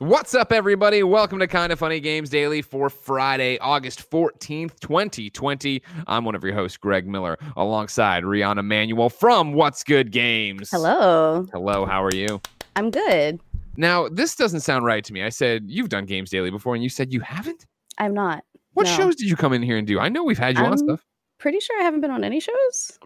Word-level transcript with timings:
What's 0.00 0.34
up, 0.34 0.50
everybody? 0.50 1.02
Welcome 1.02 1.40
to 1.40 1.46
Kind 1.46 1.72
of 1.72 1.78
Funny 1.78 2.00
Games 2.00 2.30
Daily 2.30 2.62
for 2.62 2.88
Friday, 2.88 3.58
August 3.58 4.10
14th, 4.10 4.80
2020. 4.80 5.82
I'm 6.06 6.24
one 6.24 6.34
of 6.34 6.42
your 6.42 6.54
hosts, 6.54 6.78
Greg 6.78 7.06
Miller, 7.06 7.36
alongside 7.54 8.22
Rihanna 8.24 8.64
Manuel 8.64 9.10
from 9.10 9.52
What's 9.52 9.84
Good 9.84 10.10
Games. 10.10 10.70
Hello. 10.70 11.46
Hello, 11.52 11.84
how 11.84 12.02
are 12.02 12.14
you? 12.14 12.40
I'm 12.76 12.90
good. 12.90 13.40
Now, 13.76 14.08
this 14.08 14.34
doesn't 14.36 14.60
sound 14.60 14.86
right 14.86 15.04
to 15.04 15.12
me. 15.12 15.22
I 15.22 15.28
said, 15.28 15.64
You've 15.66 15.90
done 15.90 16.06
Games 16.06 16.30
Daily 16.30 16.50
before, 16.50 16.74
and 16.74 16.82
you 16.82 16.88
said 16.88 17.12
you 17.12 17.20
haven't? 17.20 17.66
I'm 17.98 18.14
not. 18.14 18.42
What 18.72 18.86
No. 18.86 18.92
shows 18.96 19.16
did 19.16 19.28
you 19.28 19.36
come 19.36 19.52
in 19.52 19.62
here 19.62 19.76
and 19.76 19.86
do? 19.86 20.00
I 20.00 20.08
know 20.08 20.24
we've 20.24 20.38
had 20.38 20.56
you 20.56 20.64
on 20.64 20.72
Um, 20.72 20.78
stuff. 20.78 21.04
Pretty 21.38 21.60
sure 21.60 21.78
I 21.78 21.84
haven't 21.84 22.00
been 22.00 22.10
on 22.10 22.24
any 22.24 22.40
shows. 22.40 22.98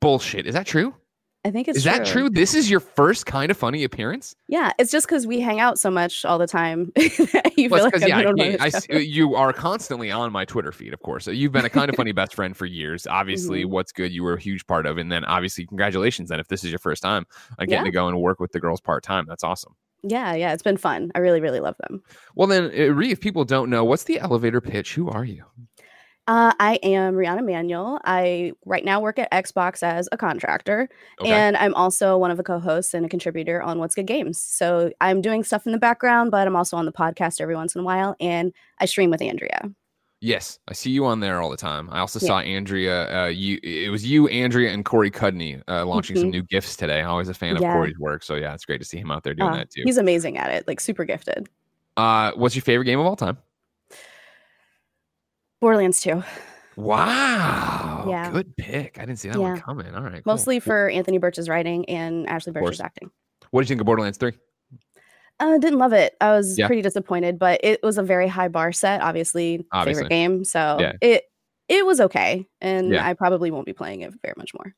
Bullshit. 0.00 0.46
Is 0.46 0.52
that 0.52 0.66
true? 0.66 0.94
I 1.48 1.50
think 1.50 1.66
it's 1.66 1.78
Is 1.78 1.84
that 1.84 2.04
true? 2.04 2.28
This 2.28 2.54
is 2.54 2.70
your 2.70 2.80
first 2.80 3.24
kind 3.24 3.50
of 3.50 3.56
funny 3.56 3.82
appearance? 3.82 4.36
Yeah, 4.48 4.72
it's 4.78 4.90
just 4.92 5.06
because 5.06 5.26
we 5.26 5.40
hang 5.40 5.60
out 5.60 5.78
so 5.78 5.90
much 5.90 6.24
all 6.26 6.36
the 6.38 6.46
time. 6.46 6.92
you 6.96 7.08
feel 7.10 7.70
Well, 7.70 7.84
like 7.84 8.00
yeah, 8.06 8.18
I 8.18 8.24
on 8.26 8.36
one 8.36 8.36
can't- 8.36 8.54
of 8.56 8.60
I 8.60 8.68
the 8.70 8.76
s- 8.76 8.86
shows. 8.86 9.06
you 9.06 9.34
are 9.34 9.52
constantly 9.54 10.10
on 10.10 10.30
my 10.30 10.44
Twitter 10.44 10.72
feed, 10.72 10.92
of 10.92 11.00
course. 11.00 11.24
So 11.24 11.30
you've 11.30 11.52
been 11.52 11.64
a 11.64 11.70
kind 11.70 11.88
of 11.88 11.96
funny 11.96 12.12
best 12.12 12.34
friend 12.34 12.54
for 12.56 12.66
years. 12.66 13.06
Obviously, 13.06 13.62
Mm-hmm. 13.62 13.72
what's 13.72 13.92
good, 13.92 14.12
you 14.12 14.22
were 14.22 14.34
a 14.34 14.40
huge 14.40 14.66
part 14.66 14.84
of, 14.84 14.98
and 14.98 15.10
then 15.10 15.24
obviously, 15.24 15.64
congratulations. 15.66 16.28
Then, 16.28 16.38
if 16.38 16.48
this 16.48 16.64
is 16.64 16.70
your 16.70 16.78
first 16.80 17.02
time 17.02 17.26
on 17.58 17.66
getting 17.66 17.78
Yeah. 17.78 17.84
to 17.84 17.90
go 17.92 18.08
and 18.08 18.20
work 18.20 18.40
with 18.40 18.52
the 18.52 18.60
girls 18.60 18.80
part 18.82 19.02
time, 19.02 19.24
that's 19.26 19.42
awesome. 19.42 19.74
Yeah, 20.02 20.34
yeah, 20.34 20.52
it's 20.52 20.62
been 20.62 20.76
fun. 20.76 21.10
I 21.14 21.18
really, 21.20 21.40
really 21.40 21.60
love 21.60 21.76
them. 21.88 22.02
Well, 22.36 22.46
then, 22.46 22.64
uh, 22.78 22.92
Ree, 22.92 23.10
if 23.10 23.20
people 23.20 23.44
don't 23.44 23.70
know, 23.70 23.84
what's 23.84 24.04
the 24.04 24.20
elevator 24.20 24.60
pitch? 24.60 24.94
Who 24.94 25.08
are 25.08 25.24
you? 25.24 25.44
Uh, 26.28 26.52
I 26.60 26.74
am 26.82 27.14
Rihanna 27.14 27.42
Manuel. 27.44 28.00
I 28.04 28.52
right 28.66 28.84
now 28.84 29.00
work 29.00 29.18
at 29.18 29.30
Xbox 29.32 29.82
as 29.82 30.10
a 30.12 30.18
contractor, 30.18 30.90
Okay. 31.22 31.32
and 31.32 31.56
I'm 31.56 31.74
also 31.74 32.18
one 32.18 32.30
of 32.30 32.36
the 32.36 32.42
co-hosts 32.42 32.92
and 32.92 33.06
a 33.06 33.08
contributor 33.08 33.62
on 33.62 33.78
What's 33.78 33.94
Good 33.94 34.06
Games. 34.06 34.38
So 34.38 34.92
I'm 35.00 35.22
doing 35.22 35.42
stuff 35.42 35.64
in 35.64 35.72
the 35.72 35.78
background, 35.78 36.30
but 36.30 36.46
I'm 36.46 36.54
also 36.54 36.76
on 36.76 36.84
the 36.84 36.92
podcast 36.92 37.40
every 37.40 37.54
once 37.56 37.74
in 37.74 37.80
a 37.80 37.84
while, 37.84 38.14
and 38.20 38.52
I 38.78 38.84
stream 38.84 39.10
with 39.10 39.22
Andrea. 39.22 39.70
yes, 40.20 40.58
I 40.68 40.72
see 40.72 40.90
you 40.90 41.06
on 41.06 41.20
there 41.20 41.40
all 41.40 41.48
the 41.48 41.56
time. 41.56 41.88
I 41.92 42.00
also 42.00 42.18
Yeah. 42.20 42.26
saw 42.26 42.38
Andrea. 42.40 43.22
Uh, 43.24 43.26
you, 43.28 43.60
it 43.62 43.88
was 43.88 44.04
you, 44.04 44.26
Andrea, 44.28 44.72
and 44.72 44.84
Corey 44.84 45.12
Cudney 45.12 45.62
uh, 45.68 45.86
launching 45.86 46.16
some 46.16 46.26
Mhm. 46.28 46.32
new 46.32 46.42
gifts 46.42 46.76
today. 46.76 47.02
Always 47.02 47.28
a 47.28 47.34
fan 47.34 47.56
of 47.56 47.62
Corey's 47.62 47.96
work, 48.00 48.24
so 48.24 48.34
yeah, 48.34 48.52
it's 48.52 48.64
great 48.64 48.80
to 48.80 48.84
see 48.84 48.98
him 48.98 49.12
out 49.12 49.22
there 49.22 49.32
doing 49.32 49.50
Uh, 49.50 49.58
that 49.58 49.70
too. 49.70 49.82
He's 49.84 49.96
amazing 49.96 50.36
at 50.36 50.50
it, 50.50 50.66
like 50.66 50.80
super 50.80 51.04
gifted. 51.04 51.48
Uh, 51.96 52.32
what's 52.34 52.56
your 52.56 52.62
favorite 52.62 52.86
game 52.86 52.98
of 52.98 53.06
all 53.06 53.14
time? 53.16 53.38
Borderlands 55.60 56.00
2. 56.00 56.22
Wow. 56.76 58.04
Yeah. 58.08 58.30
Good 58.30 58.56
pick. 58.56 58.98
I 58.98 59.04
didn't 59.04 59.18
see 59.18 59.28
that 59.28 59.38
one 59.38 59.60
coming. 59.60 59.92
All 59.94 60.02
right. 60.02 60.22
cool. 60.24 60.32
Mostly 60.32 60.60
for 60.60 60.88
Anthony 60.88 61.18
Burch's 61.18 61.48
writing 61.48 61.88
and 61.88 62.26
Ashly. 62.28 62.52
Burch's 62.52 62.80
acting. 62.80 63.10
What 63.50 63.62
do 63.62 63.64
you 63.64 63.68
think 63.68 63.80
of 63.80 63.86
Borderlands 63.86 64.18
3? 64.18 64.32
Uh, 65.40 65.58
didn't 65.58 65.78
love 65.78 65.92
it. 65.92 66.14
I 66.20 66.32
was 66.32 66.58
Yeah. 66.58 66.66
pretty 66.66 66.82
disappointed, 66.82 67.38
but 67.38 67.60
it 67.62 67.80
was 67.82 67.98
a 67.98 68.02
very 68.02 68.28
high 68.28 68.48
bar 68.48 68.72
set. 68.72 69.00
Obviously, 69.02 69.64
Obviously. 69.72 70.02
favorite 70.04 70.10
game, 70.10 70.44
so 70.44 70.78
Yeah. 70.80 70.92
it 71.00 71.24
it 71.68 71.84
was 71.84 72.00
okay, 72.00 72.46
and 72.62 72.90
Yeah. 72.92 73.06
I 73.06 73.12
probably 73.12 73.50
won't 73.50 73.66
be 73.66 73.74
playing 73.74 74.00
it 74.00 74.12
very 74.22 74.32
much 74.38 74.52
more. 74.54 74.74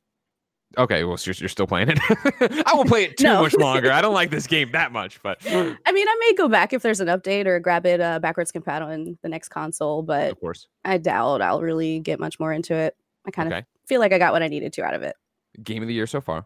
Okay, 0.78 1.02
well, 1.02 1.18
you're, 1.24 1.34
you're 1.34 1.48
still 1.48 1.66
playing 1.66 1.88
it. 1.90 1.98
I 2.66 2.72
won't 2.74 2.88
play 2.88 3.04
it 3.04 3.16
too 3.16 3.24
No. 3.24 3.42
much 3.42 3.54
longer. 3.56 3.90
I 3.90 4.00
don't 4.00 4.14
like 4.14 4.30
this 4.30 4.46
game 4.46 4.70
that 4.72 4.92
much, 4.92 5.20
but 5.22 5.38
I 5.50 5.52
mean, 5.92 6.06
I 6.08 6.16
may 6.20 6.34
go 6.36 6.48
back 6.48 6.72
if 6.72 6.82
there's 6.82 7.00
an 7.00 7.08
update 7.08 7.46
or 7.46 7.58
grab 7.58 7.84
it 7.86 8.00
uh, 8.00 8.20
backwards 8.20 8.52
compatible 8.52 8.92
in 8.92 9.18
the 9.22 9.28
next 9.28 9.48
console, 9.48 10.02
but 10.02 10.30
of 10.30 10.38
course. 10.40 10.68
I 10.84 10.98
doubt 10.98 11.42
I'll 11.42 11.60
really 11.60 11.98
get 11.98 12.20
much 12.20 12.38
more 12.38 12.52
into 12.52 12.74
it. 12.74 12.94
I 13.26 13.30
kind 13.32 13.48
of 13.48 13.52
Okay. 13.58 13.66
feel 13.88 13.98
like 14.00 14.12
I 14.12 14.18
got 14.18 14.32
what 14.32 14.42
I 14.44 14.48
needed 14.48 14.72
to 14.74 14.84
out 14.84 14.94
of 14.94 15.02
it. 15.02 15.16
Game 15.62 15.82
of 15.82 15.88
the 15.88 15.94
year 15.94 16.06
so 16.06 16.20
far. 16.20 16.44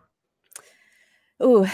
Ooh. 1.42 1.66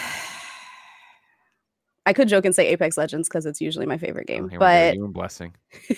I 2.07 2.13
could 2.13 2.29
joke 2.29 2.45
and 2.45 2.55
say 2.55 2.67
Apex 2.69 2.97
Legends 2.99 3.29
because 3.29 3.47
it's 3.47 3.61
usually 3.61 3.87
my 3.87 3.99
favorite 3.99 4.27
Oh, 4.31 4.35
game, 4.49 4.51
but 4.59 4.95
you 4.97 5.05
and 5.05 5.13
blessing. 5.15 5.55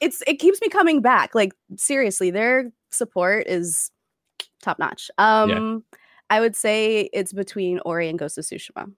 it's 0.00 0.22
it 0.26 0.34
keeps 0.38 0.60
me 0.60 0.68
coming 0.68 1.00
back. 1.00 1.34
Like 1.34 1.52
seriously, 1.76 2.30
their 2.30 2.70
support 2.90 3.46
is 3.48 3.90
top 4.66 4.78
notch. 4.78 5.10
Um 5.18 5.84
I 6.28 6.40
would 6.40 6.56
say 6.56 7.08
it's 7.12 7.32
between 7.32 7.80
Ori 7.84 8.08
and 8.08 8.18
Ghost 8.18 8.36
of 8.36 8.44
Tsushima. 8.44 8.92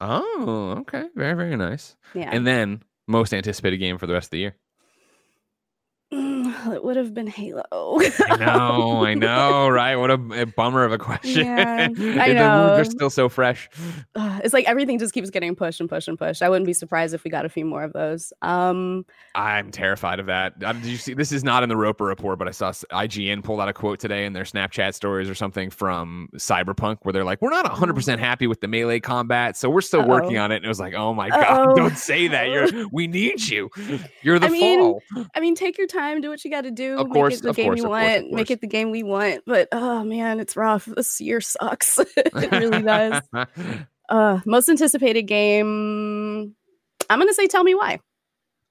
Oh, 0.00 0.76
okay. 0.80 1.06
Very, 1.14 1.34
very 1.34 1.56
nice. 1.56 1.96
Yeah. 2.14 2.28
And 2.30 2.46
then 2.46 2.82
most 3.08 3.32
anticipated 3.32 3.78
game 3.78 3.96
for 3.96 4.06
the 4.06 4.12
rest 4.12 4.26
of 4.26 4.30
the 4.32 4.38
year. 4.38 4.56
Mm, 6.44 6.74
it 6.74 6.84
would 6.84 6.96
have 6.96 7.14
been 7.14 7.26
Halo. 7.26 7.64
I 8.00 8.36
know, 8.38 9.04
I 9.04 9.14
know, 9.14 9.68
right? 9.70 9.96
What 9.96 10.10
a, 10.10 10.42
a 10.42 10.46
bummer 10.46 10.84
of 10.84 10.92
a 10.92 10.98
question. 10.98 11.46
Yeah, 11.46 11.88
I 12.20 12.32
know. 12.32 12.74
are 12.74 12.84
still 12.84 13.10
so 13.10 13.28
fresh. 13.28 13.68
It's 14.16 14.52
like 14.52 14.66
everything 14.68 14.98
just 14.98 15.14
keeps 15.14 15.30
getting 15.30 15.54
pushed 15.56 15.80
and 15.80 15.88
pushed 15.88 16.08
and 16.08 16.18
pushed. 16.18 16.42
I 16.42 16.48
wouldn't 16.48 16.66
be 16.66 16.72
surprised 16.72 17.14
if 17.14 17.24
we 17.24 17.30
got 17.30 17.44
a 17.44 17.48
few 17.48 17.64
more 17.64 17.82
of 17.82 17.92
those. 17.92 18.32
Um 18.42 19.04
I'm 19.34 19.70
terrified 19.70 20.20
of 20.20 20.26
that. 20.26 20.62
Um, 20.62 20.80
did 20.80 20.88
you 20.90 20.96
see? 20.96 21.14
This 21.14 21.32
is 21.32 21.42
not 21.42 21.62
in 21.62 21.68
the 21.68 21.76
Roper 21.76 22.04
report, 22.04 22.38
but 22.38 22.46
I 22.46 22.52
saw 22.52 22.70
IGN 22.70 23.42
pulled 23.42 23.60
out 23.60 23.68
a 23.68 23.72
quote 23.72 23.98
today 23.98 24.26
in 24.26 24.32
their 24.32 24.44
Snapchat 24.44 24.94
stories 24.94 25.28
or 25.28 25.34
something 25.34 25.70
from 25.70 26.28
Cyberpunk, 26.36 26.98
where 27.02 27.12
they're 27.12 27.24
like, 27.24 27.42
"We're 27.42 27.50
not 27.50 27.64
100 27.64 27.94
percent 27.94 28.20
happy 28.20 28.46
with 28.46 28.60
the 28.60 28.68
melee 28.68 29.00
combat, 29.00 29.56
so 29.56 29.68
we're 29.70 29.80
still 29.80 30.06
working 30.06 30.36
Uh-oh. 30.38 30.44
on 30.44 30.52
it." 30.52 30.56
And 30.56 30.64
it 30.64 30.68
was 30.68 30.78
like, 30.80 30.94
"Oh 30.94 31.14
my 31.14 31.30
god, 31.30 31.42
Uh-oh. 31.42 31.74
don't 31.74 31.96
say 31.98 32.28
that! 32.28 32.48
You're 32.48 32.88
we 32.92 33.06
need 33.08 33.42
you. 33.48 33.70
You're 34.22 34.38
the 34.38 34.46
I 34.46 34.50
mean, 34.50 34.78
fall." 34.78 35.02
I 35.34 35.40
mean, 35.40 35.54
take 35.56 35.78
your 35.78 35.86
time, 35.88 36.20
do 36.20 36.32
what 36.34 36.44
you 36.44 36.50
got 36.50 36.62
to 36.62 36.70
do. 36.72 36.98
Of 36.98 37.10
make 37.10 37.32
it 37.32 37.42
the 37.42 37.52
game 37.52 37.66
course, 37.66 37.78
you 37.78 37.84
of 37.84 37.90
course, 37.90 38.18
want. 38.18 38.32
Make 38.32 38.50
it 38.50 38.60
the 38.60 38.66
game 38.66 38.90
we 38.90 39.04
want. 39.04 39.42
But 39.46 39.68
oh 39.70 40.02
man, 40.02 40.40
it's 40.40 40.56
rough. 40.56 40.84
This 40.84 41.20
year 41.20 41.40
sucks. 41.40 41.98
it 42.16 42.50
really 42.52 42.82
does. 42.82 43.22
Uh, 44.06 44.38
most 44.44 44.68
anticipated 44.68 45.22
game. 45.22 46.54
I'm 47.08 47.18
gonna 47.18 47.32
say, 47.32 47.46
tell 47.46 47.64
me 47.64 47.74
why. 47.74 48.00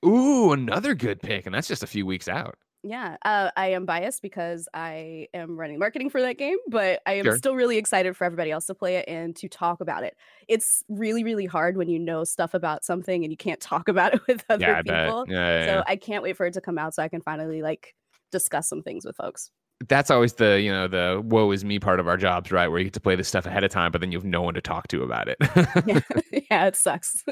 Ooh, 0.06 0.52
another 0.52 0.94
good 0.94 1.24
pick, 1.24 1.48
and 1.48 1.56
that's 1.56 1.68
just 1.68 1.82
a 1.82 1.88
few 1.88 2.06
weeks 2.06 2.28
out. 2.28 2.54
Yeah, 2.86 3.16
uh, 3.24 3.50
I 3.56 3.68
am 3.68 3.86
biased 3.86 4.22
because 4.22 4.68
I 4.74 5.28
am 5.34 5.58
running 5.58 5.80
marketing 5.80 6.10
for 6.10 6.20
that 6.22 6.38
game, 6.38 6.58
but 6.68 7.02
I 7.06 7.14
am 7.14 7.24
Sure. 7.24 7.38
still 7.38 7.56
really 7.56 7.78
excited 7.78 8.18
for 8.18 8.26
everybody 8.26 8.52
else 8.52 8.66
to 8.66 8.76
play 8.76 8.98
it 8.98 9.06
and 9.08 9.34
to 9.38 9.48
talk 9.48 9.80
about 9.80 10.04
it. 10.04 10.18
It's 10.50 10.84
really, 10.90 11.24
really 11.24 11.46
hard 11.46 11.78
when 11.78 11.88
you 11.88 11.98
know 11.98 12.26
stuff 12.26 12.54
about 12.54 12.84
something 12.84 13.24
and 13.24 13.32
you 13.32 13.38
can't 13.38 13.62
talk 13.62 13.88
about 13.88 14.14
it 14.16 14.22
with 14.28 14.44
other 14.50 14.66
yeah, 14.66 14.82
people. 14.82 15.26
Yeah, 15.30 15.66
yeah, 15.66 15.66
So. 15.66 15.84
I 15.88 15.96
can't 15.96 16.24
wait 16.24 16.36
for 16.36 16.46
it 16.46 16.54
to 16.56 16.62
come 16.62 16.78
out 16.78 16.94
so 16.94 17.02
I 17.04 17.08
can 17.08 17.22
finally 17.22 17.62
like 17.62 17.96
discuss 18.32 18.68
some 18.68 18.82
things 18.84 19.06
with 19.06 19.16
folks. 19.16 19.50
that's 19.90 20.10
always 20.12 20.34
the 20.34 20.62
you 20.62 20.72
know 20.72 20.88
the 20.88 21.22
woe 21.26 21.52
is 21.52 21.66
me 21.66 21.80
part 21.80 22.00
of 22.00 22.08
our 22.08 22.18
jobs, 22.18 22.52
right? 22.52 22.68
Where 22.68 22.80
you 22.80 22.86
get 22.86 22.94
to 22.94 23.00
play 23.02 23.16
this 23.16 23.28
stuff 23.28 23.46
ahead 23.46 23.64
of 23.64 23.72
time, 23.72 23.92
but 23.92 24.02
then 24.02 24.12
you 24.12 24.18
have 24.18 24.26
no 24.26 24.42
one 24.42 24.54
to 24.54 24.62
talk 24.62 24.88
to 24.90 25.04
about 25.04 25.28
it. 25.28 25.38
yeah, 25.86 26.00
yeah, 26.52 26.68
it 26.68 26.76
sucks. 26.76 27.24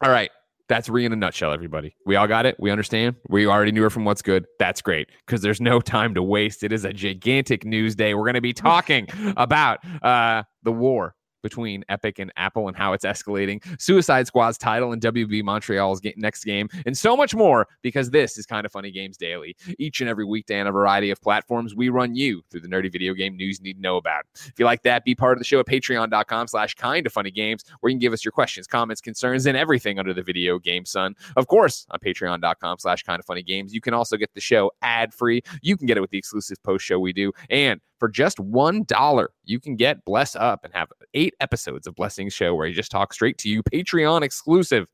All 0.00 0.10
right. 0.10 0.30
That's 0.72 0.88
Ree 0.88 1.04
in 1.04 1.12
a 1.12 1.16
nutshell, 1.16 1.52
everybody. 1.52 1.94
We 2.06 2.16
all 2.16 2.26
got 2.26 2.46
it. 2.46 2.56
We 2.58 2.70
understand. 2.70 3.16
We 3.28 3.46
already 3.46 3.72
knew 3.72 3.82
her 3.82 3.90
from 3.90 4.06
What's 4.06 4.22
Good. 4.22 4.46
That's 4.58 4.80
great 4.80 5.10
because 5.26 5.42
there's 5.42 5.60
no 5.60 5.82
time 5.82 6.14
to 6.14 6.22
waste. 6.22 6.62
It 6.62 6.72
is 6.72 6.86
a 6.86 6.94
gigantic 6.94 7.66
news 7.66 7.94
day. 7.94 8.14
We're 8.14 8.24
going 8.24 8.36
to 8.36 8.40
be 8.40 8.54
talking 8.54 9.06
about 9.36 9.80
uh, 10.02 10.44
the 10.62 10.72
war 10.72 11.14
between 11.42 11.84
Epic 11.88 12.18
and 12.18 12.32
Apple 12.36 12.68
and 12.68 12.76
how 12.76 12.92
it's 12.92 13.04
escalating, 13.04 13.62
Suicide 13.80 14.26
Squad's 14.26 14.58
title 14.58 14.92
and 14.92 15.02
WB 15.02 15.42
Montreal's 15.42 16.00
next 16.16 16.44
game, 16.44 16.68
and 16.86 16.96
so 16.96 17.16
much 17.16 17.34
more 17.34 17.68
because 17.82 18.10
this 18.10 18.38
is 18.38 18.46
Kind 18.46 18.66
of 18.66 18.72
Funny 18.72 18.90
Games 18.90 19.16
Daily. 19.16 19.56
Each 19.78 20.00
and 20.00 20.08
every 20.08 20.24
weekday 20.24 20.60
on 20.60 20.66
a 20.66 20.72
variety 20.72 21.10
of 21.10 21.20
platforms, 21.20 21.74
we 21.74 21.88
run 21.88 22.14
you 22.14 22.42
through 22.50 22.60
the 22.60 22.68
nerdy 22.68 22.90
video 22.90 23.14
game 23.14 23.36
news 23.36 23.58
you 23.58 23.64
need 23.64 23.74
to 23.74 23.80
know 23.80 23.96
about. 23.96 24.24
If 24.34 24.54
you 24.58 24.64
like 24.64 24.82
that, 24.82 25.04
be 25.04 25.14
part 25.14 25.32
of 25.32 25.38
the 25.38 25.44
show 25.44 25.60
at 25.60 25.66
patreon.com 25.66 26.46
slash 26.46 26.74
kind 26.74 27.06
of 27.06 27.12
funny 27.12 27.30
games, 27.30 27.64
where 27.80 27.90
you 27.90 27.94
can 27.94 28.00
give 28.00 28.12
us 28.12 28.24
your 28.24 28.32
questions, 28.32 28.66
comments, 28.66 29.00
concerns, 29.00 29.46
and 29.46 29.56
everything 29.56 29.98
under 29.98 30.14
the 30.14 30.22
video 30.22 30.58
game 30.58 30.84
sun. 30.84 31.14
Of 31.36 31.46
course, 31.46 31.86
on 31.90 31.98
patreon.com 31.98 32.78
slash 32.78 33.02
kind 33.02 33.18
of 33.18 33.26
funny 33.26 33.42
games, 33.42 33.74
you 33.74 33.80
can 33.80 33.94
also 33.94 34.16
get 34.16 34.32
the 34.34 34.40
show 34.40 34.70
ad 34.82 35.12
free. 35.12 35.42
You 35.62 35.76
can 35.76 35.86
get 35.86 35.96
it 35.96 36.00
with 36.00 36.10
the 36.10 36.18
exclusive 36.18 36.62
post 36.62 36.84
show 36.84 36.98
we 36.98 37.12
do. 37.12 37.32
And 37.50 37.80
for 38.02 38.08
just 38.08 38.40
one 38.40 38.82
dollar, 38.82 39.30
you 39.44 39.60
can 39.60 39.76
get 39.76 40.04
Bless 40.04 40.34
Up 40.34 40.64
and 40.64 40.74
have 40.74 40.88
eight 41.14 41.34
episodes 41.38 41.86
of 41.86 41.94
Blessing 41.94 42.30
Show 42.30 42.52
where 42.52 42.66
you 42.66 42.74
just 42.74 42.90
talk 42.90 43.12
straight 43.12 43.38
to 43.38 43.48
you, 43.48 43.62
Patreon 43.62 44.22
exclusive. 44.22 44.88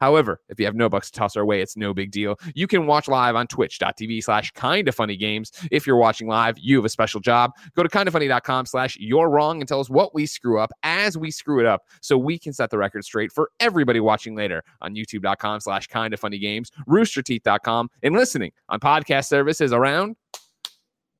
However, 0.00 0.40
if 0.48 0.60
you 0.60 0.66
have 0.66 0.76
no 0.76 0.88
bucks 0.88 1.10
to 1.10 1.18
toss 1.18 1.34
our 1.36 1.44
way, 1.44 1.60
it's 1.60 1.76
no 1.76 1.92
big 1.92 2.12
deal. 2.12 2.38
You 2.54 2.68
can 2.68 2.86
watch 2.86 3.08
live 3.08 3.34
on 3.34 3.48
twitch.tv 3.48 4.22
slash 4.22 4.52
kind 4.52 4.86
of 4.86 4.94
funny 4.94 5.16
games. 5.16 5.50
If 5.72 5.84
you're 5.84 5.96
watching 5.96 6.28
live, 6.28 6.56
you 6.56 6.76
have 6.76 6.84
a 6.84 6.88
special 6.88 7.18
job. 7.18 7.50
Go 7.74 7.82
to 7.82 7.88
kindoffunny.com 7.88 8.66
slash 8.66 8.96
you're 9.00 9.28
wrong 9.28 9.60
and 9.60 9.66
tell 9.66 9.80
us 9.80 9.90
what 9.90 10.14
we 10.14 10.24
screw 10.24 10.60
up 10.60 10.70
as 10.84 11.18
we 11.18 11.32
screw 11.32 11.58
it 11.58 11.66
up 11.66 11.82
so 12.02 12.16
we 12.16 12.38
can 12.38 12.52
set 12.52 12.70
the 12.70 12.78
record 12.78 13.04
straight 13.04 13.32
for 13.32 13.50
everybody 13.58 13.98
watching 13.98 14.36
later 14.36 14.62
on 14.80 14.94
youtube.com 14.94 15.58
slash 15.58 15.88
kind 15.88 16.14
of 16.14 16.20
funny 16.20 16.38
games, 16.38 16.70
roosterteeth.com, 16.88 17.90
and 18.04 18.14
listening 18.14 18.52
on 18.68 18.78
podcast 18.78 19.26
services 19.26 19.72
around 19.72 20.14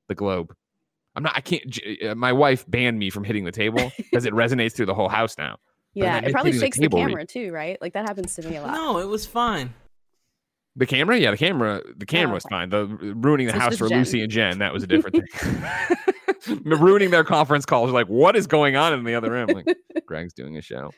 the 0.07 0.15
globe. 0.15 0.55
I'm 1.17 1.23
not, 1.23 1.33
I 1.37 1.41
can't, 1.41 1.67
j- 1.69 2.09
uh, 2.09 2.15
my 2.15 2.33
wife 2.33 2.65
banned 2.69 2.99
me 2.99 3.11
from 3.11 3.25
hitting 3.25 3.45
the 3.45 3.53
table 3.53 3.93
because 3.97 4.25
it 4.27 4.33
resonates 4.33 4.75
through 4.75 4.87
the 4.87 4.95
whole 4.95 5.09
house 5.09 5.37
now. 5.39 5.59
yeah, 5.95 6.19
it 6.19 6.33
probably 6.33 6.51
hitting 6.53 6.61
the 6.61 6.67
shakes 6.67 6.77
the 6.79 6.83
table 6.83 6.99
re- 7.05 7.11
camera 7.13 7.27
too, 7.27 7.53
right? 7.53 7.79
Like 7.81 7.93
that 7.95 8.07
happens 8.09 8.35
to 8.37 8.43
me 8.49 8.57
a 8.57 8.63
lot. 8.63 8.73
No, 8.73 8.99
it 8.99 9.07
was 9.09 9.25
fine. 9.27 9.75
The 10.77 10.87
camera, 10.87 11.17
yeah, 11.17 11.31
the 11.31 11.37
camera, 11.37 11.83
the 11.97 12.05
camera 12.07 12.33
Oh, 12.33 12.35
was 12.35 12.45
fine. 12.51 12.69
The 12.71 12.87
ruining 12.87 13.47
the 13.47 13.53
So 13.53 13.59
house 13.61 13.77
for 13.79 13.89
Jen. 13.89 13.99
Lucy 13.99 14.23
and 14.23 14.31
Jen, 14.31 14.59
that 14.59 14.73
was 14.73 14.83
a 14.83 14.89
different 14.89 15.17
thing. 15.33 15.63
ruining 16.65 17.11
their 17.11 17.23
conference 17.25 17.65
calls, 17.65 17.91
like, 17.93 18.09
what 18.09 18.35
is 18.37 18.47
going 18.49 18.75
on 18.77 18.93
in 18.93 19.05
the 19.05 19.15
other 19.15 19.31
room? 19.31 19.49
Like, 19.51 19.77
Greg's 20.07 20.33
doing 20.35 20.57
a 20.57 20.63
show. 20.63 20.91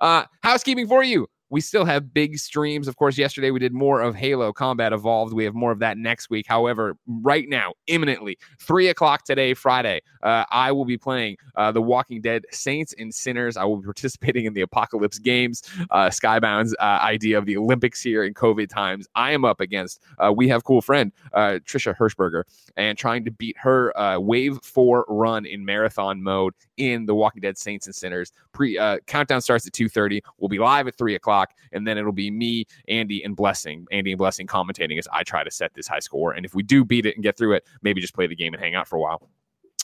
Uh, 0.00 0.24
housekeeping 0.42 0.86
for 0.86 1.02
you. 1.02 1.26
We 1.48 1.60
still 1.60 1.84
have 1.84 2.12
big 2.12 2.38
streams. 2.38 2.88
Of 2.88 2.96
course, 2.96 3.16
yesterday 3.16 3.52
we 3.52 3.60
did 3.60 3.72
more 3.72 4.00
of 4.00 4.16
Halo 4.16 4.52
Combat 4.52 4.92
Evolved. 4.92 5.32
We 5.32 5.44
have 5.44 5.54
more 5.54 5.70
of 5.70 5.78
that 5.78 5.96
next 5.96 6.28
week. 6.28 6.44
However, 6.48 6.96
right 7.06 7.48
now, 7.48 7.74
imminently, 7.86 8.36
three 8.58 8.88
o'clock 8.88 9.24
today, 9.24 9.54
Friday, 9.54 10.00
uh, 10.24 10.44
I 10.50 10.72
will 10.72 10.84
be 10.84 10.98
playing 10.98 11.36
uh, 11.54 11.70
The 11.70 11.80
Walking 11.80 12.20
Dead 12.20 12.44
Saints 12.50 12.94
and 12.98 13.14
Sinners. 13.14 13.56
I 13.56 13.64
will 13.64 13.76
be 13.76 13.84
participating 13.96 14.46
in 14.46 14.54
the 14.54 14.62
Apocalypse 14.62 15.20
Games, 15.20 15.62
uh, 15.92 16.06
Skybound's 16.08 16.74
uh, 16.80 16.82
idea 16.82 17.38
of 17.38 17.46
the 17.46 17.56
Olympics 17.56 18.02
here 18.02 18.24
in 18.24 18.34
COVID 18.34 18.68
times. 18.68 19.06
I 19.14 19.30
am 19.30 19.44
up 19.44 19.60
against, 19.60 20.02
uh, 20.18 20.32
we 20.32 20.48
have 20.48 20.64
cool 20.64 20.82
friend, 20.82 21.12
uh, 21.32 21.60
Trisha 21.64 21.96
Hershberger, 21.96 22.42
and 22.76 22.98
trying 22.98 23.24
to 23.24 23.30
beat 23.30 23.56
her 23.58 23.92
Wave 24.18 24.58
4 24.64 25.04
run 25.08 25.46
in 25.46 25.64
marathon 25.64 26.20
mode 26.20 26.54
in 26.76 27.06
The 27.06 27.14
Walking 27.14 27.40
Dead 27.40 27.56
Saints 27.56 27.86
and 27.86 27.94
Sinners. 27.94 28.32
Pre 28.52 28.76
Countdown 29.06 29.40
starts 29.40 29.64
at 29.66 29.72
2.30. 29.72 30.20
We'll 30.38 30.48
be 30.48 30.58
live 30.58 30.88
at 30.88 30.98
3 30.98 31.14
o'clock 31.14 31.35
o'clock, 31.36 31.54
and 31.72 31.86
then 31.86 31.98
it'll 31.98 32.12
be 32.12 32.30
me, 32.30 32.66
Andy, 32.88 33.22
and 33.22 33.36
Blessing. 33.36 33.86
Andy 33.90 34.12
and 34.12 34.18
Blessing 34.18 34.46
commentating 34.46 34.98
as 34.98 35.08
I 35.12 35.22
try 35.22 35.44
to 35.44 35.50
set 35.50 35.74
this 35.74 35.86
high 35.86 36.00
score. 36.00 36.32
And 36.32 36.44
if 36.44 36.54
we 36.54 36.62
do 36.62 36.84
beat 36.84 37.06
it 37.06 37.14
and 37.14 37.22
get 37.22 37.36
through 37.36 37.54
it, 37.54 37.66
maybe 37.82 38.00
just 38.00 38.14
play 38.14 38.26
the 38.26 38.36
game 38.36 38.54
and 38.54 38.62
hang 38.62 38.74
out 38.74 38.88
for 38.88 38.96
a 38.96 39.00
while. 39.00 39.28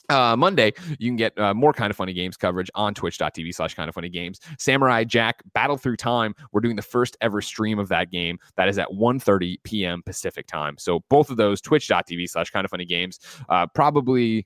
Uh, 0.09 0.35
Monday, 0.35 0.73
you 0.99 1.09
can 1.09 1.15
get 1.15 1.37
uh, 1.39 1.53
more 1.53 1.71
kind 1.71 1.89
of 1.89 1.95
funny 1.95 2.11
games 2.11 2.35
coverage 2.35 2.69
on 2.75 2.93
twitch.tv 2.93 3.55
slash 3.55 3.73
kind 3.73 3.87
of 3.87 3.95
funny 3.95 4.09
games. 4.09 4.41
Samurai 4.59 5.05
Jack 5.05 5.41
Battle 5.53 5.77
Through 5.77 5.95
Time. 5.95 6.35
We're 6.51 6.59
doing 6.59 6.75
the 6.75 6.81
first 6.81 7.15
ever 7.21 7.41
stream 7.41 7.79
of 7.79 7.87
that 7.87 8.11
game. 8.11 8.37
That 8.57 8.67
is 8.67 8.77
at 8.77 8.89
1.30 8.89 9.63
p.m. 9.63 10.03
Pacific 10.05 10.45
time. 10.45 10.77
So 10.77 11.03
both 11.09 11.29
of 11.29 11.37
those, 11.37 11.61
twitch.tv 11.61 12.29
slash 12.29 12.49
kind 12.49 12.65
of 12.65 12.71
funny 12.71 12.85
games. 12.85 13.19
Uh, 13.47 13.65
probably 13.73 14.45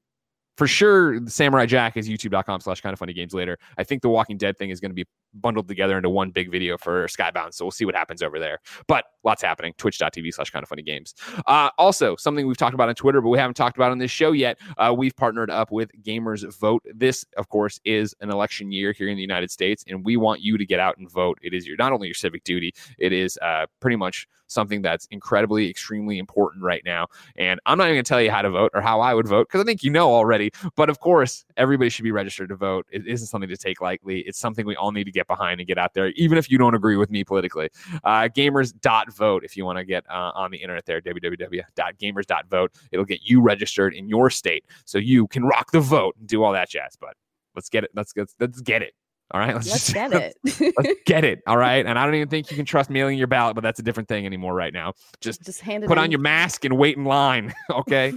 for 0.57 0.67
sure 0.67 1.19
samurai 1.27 1.65
jack 1.65 1.95
is 1.95 2.09
youtube.com 2.09 2.59
slash 2.59 2.81
kind 2.81 2.91
of 2.91 2.99
funny 2.99 3.13
games 3.13 3.33
later 3.33 3.57
i 3.77 3.83
think 3.83 4.01
the 4.01 4.09
walking 4.09 4.37
dead 4.37 4.57
thing 4.57 4.71
is 4.71 4.79
going 4.79 4.89
to 4.89 4.95
be 4.95 5.05
bundled 5.33 5.67
together 5.67 5.97
into 5.97 6.09
one 6.09 6.31
big 6.31 6.51
video 6.51 6.77
for 6.77 7.07
skybound 7.07 7.53
so 7.53 7.65
we'll 7.65 7.71
see 7.71 7.85
what 7.85 7.95
happens 7.95 8.21
over 8.21 8.39
there. 8.39 8.59
But 8.87 9.05
lots 9.23 9.41
happening. 9.41 9.73
Twitch.tv 9.77 10.33
slash 10.33 10.49
kind 10.49 10.63
of 10.63 10.69
funny 10.69 10.81
games. 10.81 11.13
Uh, 11.45 11.69
also 11.77 12.15
something 12.15 12.47
we've 12.47 12.57
talked 12.57 12.73
about 12.73 12.89
on 12.89 12.95
twitter 12.95 13.21
but 13.21 13.29
we 13.29 13.37
haven't 13.37 13.55
talked 13.55 13.77
about 13.77 13.91
on 13.91 13.97
this 13.97 14.11
show 14.11 14.31
yet 14.31 14.57
uh, 14.77 14.93
we've 14.95 15.15
partnered 15.15 15.49
up 15.49 15.71
with 15.71 15.91
gamers 16.03 16.45
vote. 16.59 16.83
This 16.93 17.25
of 17.37 17.49
course 17.49 17.79
is 17.85 18.15
an 18.21 18.29
election 18.29 18.71
year 18.71 18.91
here 18.91 19.09
in 19.09 19.15
the 19.15 19.21
united 19.21 19.51
states 19.51 19.83
and 19.87 20.05
we 20.05 20.17
want 20.17 20.41
you 20.41 20.57
to 20.57 20.65
get 20.65 20.79
out 20.79 20.97
and 20.97 21.09
vote. 21.09 21.37
It 21.41 21.53
is 21.53 21.67
your 21.67 21.77
not 21.77 21.91
only 21.91 22.07
your 22.07 22.15
civic 22.15 22.43
duty 22.43 22.73
it 22.97 23.13
is 23.13 23.37
uh, 23.41 23.65
pretty 23.79 23.97
much 23.97 24.27
something 24.49 24.81
that's 24.81 25.07
incredibly 25.11 25.69
extremely 25.69 26.17
important 26.17 26.63
right 26.63 26.81
now. 26.85 27.07
And 27.35 27.59
i'm 27.65 27.77
not 27.77 27.85
even 27.85 27.95
going 27.95 28.05
to 28.05 28.09
tell 28.09 28.21
you 28.21 28.31
how 28.31 28.41
to 28.41 28.49
vote 28.49 28.71
or 28.73 28.81
how 28.81 29.01
i 29.01 29.13
would 29.13 29.27
vote 29.27 29.47
because 29.47 29.61
i 29.61 29.63
think 29.63 29.83
you 29.83 29.91
know 29.91 30.13
already. 30.13 30.51
But 30.75 30.89
of 30.89 30.99
course, 30.99 31.45
everybody 31.55 31.89
should 31.89 32.03
be 32.03 32.11
registered 32.11 32.49
to 32.49 32.55
vote. 32.55 32.85
It 32.91 33.07
isn't 33.07 33.27
something 33.27 33.49
to 33.49 33.57
take 33.57 33.81
lightly. 33.81 34.19
It's 34.21 34.39
something 34.39 34.65
we 34.65 34.75
all 34.75 34.91
need 34.91 35.05
to 35.05 35.11
get 35.17 35.27
behind 35.27 35.59
and 35.59 35.67
get 35.67 35.77
out 35.77 35.93
there, 35.93 36.09
even 36.09 36.37
if 36.37 36.49
you 36.49 36.57
don't 36.57 36.75
agree 36.75 36.95
with 36.95 37.09
me 37.09 37.23
politically. 37.23 37.69
Uh, 38.03 38.29
gamers.vote 38.29 39.43
if 39.43 39.57
you 39.57 39.65
want 39.65 39.77
to 39.77 39.85
get 39.85 40.05
uh, 40.09 40.31
on 40.35 40.51
the 40.51 40.57
internet 40.57 40.85
there, 40.85 41.01
www.gamers.vote. 41.01 42.71
It'll 42.91 43.05
get 43.05 43.21
you 43.23 43.41
registered 43.41 43.93
in 43.93 44.07
your 44.07 44.29
state 44.29 44.65
so 44.85 44.97
you 44.97 45.27
can 45.27 45.43
rock 45.43 45.71
the 45.71 45.79
vote 45.79 46.15
and 46.19 46.27
do 46.27 46.43
all 46.43 46.53
that 46.53 46.69
jazz. 46.69 46.97
But 46.99 47.15
let's 47.55 47.69
get 47.69 47.83
it. 47.83 47.91
Let's 47.95 48.13
get, 48.13 48.29
let's 48.39 48.61
get 48.61 48.81
it. 48.81 48.93
All 49.31 49.41
right, 49.41 49.53
let's, 49.53 49.69
let's 49.69 49.91
just, 49.91 49.93
get 49.93 50.13
it. 50.13 50.37
let's 50.77 51.01
get 51.05 51.25
it. 51.25 51.41
All 51.47 51.57
right, 51.57 51.85
and 51.85 51.99
I 51.99 52.05
don't 52.05 52.15
even 52.15 52.29
think 52.29 52.49
you 52.49 52.55
can 52.55 52.65
trust 52.65 52.89
mailing 52.89 53.17
your 53.17 53.27
ballot, 53.27 53.55
but 53.55 53.61
that's 53.61 53.79
a 53.79 53.83
different 53.83 54.07
thing 54.07 54.25
anymore 54.25 54.53
right 54.53 54.73
now. 54.73 54.93
Just 55.19 55.43
just 55.43 55.59
hand 55.59 55.83
put 55.85 55.97
in. 55.97 56.03
on 56.03 56.11
your 56.11 56.21
mask 56.21 56.63
and 56.63 56.77
wait 56.77 56.97
in 56.97 57.05
line. 57.05 57.53
Okay. 57.69 58.13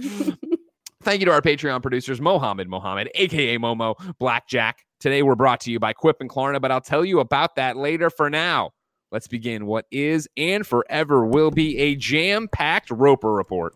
Thank 1.03 1.19
you 1.19 1.25
to 1.25 1.31
our 1.31 1.41
Patreon 1.41 1.81
producers, 1.81 2.21
Mohammed 2.21 2.69
Mohammed, 2.69 3.09
aka 3.15 3.57
Momo, 3.57 3.95
Blackjack. 4.19 4.85
Today 5.01 5.21
we're 5.23 5.35
brought 5.35 5.59
to 5.61 5.71
you 5.71 5.79
by 5.79 5.93
Quip 5.93 6.17
and 6.21 6.29
Klarna, 6.29 6.61
but 6.61 6.69
I'll 6.71 6.79
tell 6.79 7.03
you 7.03 7.19
about 7.21 7.55
that 7.55 7.75
later. 7.75 8.11
For 8.11 8.29
now, 8.29 8.69
let's 9.11 9.27
begin 9.27 9.65
what 9.65 9.87
is 9.89 10.29
and 10.37 10.65
forever 10.65 11.25
will 11.25 11.49
be 11.49 11.75
a 11.79 11.95
jam-packed 11.95 12.91
Roper 12.91 13.33
report. 13.33 13.73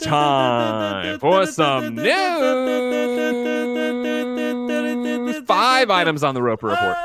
Time 0.00 1.18
for 1.20 1.44
some 1.44 1.96
news. 1.96 2.06
Five 5.44 5.90
items 5.90 6.24
on 6.24 6.34
the 6.34 6.42
Roper 6.42 6.68
report. 6.68 6.96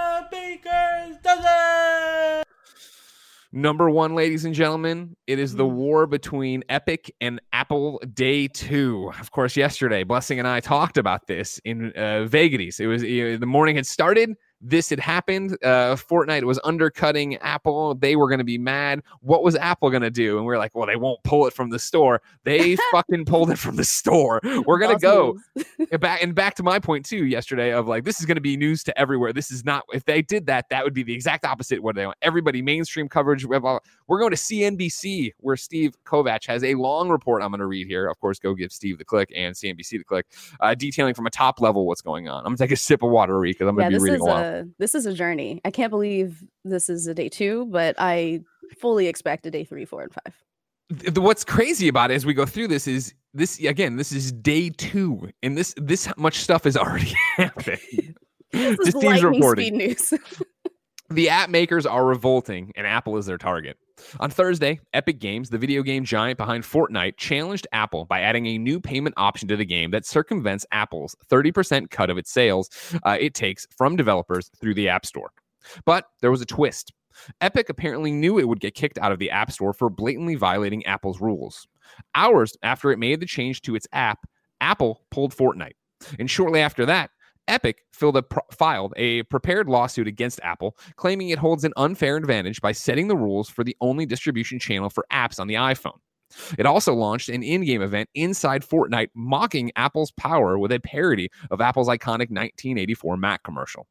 Number 3.53 3.89
one, 3.89 4.15
ladies 4.15 4.45
and 4.45 4.55
gentlemen, 4.55 5.17
it 5.27 5.37
is 5.37 5.55
the 5.55 5.65
mm. 5.65 5.73
war 5.73 6.07
between 6.07 6.63
Epic 6.69 7.13
and 7.19 7.41
Apple 7.51 8.01
Day 8.13 8.47
Two. 8.47 9.11
Of 9.19 9.31
course, 9.31 9.57
yesterday, 9.57 10.03
Blessing 10.05 10.39
and 10.39 10.47
I 10.47 10.61
talked 10.61 10.97
about 10.97 11.27
this 11.27 11.59
in 11.65 11.91
uh, 11.91 12.23
Vegas. 12.25 12.79
It 12.79 12.85
was 12.87 13.03
you 13.03 13.31
know, 13.31 13.37
the 13.37 13.45
morning 13.45 13.75
had 13.75 13.85
started 13.85 14.35
this 14.61 14.89
had 14.89 14.99
happened. 14.99 15.57
Uh, 15.63 15.95
Fortnite 15.95 16.43
was 16.43 16.59
undercutting 16.63 17.35
Apple. 17.37 17.95
They 17.95 18.15
were 18.15 18.27
going 18.27 18.39
to 18.39 18.45
be 18.45 18.57
mad. 18.57 19.01
What 19.21 19.43
was 19.43 19.55
Apple 19.55 19.89
going 19.89 20.03
to 20.03 20.11
do? 20.11 20.37
And 20.37 20.45
we 20.45 20.53
are 20.53 20.57
like, 20.57 20.75
well, 20.75 20.85
they 20.85 20.95
won't 20.95 21.21
pull 21.23 21.47
it 21.47 21.53
from 21.53 21.69
the 21.69 21.79
store. 21.79 22.21
They 22.43 22.75
fucking 22.91 23.25
pulled 23.25 23.51
it 23.51 23.57
from 23.57 23.75
the 23.75 23.83
store. 23.83 24.39
We're 24.43 24.79
going 24.79 24.95
to 24.95 25.01
go 25.01 25.37
back 25.99 26.21
and 26.21 26.35
back 26.35 26.55
to 26.55 26.63
my 26.63 26.79
point 26.79 27.05
too 27.05 27.25
yesterday 27.25 27.73
of 27.73 27.87
like, 27.87 28.03
this 28.03 28.19
is 28.19 28.25
going 28.25 28.35
to 28.35 28.41
be 28.41 28.55
news 28.55 28.83
to 28.83 28.99
everywhere. 28.99 29.33
This 29.33 29.51
is 29.51 29.65
not, 29.65 29.83
if 29.93 30.05
they 30.05 30.21
did 30.21 30.45
that, 30.45 30.69
that 30.69 30.83
would 30.83 30.93
be 30.93 31.03
the 31.03 31.13
exact 31.13 31.45
opposite. 31.45 31.81
What 31.81 31.95
they 31.95 32.05
want 32.05 32.17
everybody 32.21 32.61
mainstream 32.61 33.09
coverage. 33.09 33.45
We're 33.45 33.59
going 33.59 34.31
to 34.31 34.37
CNBC 34.37 35.33
where 35.39 35.57
Steve 35.57 35.95
Kovach 36.05 36.45
has 36.47 36.63
a 36.63 36.75
long 36.75 37.09
report. 37.09 37.41
I'm 37.41 37.49
going 37.49 37.59
to 37.59 37.65
read 37.65 37.87
here. 37.87 38.07
Of 38.07 38.19
course, 38.19 38.39
go 38.39 38.53
give 38.53 38.71
Steve 38.71 38.97
the 38.97 39.05
click 39.05 39.31
and 39.35 39.55
CNBC 39.55 39.91
the 39.91 40.03
click, 40.03 40.27
uh, 40.59 40.75
detailing 40.75 41.13
from 41.13 41.25
a 41.25 41.29
top 41.29 41.61
level 41.61 41.87
what's 41.87 42.01
going 42.01 42.27
on. 42.27 42.39
I'm 42.39 42.51
going 42.51 42.57
to 42.57 42.63
take 42.63 42.71
a 42.71 42.75
sip 42.75 43.03
of 43.03 43.09
water, 43.09 43.39
because 43.41 43.67
I'm 43.67 43.75
going 43.75 43.89
to 43.89 43.93
yeah, 43.93 43.99
be 43.99 44.03
reading 44.03 44.21
a 44.21 44.25
lot 44.25 44.50
this 44.79 44.95
is 44.95 45.05
a 45.05 45.13
journey. 45.13 45.61
I 45.65 45.71
can't 45.71 45.89
believe 45.89 46.43
this 46.63 46.89
is 46.89 47.07
a 47.07 47.13
day 47.13 47.29
two, 47.29 47.65
but 47.67 47.95
I 47.97 48.41
fully 48.79 49.07
expect 49.07 49.45
a 49.45 49.51
day 49.51 49.63
three, 49.63 49.85
four, 49.85 50.03
and 50.03 50.13
five. 50.13 51.15
What's 51.15 51.43
crazy 51.43 51.87
about 51.87 52.11
it 52.11 52.15
as 52.15 52.25
we 52.25 52.33
go 52.33 52.45
through 52.45 52.67
this 52.67 52.87
is 52.87 53.13
this 53.33 53.59
again. 53.59 53.95
This 53.95 54.11
is 54.11 54.31
day 54.31 54.69
two, 54.69 55.29
and 55.41 55.57
this 55.57 55.73
this 55.77 56.09
much 56.17 56.39
stuff 56.39 56.65
has 56.65 56.75
already 56.75 57.13
happened. 57.37 58.15
this 58.51 58.93
teams 58.93 59.23
reporting. 59.23 59.77
news. 59.77 60.13
the 61.09 61.29
app 61.29 61.49
makers 61.49 61.85
are 61.85 62.05
revolting, 62.05 62.71
and 62.75 62.85
Apple 62.85 63.17
is 63.17 63.25
their 63.25 63.37
target. 63.37 63.77
On 64.19 64.29
Thursday, 64.29 64.79
Epic 64.93 65.19
Games, 65.19 65.49
the 65.49 65.57
video 65.57 65.83
game 65.83 66.03
giant 66.03 66.37
behind 66.37 66.63
Fortnite, 66.63 67.17
challenged 67.17 67.67
Apple 67.71 68.05
by 68.05 68.21
adding 68.21 68.45
a 68.47 68.57
new 68.57 68.79
payment 68.79 69.15
option 69.17 69.47
to 69.47 69.55
the 69.55 69.65
game 69.65 69.91
that 69.91 70.05
circumvents 70.05 70.65
Apple's 70.71 71.15
30% 71.29 71.89
cut 71.89 72.09
of 72.09 72.17
its 72.17 72.31
sales 72.31 72.69
uh, 73.03 73.17
it 73.19 73.33
takes 73.33 73.67
from 73.75 73.95
developers 73.95 74.49
through 74.59 74.73
the 74.73 74.89
App 74.89 75.05
Store. 75.05 75.31
But 75.85 76.05
there 76.21 76.31
was 76.31 76.41
a 76.41 76.45
twist. 76.45 76.93
Epic 77.41 77.69
apparently 77.69 78.11
knew 78.11 78.39
it 78.39 78.47
would 78.47 78.59
get 78.59 78.75
kicked 78.75 78.97
out 78.97 79.11
of 79.11 79.19
the 79.19 79.29
App 79.29 79.51
Store 79.51 79.73
for 79.73 79.89
blatantly 79.89 80.35
violating 80.35 80.85
Apple's 80.85 81.21
rules. 81.21 81.67
Hours 82.15 82.55
after 82.63 82.91
it 82.91 82.99
made 82.99 83.19
the 83.19 83.25
change 83.25 83.61
to 83.63 83.75
its 83.75 83.87
app, 83.91 84.19
Apple 84.59 85.01
pulled 85.11 85.35
Fortnite. 85.35 85.73
And 86.19 86.29
shortly 86.29 86.61
after 86.61 86.85
that, 86.85 87.11
Epic 87.51 87.83
a 88.01 88.23
pro- 88.23 88.41
filed 88.51 88.93
a 88.95 89.23
prepared 89.23 89.67
lawsuit 89.69 90.07
against 90.07 90.39
Apple, 90.41 90.75
claiming 90.95 91.29
it 91.29 91.37
holds 91.37 91.63
an 91.63 91.73
unfair 91.77 92.15
advantage 92.15 92.61
by 92.61 92.71
setting 92.71 93.07
the 93.07 93.15
rules 93.15 93.49
for 93.49 93.63
the 93.63 93.75
only 93.81 94.05
distribution 94.05 94.57
channel 94.57 94.89
for 94.89 95.05
apps 95.11 95.39
on 95.39 95.47
the 95.47 95.53
iPhone. 95.55 95.99
It 96.57 96.65
also 96.65 96.93
launched 96.93 97.29
an 97.29 97.43
in 97.43 97.65
game 97.65 97.81
event 97.81 98.09
inside 98.15 98.63
Fortnite 98.63 99.09
mocking 99.13 99.71
Apple's 99.75 100.11
power 100.11 100.57
with 100.57 100.71
a 100.71 100.79
parody 100.79 101.29
of 101.51 101.61
Apple's 101.61 101.89
iconic 101.89 102.31
1984 102.31 103.17
Mac 103.17 103.43
commercial. 103.43 103.85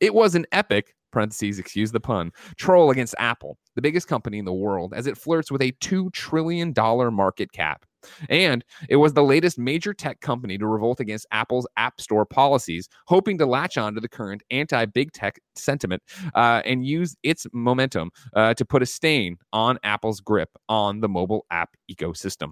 It 0.00 0.12
was 0.12 0.34
an 0.34 0.46
epic, 0.50 0.94
parentheses, 1.12 1.58
excuse 1.58 1.92
the 1.92 2.00
pun, 2.00 2.32
troll 2.56 2.90
against 2.90 3.14
Apple, 3.18 3.58
the 3.76 3.82
biggest 3.82 4.08
company 4.08 4.38
in 4.38 4.44
the 4.44 4.52
world, 4.52 4.92
as 4.92 5.06
it 5.06 5.16
flirts 5.16 5.50
with 5.50 5.62
a 5.62 5.72
$2 5.72 6.12
trillion 6.12 6.74
market 6.76 7.52
cap. 7.52 7.84
And 8.28 8.64
it 8.88 8.96
was 8.96 9.12
the 9.12 9.22
latest 9.22 9.58
major 9.58 9.92
tech 9.92 10.20
company 10.20 10.58
to 10.58 10.66
revolt 10.66 11.00
against 11.00 11.26
Apple's 11.30 11.66
App 11.76 12.00
Store 12.00 12.26
policies, 12.26 12.88
hoping 13.06 13.38
to 13.38 13.46
latch 13.46 13.78
on 13.78 13.94
to 13.94 14.00
the 14.00 14.08
current 14.08 14.42
anti 14.50 14.84
big 14.86 15.12
tech 15.12 15.38
sentiment 15.56 16.02
uh, 16.34 16.62
and 16.64 16.86
use 16.86 17.16
its 17.22 17.46
momentum 17.52 18.10
uh, 18.34 18.54
to 18.54 18.64
put 18.64 18.82
a 18.82 18.86
stain 18.86 19.36
on 19.52 19.78
Apple's 19.82 20.20
grip 20.20 20.50
on 20.68 21.00
the 21.00 21.08
mobile 21.08 21.46
app 21.50 21.70
ecosystem. 21.90 22.50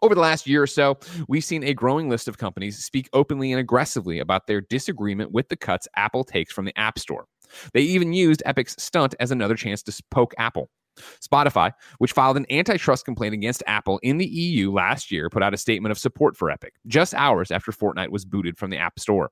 Over 0.00 0.14
the 0.14 0.20
last 0.20 0.46
year 0.46 0.62
or 0.62 0.66
so, 0.68 0.96
we've 1.26 1.44
seen 1.44 1.64
a 1.64 1.74
growing 1.74 2.08
list 2.08 2.28
of 2.28 2.38
companies 2.38 2.84
speak 2.84 3.08
openly 3.12 3.52
and 3.52 3.58
aggressively 3.58 4.20
about 4.20 4.46
their 4.46 4.60
disagreement 4.60 5.32
with 5.32 5.48
the 5.48 5.56
cuts 5.56 5.88
Apple 5.96 6.22
takes 6.22 6.52
from 6.52 6.66
the 6.66 6.78
App 6.78 6.98
Store. 6.98 7.26
They 7.72 7.80
even 7.80 8.12
used 8.12 8.42
Epic's 8.46 8.76
stunt 8.78 9.14
as 9.18 9.30
another 9.30 9.56
chance 9.56 9.82
to 9.84 10.02
poke 10.10 10.34
Apple. 10.38 10.70
Spotify, 11.20 11.72
which 11.98 12.12
filed 12.12 12.36
an 12.36 12.46
antitrust 12.50 13.04
complaint 13.04 13.34
against 13.34 13.62
Apple 13.66 13.98
in 14.02 14.18
the 14.18 14.26
EU 14.26 14.72
last 14.72 15.10
year, 15.10 15.30
put 15.30 15.42
out 15.42 15.54
a 15.54 15.58
statement 15.58 15.90
of 15.90 15.98
support 15.98 16.36
for 16.36 16.50
Epic 16.50 16.74
just 16.86 17.14
hours 17.14 17.50
after 17.50 17.72
Fortnite 17.72 18.10
was 18.10 18.24
booted 18.24 18.58
from 18.58 18.70
the 18.70 18.78
App 18.78 18.98
Store. 18.98 19.30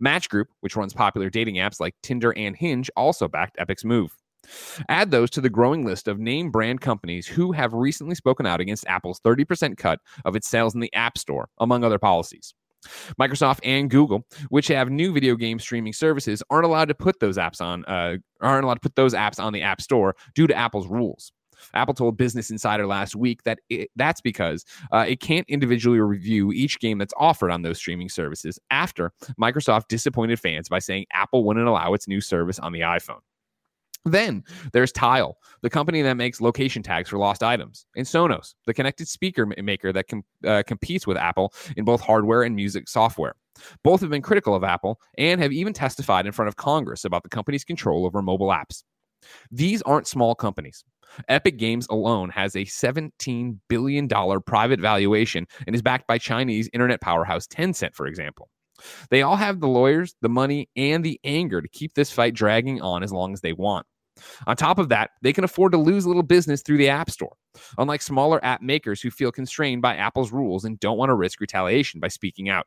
Match 0.00 0.28
Group, 0.28 0.48
which 0.60 0.76
runs 0.76 0.92
popular 0.92 1.30
dating 1.30 1.56
apps 1.56 1.80
like 1.80 1.94
Tinder 2.02 2.36
and 2.36 2.56
Hinge, 2.56 2.90
also 2.96 3.28
backed 3.28 3.56
Epic's 3.58 3.84
move. 3.84 4.16
Add 4.88 5.10
those 5.10 5.30
to 5.30 5.40
the 5.40 5.50
growing 5.50 5.84
list 5.84 6.08
of 6.08 6.18
name 6.18 6.50
brand 6.50 6.80
companies 6.80 7.26
who 7.26 7.52
have 7.52 7.72
recently 7.72 8.14
spoken 8.14 8.46
out 8.46 8.60
against 8.60 8.86
Apple's 8.86 9.20
30% 9.20 9.76
cut 9.76 10.00
of 10.24 10.34
its 10.34 10.48
sales 10.48 10.74
in 10.74 10.80
the 10.80 10.92
App 10.94 11.18
Store, 11.18 11.48
among 11.58 11.84
other 11.84 11.98
policies. 11.98 12.54
Microsoft 13.20 13.60
and 13.62 13.90
Google, 13.90 14.26
which 14.48 14.68
have 14.68 14.90
new 14.90 15.12
video 15.12 15.36
game 15.36 15.58
streaming 15.58 15.92
services, 15.92 16.42
aren't 16.50 16.64
allowed 16.64 16.88
to 16.88 16.94
put 16.94 17.20
those 17.20 17.36
apps 17.36 17.60
on 17.60 17.84
uh, 17.86 18.16
aren't 18.40 18.64
allowed 18.64 18.74
to 18.74 18.80
put 18.80 18.96
those 18.96 19.14
apps 19.14 19.42
on 19.42 19.52
the 19.52 19.62
App 19.62 19.80
Store 19.80 20.16
due 20.34 20.46
to 20.46 20.54
Apple's 20.54 20.88
rules. 20.88 21.32
Apple 21.74 21.94
told 21.94 22.16
Business 22.16 22.50
Insider 22.50 22.86
last 22.86 23.14
week 23.14 23.42
that 23.44 23.58
it, 23.68 23.90
that's 23.96 24.20
because 24.20 24.64
uh, 24.92 25.04
it 25.06 25.20
can't 25.20 25.48
individually 25.48 26.00
review 26.00 26.52
each 26.52 26.80
game 26.80 26.98
that's 26.98 27.14
offered 27.16 27.50
on 27.50 27.62
those 27.62 27.78
streaming 27.78 28.08
services 28.08 28.58
after 28.70 29.12
Microsoft 29.40 29.88
disappointed 29.88 30.40
fans 30.40 30.68
by 30.68 30.78
saying 30.78 31.06
Apple 31.12 31.44
wouldn't 31.44 31.66
allow 31.66 31.94
its 31.94 32.08
new 32.08 32.20
service 32.20 32.58
on 32.58 32.72
the 32.72 32.80
iPhone. 32.80 33.20
Then 34.04 34.44
there's 34.72 34.92
Tile, 34.92 35.36
the 35.62 35.70
company 35.70 36.00
that 36.02 36.14
makes 36.14 36.40
location 36.40 36.82
tags 36.82 37.10
for 37.10 37.18
lost 37.18 37.42
items, 37.42 37.84
and 37.96 38.06
Sonos, 38.06 38.54
the 38.66 38.72
connected 38.72 39.08
speaker 39.08 39.46
maker 39.46 39.92
that 39.92 40.08
com- 40.08 40.24
uh, 40.46 40.62
competes 40.66 41.06
with 41.06 41.18
Apple 41.18 41.52
in 41.76 41.84
both 41.84 42.00
hardware 42.00 42.42
and 42.42 42.56
music 42.56 42.88
software. 42.88 43.34
Both 43.84 44.00
have 44.00 44.10
been 44.10 44.22
critical 44.22 44.54
of 44.54 44.64
Apple 44.64 44.98
and 45.18 45.40
have 45.40 45.52
even 45.52 45.72
testified 45.72 46.24
in 46.24 46.32
front 46.32 46.48
of 46.48 46.56
Congress 46.56 47.04
about 47.04 47.24
the 47.24 47.28
company's 47.28 47.64
control 47.64 48.06
over 48.06 48.22
mobile 48.22 48.48
apps. 48.48 48.84
These 49.50 49.82
aren't 49.82 50.06
small 50.06 50.34
companies. 50.34 50.82
Epic 51.28 51.58
Games 51.58 51.86
alone 51.90 52.30
has 52.30 52.54
a 52.54 52.64
$17 52.64 53.58
billion 53.68 54.08
private 54.08 54.80
valuation 54.80 55.46
and 55.66 55.74
is 55.74 55.82
backed 55.82 56.06
by 56.06 56.18
Chinese 56.18 56.70
internet 56.72 57.00
powerhouse 57.00 57.46
Tencent, 57.46 57.94
for 57.94 58.06
example. 58.06 58.48
They 59.10 59.22
all 59.22 59.36
have 59.36 59.60
the 59.60 59.68
lawyers, 59.68 60.14
the 60.20 60.28
money, 60.28 60.68
and 60.76 61.04
the 61.04 61.20
anger 61.24 61.60
to 61.60 61.68
keep 61.68 61.94
this 61.94 62.10
fight 62.10 62.34
dragging 62.34 62.80
on 62.80 63.02
as 63.02 63.12
long 63.12 63.32
as 63.32 63.40
they 63.40 63.52
want. 63.52 63.86
On 64.46 64.56
top 64.56 64.78
of 64.78 64.88
that, 64.90 65.10
they 65.22 65.32
can 65.32 65.44
afford 65.44 65.72
to 65.72 65.78
lose 65.78 66.04
a 66.04 66.08
little 66.08 66.22
business 66.22 66.62
through 66.62 66.78
the 66.78 66.88
App 66.88 67.10
Store, 67.10 67.36
unlike 67.78 68.02
smaller 68.02 68.44
app 68.44 68.62
makers 68.62 69.00
who 69.00 69.10
feel 69.10 69.32
constrained 69.32 69.82
by 69.82 69.96
Apple's 69.96 70.32
rules 70.32 70.64
and 70.64 70.78
don't 70.80 70.98
want 70.98 71.10
to 71.10 71.14
risk 71.14 71.40
retaliation 71.40 72.00
by 72.00 72.08
speaking 72.08 72.48
out. 72.48 72.66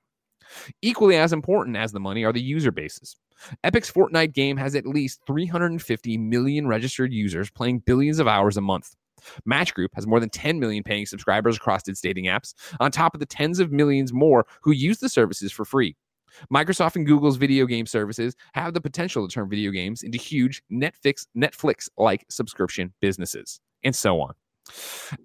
Equally 0.82 1.16
as 1.16 1.34
important 1.34 1.78
as 1.78 1.92
the 1.92 2.00
money 2.00 2.24
are 2.24 2.34
the 2.34 2.42
user 2.42 2.72
bases. 2.72 3.16
Epic's 3.64 3.92
Fortnite 3.92 4.34
game 4.34 4.58
has 4.58 4.76
at 4.76 4.86
least 4.86 5.22
350 5.28 6.18
million 6.18 6.68
registered 6.68 7.12
users 7.14 7.50
playing 7.50 7.80
billions 7.80 8.20
of 8.20 8.28
hours 8.28 8.58
a 8.58 8.62
month. 8.62 8.96
Match 9.46 9.74
Group 9.74 9.92
has 9.96 10.06
more 10.06 10.20
than 10.20 10.30
10 10.30 10.60
million 10.60 10.84
paying 10.84 11.06
subscribers 11.06 11.58
across 11.58 11.88
its 11.88 12.02
dating 12.02 12.26
apps, 12.26 12.54
on 12.80 12.92
top 12.92 13.14
of 13.14 13.20
the 13.20 13.26
tens 13.26 13.60
of 13.60 13.72
millions 13.72 14.12
more 14.12 14.46
who 14.62 14.72
use 14.72 15.00
the 15.00 15.10
services 15.10 15.52
for 15.52 15.66
free. 15.66 15.96
Microsoft 16.52 16.96
and 16.96 17.06
Google's 17.06 17.38
video 17.38 17.66
game 17.66 17.86
services 17.86 18.36
have 18.54 18.74
the 18.74 18.82
potential 18.82 19.28
to 19.28 19.34
turn 19.34 19.50
video 19.50 19.72
games 19.72 20.04
into 20.04 20.18
huge 20.18 20.62
Netflix 20.72 21.26
Netflix 21.38 21.90
like 21.98 22.26
subscription 22.30 22.94
businesses, 23.02 23.60
and 23.84 23.96
so 23.96 24.22
on. 24.22 24.34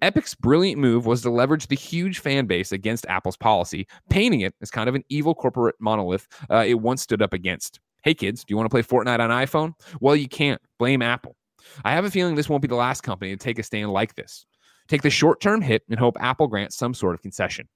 Epic's 0.01 0.35
brilliant 0.35 0.81
move 0.81 1.05
was 1.05 1.21
to 1.21 1.29
leverage 1.29 1.67
the 1.67 1.75
huge 1.75 2.19
fan 2.19 2.45
base 2.45 2.71
against 2.71 3.05
Apple's 3.07 3.37
policy, 3.37 3.87
painting 4.09 4.41
it 4.41 4.53
as 4.61 4.69
kind 4.69 4.89
of 4.89 4.95
an 4.95 5.03
evil 5.09 5.33
corporate 5.33 5.75
monolith 5.79 6.27
uh, 6.49 6.63
it 6.67 6.75
once 6.75 7.01
stood 7.01 7.21
up 7.21 7.33
against. 7.33 7.79
Hey 8.03 8.13
kids, 8.13 8.43
do 8.43 8.51
you 8.51 8.57
want 8.57 8.65
to 8.65 8.73
play 8.73 8.83
Fortnite 8.83 9.19
on 9.19 9.29
iPhone? 9.29 9.73
Well, 9.99 10.15
you 10.15 10.27
can't. 10.27 10.61
Blame 10.77 11.01
Apple. 11.01 11.35
I 11.83 11.91
have 11.91 12.05
a 12.05 12.11
feeling 12.11 12.35
this 12.35 12.49
won't 12.49 12.61
be 12.61 12.67
the 12.67 12.75
last 12.75 13.01
company 13.01 13.31
to 13.31 13.37
take 13.37 13.59
a 13.59 13.63
stand 13.63 13.91
like 13.91 14.15
this. 14.15 14.45
Take 14.87 15.01
the 15.01 15.09
short 15.09 15.39
term 15.39 15.61
hit 15.61 15.83
and 15.89 15.99
hope 15.99 16.17
Apple 16.19 16.47
grants 16.47 16.77
some 16.77 16.93
sort 16.93 17.15
of 17.15 17.21
concession. 17.21 17.67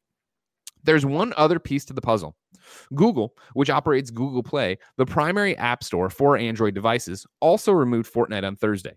There's 0.83 1.05
one 1.05 1.33
other 1.37 1.59
piece 1.59 1.85
to 1.85 1.93
the 1.93 2.01
puzzle. 2.01 2.35
Google, 2.95 3.35
which 3.53 3.69
operates 3.69 4.09
Google 4.09 4.43
Play, 4.43 4.77
the 4.97 5.05
primary 5.05 5.57
app 5.57 5.83
store 5.83 6.09
for 6.09 6.37
Android 6.37 6.73
devices, 6.73 7.25
also 7.39 7.71
removed 7.71 8.11
Fortnite 8.11 8.45
on 8.45 8.55
Thursday. 8.55 8.95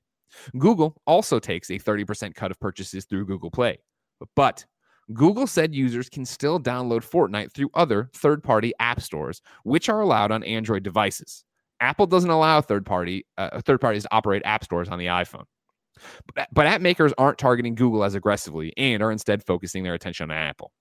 Google 0.58 1.00
also 1.06 1.38
takes 1.38 1.70
a 1.70 1.78
30% 1.78 2.34
cut 2.34 2.50
of 2.50 2.60
purchases 2.60 3.04
through 3.04 3.26
Google 3.26 3.50
Play. 3.50 3.78
But 4.34 4.64
Google 5.12 5.46
said 5.46 5.74
users 5.74 6.08
can 6.08 6.24
still 6.24 6.58
download 6.58 7.08
Fortnite 7.08 7.52
through 7.52 7.70
other 7.74 8.10
third 8.14 8.42
party 8.42 8.72
app 8.80 9.00
stores, 9.00 9.40
which 9.62 9.88
are 9.88 10.00
allowed 10.00 10.32
on 10.32 10.42
Android 10.42 10.82
devices. 10.82 11.44
Apple 11.80 12.06
doesn't 12.06 12.30
allow 12.30 12.60
third 12.60 12.86
party 12.86 13.26
uh, 13.36 13.60
third 13.60 13.80
parties 13.80 14.02
to 14.04 14.14
operate 14.14 14.42
app 14.44 14.64
stores 14.64 14.88
on 14.88 14.98
the 14.98 15.06
iPhone. 15.06 15.44
But, 16.34 16.48
but 16.52 16.66
app 16.66 16.80
makers 16.80 17.12
aren't 17.16 17.38
targeting 17.38 17.74
Google 17.74 18.04
as 18.04 18.14
aggressively 18.14 18.72
and 18.76 19.02
are 19.02 19.12
instead 19.12 19.44
focusing 19.44 19.82
their 19.82 19.94
attention 19.94 20.30
on 20.30 20.36
Apple. 20.36 20.72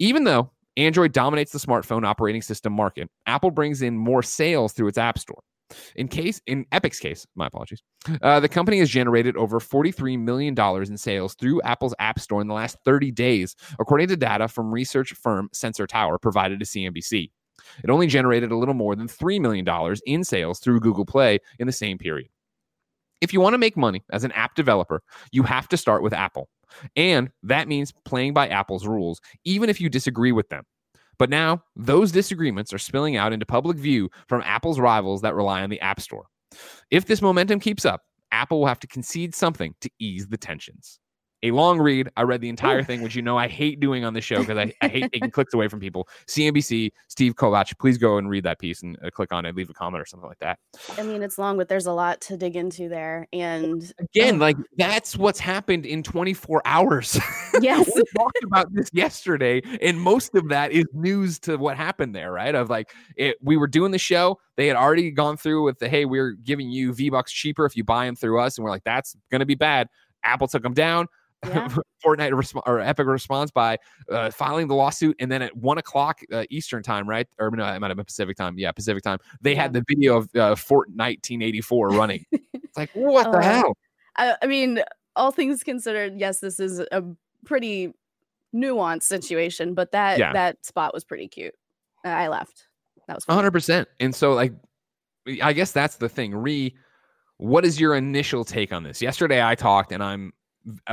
Even 0.00 0.24
though 0.24 0.50
Android 0.78 1.12
dominates 1.12 1.52
the 1.52 1.58
smartphone 1.58 2.06
operating 2.06 2.40
system 2.40 2.72
market, 2.72 3.08
Apple 3.26 3.50
brings 3.50 3.82
in 3.82 3.98
more 3.98 4.22
sales 4.22 4.72
through 4.72 4.88
its 4.88 4.98
app 4.98 5.18
store. 5.18 5.42
In 5.94 6.08
case, 6.08 6.40
in 6.46 6.64
Epic's 6.72 6.98
case, 6.98 7.26
my 7.36 7.46
apologies, 7.46 7.82
uh, 8.22 8.40
the 8.40 8.48
company 8.48 8.78
has 8.78 8.88
generated 8.90 9.36
over 9.36 9.60
$43 9.60 10.18
million 10.18 10.58
in 10.58 10.96
sales 10.96 11.34
through 11.34 11.62
Apple's 11.62 11.94
App 12.00 12.18
Store 12.18 12.40
in 12.40 12.48
the 12.48 12.54
last 12.54 12.76
30 12.84 13.12
days, 13.12 13.54
according 13.78 14.08
to 14.08 14.16
data 14.16 14.48
from 14.48 14.72
research 14.72 15.12
firm 15.12 15.48
Sensor 15.52 15.86
Tower 15.86 16.18
provided 16.18 16.58
to 16.58 16.66
CNBC. 16.66 17.30
It 17.84 17.90
only 17.90 18.06
generated 18.08 18.50
a 18.50 18.56
little 18.56 18.74
more 18.74 18.96
than 18.96 19.06
$3 19.06 19.40
million 19.40 19.66
in 20.06 20.24
sales 20.24 20.58
through 20.58 20.80
Google 20.80 21.04
Play 21.04 21.38
in 21.58 21.66
the 21.66 21.72
same 21.72 21.98
period. 21.98 22.30
If 23.20 23.34
you 23.34 23.40
want 23.40 23.52
to 23.52 23.58
make 23.58 23.76
money 23.76 24.02
as 24.10 24.24
an 24.24 24.32
app 24.32 24.54
developer, 24.54 25.02
you 25.30 25.42
have 25.42 25.68
to 25.68 25.76
start 25.76 26.02
with 26.02 26.14
Apple. 26.14 26.48
And 26.96 27.30
that 27.42 27.68
means 27.68 27.92
playing 28.04 28.34
by 28.34 28.48
Apple's 28.48 28.86
rules, 28.86 29.20
even 29.44 29.70
if 29.70 29.80
you 29.80 29.88
disagree 29.88 30.32
with 30.32 30.48
them. 30.48 30.64
But 31.18 31.30
now, 31.30 31.62
those 31.76 32.12
disagreements 32.12 32.72
are 32.72 32.78
spilling 32.78 33.16
out 33.16 33.32
into 33.32 33.44
public 33.44 33.76
view 33.76 34.10
from 34.28 34.42
Apple's 34.44 34.80
rivals 34.80 35.20
that 35.22 35.34
rely 35.34 35.62
on 35.62 35.70
the 35.70 35.80
App 35.80 36.00
Store. 36.00 36.26
If 36.90 37.04
this 37.04 37.20
momentum 37.20 37.60
keeps 37.60 37.84
up, 37.84 38.02
Apple 38.32 38.60
will 38.60 38.66
have 38.66 38.80
to 38.80 38.86
concede 38.86 39.34
something 39.34 39.74
to 39.80 39.90
ease 39.98 40.28
the 40.28 40.38
tensions 40.38 40.98
a 41.42 41.50
long 41.50 41.78
read. 41.78 42.08
I 42.16 42.22
read 42.22 42.40
the 42.40 42.48
entire 42.48 42.82
thing, 42.82 43.02
which 43.02 43.14
you 43.14 43.22
know 43.22 43.38
I 43.38 43.48
hate 43.48 43.80
doing 43.80 44.04
on 44.04 44.14
the 44.14 44.20
show 44.20 44.38
because 44.40 44.58
I, 44.58 44.72
I 44.80 44.88
hate 44.88 45.12
taking 45.12 45.30
clicks 45.30 45.54
away 45.54 45.68
from 45.68 45.80
people. 45.80 46.08
CNBC, 46.26 46.92
Steve 47.08 47.34
Kovach, 47.34 47.78
please 47.78 47.98
go 47.98 48.18
and 48.18 48.28
read 48.28 48.44
that 48.44 48.58
piece 48.58 48.82
and 48.82 48.98
uh, 49.04 49.10
click 49.10 49.32
on 49.32 49.46
it, 49.46 49.54
leave 49.54 49.70
a 49.70 49.74
comment 49.74 50.02
or 50.02 50.06
something 50.06 50.28
like 50.28 50.38
that. 50.40 50.58
I 50.98 51.02
mean, 51.02 51.22
it's 51.22 51.38
long, 51.38 51.56
but 51.56 51.68
there's 51.68 51.86
a 51.86 51.92
lot 51.92 52.20
to 52.22 52.36
dig 52.36 52.56
into 52.56 52.88
there. 52.88 53.26
And 53.32 53.92
again, 53.98 54.38
like 54.38 54.56
that's 54.76 55.16
what's 55.16 55.40
happened 55.40 55.86
in 55.86 56.02
24 56.02 56.62
hours. 56.64 57.18
Yes. 57.60 57.90
we 57.94 58.02
talked 58.16 58.42
about 58.44 58.72
this 58.72 58.88
yesterday, 58.92 59.60
and 59.82 60.00
most 60.00 60.34
of 60.34 60.48
that 60.48 60.72
is 60.72 60.86
news 60.94 61.38
to 61.40 61.56
what 61.56 61.76
happened 61.76 62.14
there, 62.14 62.32
right? 62.32 62.54
Of 62.54 62.70
like, 62.70 62.90
it, 63.16 63.36
we 63.42 63.58
were 63.58 63.66
doing 63.66 63.90
the 63.90 63.98
show. 63.98 64.38
They 64.56 64.66
had 64.66 64.76
already 64.76 65.10
gone 65.10 65.36
through 65.36 65.64
with 65.64 65.78
the, 65.78 65.88
hey, 65.88 66.06
we're 66.06 66.32
giving 66.32 66.70
you 66.70 66.94
V 66.94 67.10
Bucks 67.10 67.32
cheaper 67.32 67.66
if 67.66 67.76
you 67.76 67.84
buy 67.84 68.06
them 68.06 68.16
through 68.16 68.40
us. 68.40 68.56
And 68.56 68.64
we're 68.64 68.70
like, 68.70 68.84
that's 68.84 69.14
going 69.30 69.40
to 69.40 69.46
be 69.46 69.56
bad. 69.56 69.88
Apple 70.24 70.48
took 70.48 70.62
them 70.62 70.72
down 70.72 71.06
yeah. 71.46 71.68
Fortnite 72.04 72.32
resp- 72.32 72.62
or 72.66 72.80
Epic 72.80 73.06
responds 73.06 73.50
by 73.50 73.78
uh, 74.10 74.30
filing 74.30 74.68
the 74.68 74.74
lawsuit, 74.74 75.16
and 75.20 75.30
then 75.30 75.42
at 75.42 75.56
one 75.56 75.78
o'clock 75.78 76.20
uh, 76.32 76.44
Eastern 76.50 76.82
time, 76.82 77.08
right? 77.08 77.26
Or 77.38 77.50
no, 77.50 77.64
it 77.66 77.78
might 77.78 77.88
have 77.88 77.96
been 77.96 78.06
Pacific 78.06 78.36
time. 78.36 78.58
Yeah, 78.58 78.72
Pacific 78.72 79.02
time. 79.02 79.18
They 79.40 79.52
yeah. 79.52 79.62
had 79.62 79.72
the 79.72 79.84
video 79.86 80.18
of 80.18 80.34
uh, 80.34 80.54
Fort 80.54 80.88
1984 80.88 81.88
running. 81.90 82.24
it's 82.32 82.76
like 82.76 82.90
what 82.94 83.30
the 83.30 83.38
uh, 83.38 83.42
hell? 83.42 83.76
I, 84.16 84.36
I 84.42 84.46
mean, 84.46 84.82
all 85.16 85.30
things 85.30 85.62
considered, 85.62 86.18
yes, 86.18 86.40
this 86.40 86.60
is 86.60 86.80
a 86.80 87.04
pretty 87.44 87.92
nuanced 88.54 89.04
situation, 89.04 89.74
but 89.74 89.92
that 89.92 90.18
yeah. 90.18 90.32
that 90.32 90.64
spot 90.64 90.94
was 90.94 91.04
pretty 91.04 91.28
cute. 91.28 91.54
I 92.04 92.28
left. 92.28 92.66
That 93.06 93.16
was 93.16 93.26
100. 93.26 93.50
percent 93.50 93.88
And 93.98 94.14
so, 94.14 94.32
like, 94.32 94.52
I 95.42 95.52
guess 95.52 95.72
that's 95.72 95.96
the 95.96 96.08
thing. 96.08 96.34
Re, 96.34 96.74
what 97.36 97.64
is 97.64 97.80
your 97.80 97.94
initial 97.94 98.44
take 98.44 98.72
on 98.72 98.82
this? 98.82 99.02
Yesterday, 99.02 99.44
I 99.44 99.54
talked, 99.54 99.92
and 99.92 100.02
I'm 100.02 100.32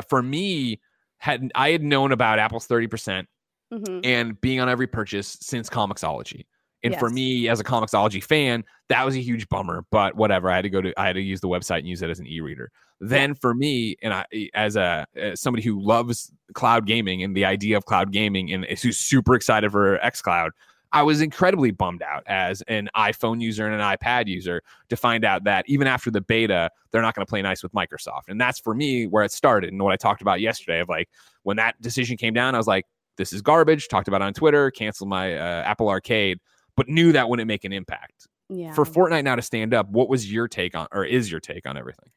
for 0.07 0.21
me, 0.21 0.81
had 1.17 1.51
I 1.55 1.71
had 1.71 1.83
known 1.83 2.12
about 2.12 2.39
Apple's 2.39 2.67
30% 2.67 3.25
mm 3.74 3.86
hmm 3.86 4.00
and 4.03 4.39
being 4.39 4.62
on 4.62 4.69
every 4.69 4.88
purchase 4.88 5.38
since 5.41 5.69
Comixology. 5.69 6.45
And 6.83 6.93
yes. 6.93 7.00
for 7.00 7.09
me, 7.09 7.50
as 7.50 7.59
a 7.59 7.63
Comixology 7.63 8.24
fan, 8.24 8.63
that 8.89 9.05
was 9.05 9.15
a 9.15 9.19
huge 9.19 9.50
bummer. 9.50 9.83
But 9.91 10.15
whatever, 10.15 10.50
I 10.50 10.55
had 10.55 10.62
to 10.62 10.69
go 10.69 10.81
to, 10.81 10.93
I 10.97 11.07
had 11.07 11.13
to 11.13 11.21
use 11.21 11.41
the 11.41 11.50
website 11.50 11.79
and 11.79 11.88
use 11.88 12.01
it 12.01 12.09
as 12.09 12.19
an 12.19 12.27
e-reader. 12.27 12.71
Then 13.00 13.33
for 13.33 13.53
me, 13.53 13.97
and 14.01 14.13
I, 14.13 14.25
as 14.53 14.75
a 14.75 15.05
as 15.15 15.41
somebody 15.41 15.63
who 15.63 15.81
loves 15.81 16.31
cloud 16.53 16.86
gaming 16.86 17.24
and 17.24 17.36
the 17.36 17.45
idea 17.45 17.77
of 17.77 17.86
cloud 17.86 18.12
gaming, 18.12 18.51
and 18.53 18.65
who's 18.65 18.97
super 18.97 19.36
excited 19.36 19.71
for 19.71 20.00
XCloud, 20.00 20.51
I 20.91 21.03
was 21.03 21.22
incredibly 21.22 21.72
bummed 21.72 22.01
out 22.01 22.24
as 22.27 22.62
an 22.63 22.89
iPhone 22.96 23.41
user 23.41 23.65
and 23.65 23.75
an 23.75 23.82
iPad 23.82 24.27
user 24.27 24.62
to 24.89 24.96
find 24.96 25.25
out 25.25 25.44
that 25.44 25.65
even 25.67 25.88
after 25.88 26.10
the 26.10 26.22
beta, 26.22 26.70
they're 26.91 27.01
not 27.01 27.15
going 27.15 27.25
to 27.25 27.29
play 27.29 27.41
nice 27.41 27.63
with 27.63 27.74
Microsoft. 27.74 28.24
And 28.29 28.39
that's 28.39 28.60
for 28.60 28.74
me 28.74 29.08
where 29.08 29.24
it 29.24 29.32
started 29.32 29.72
and 29.72 29.82
what 29.82 29.94
I 29.94 29.98
talked 29.98 30.22
about 30.22 30.39
yesterday 30.39 30.79
of 30.79 30.89
like 30.89 31.10
when 31.44 31.58
that 31.58 31.79
decision 31.82 32.17
came 32.17 32.34
down, 32.34 32.56
I 32.56 32.58
was 32.58 32.67
like, 32.67 32.86
this 33.17 33.34
is 33.34 33.41
garbage. 33.41 33.88
Talked 33.88 34.08
about 34.08 34.22
on 34.22 34.34
Twitter, 34.34 34.72
canceled 34.72 35.10
my 35.10 35.36
uh, 35.36 35.63
Apple 35.63 35.89
Arcade, 35.89 36.39
but 36.75 36.88
knew 36.88 37.12
that 37.12 37.27
wouldn't 37.27 37.48
make 37.48 37.65
an 37.65 37.74
impact. 37.74 38.27
Yeah. 38.50 38.74
For 38.74 38.86
Fortnite 38.86 39.24
now 39.24 39.36
to 39.36 39.41
stand 39.41 39.74
up, 39.74 39.89
what 39.89 40.08
was 40.08 40.32
your 40.32 40.48
take 40.48 40.75
on, 40.75 40.88
or 40.91 41.03
is 41.03 41.29
your 41.29 41.41
take 41.41 41.67
on 41.67 41.77
everything? 41.77 42.10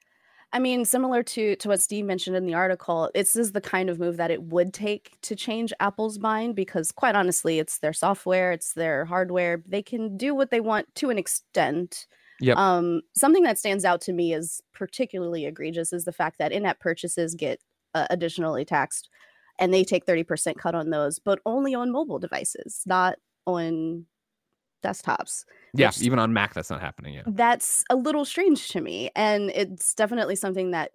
I 0.52 0.58
mean, 0.58 0.84
similar 0.84 1.22
to 1.22 1.54
to 1.56 1.68
what 1.68 1.80
Steve 1.80 2.04
mentioned 2.04 2.36
in 2.36 2.44
the 2.44 2.54
article, 2.54 3.10
this 3.14 3.36
is 3.36 3.52
the 3.52 3.60
kind 3.60 3.88
of 3.88 4.00
move 4.00 4.16
that 4.16 4.32
it 4.32 4.42
would 4.42 4.74
take 4.74 5.16
to 5.22 5.36
change 5.36 5.72
Apple's 5.78 6.18
mind 6.18 6.56
because 6.56 6.90
quite 6.90 7.14
honestly, 7.14 7.58
it's 7.60 7.78
their 7.78 7.92
software, 7.92 8.50
it's 8.52 8.72
their 8.72 9.04
hardware. 9.04 9.62
They 9.66 9.82
can 9.82 10.16
do 10.16 10.34
what 10.34 10.50
they 10.50 10.60
want 10.60 10.92
to 10.96 11.10
an 11.10 11.18
extent. 11.18 12.06
Yep. 12.40 12.56
Um, 12.56 13.02
something 13.14 13.44
that 13.44 13.58
stands 13.58 13.84
out 13.84 14.00
to 14.02 14.12
me 14.12 14.32
is 14.32 14.60
particularly 14.72 15.44
egregious 15.46 15.92
is 15.92 16.04
the 16.04 16.12
fact 16.12 16.38
that 16.38 16.52
in-app 16.52 16.80
purchases 16.80 17.34
get 17.34 17.60
uh, 17.94 18.06
additionally 18.10 18.64
taxed. 18.64 19.10
and 19.58 19.72
they 19.74 19.84
take 19.84 20.06
30% 20.06 20.56
cut 20.56 20.74
on 20.74 20.90
those, 20.90 21.18
but 21.18 21.38
only 21.44 21.74
on 21.74 21.92
mobile 21.92 22.18
devices, 22.18 22.82
not 22.86 23.18
on 23.46 24.06
desktops. 24.82 25.44
Yeah, 25.74 25.90
even 26.00 26.18
on 26.18 26.32
Mac, 26.32 26.54
that's 26.54 26.70
not 26.70 26.80
happening 26.80 27.14
yet. 27.14 27.24
That's 27.26 27.84
a 27.90 27.96
little 27.96 28.24
strange 28.24 28.68
to 28.70 28.80
me. 28.80 29.10
And 29.14 29.50
it's 29.54 29.94
definitely 29.94 30.36
something 30.36 30.72
that 30.72 30.90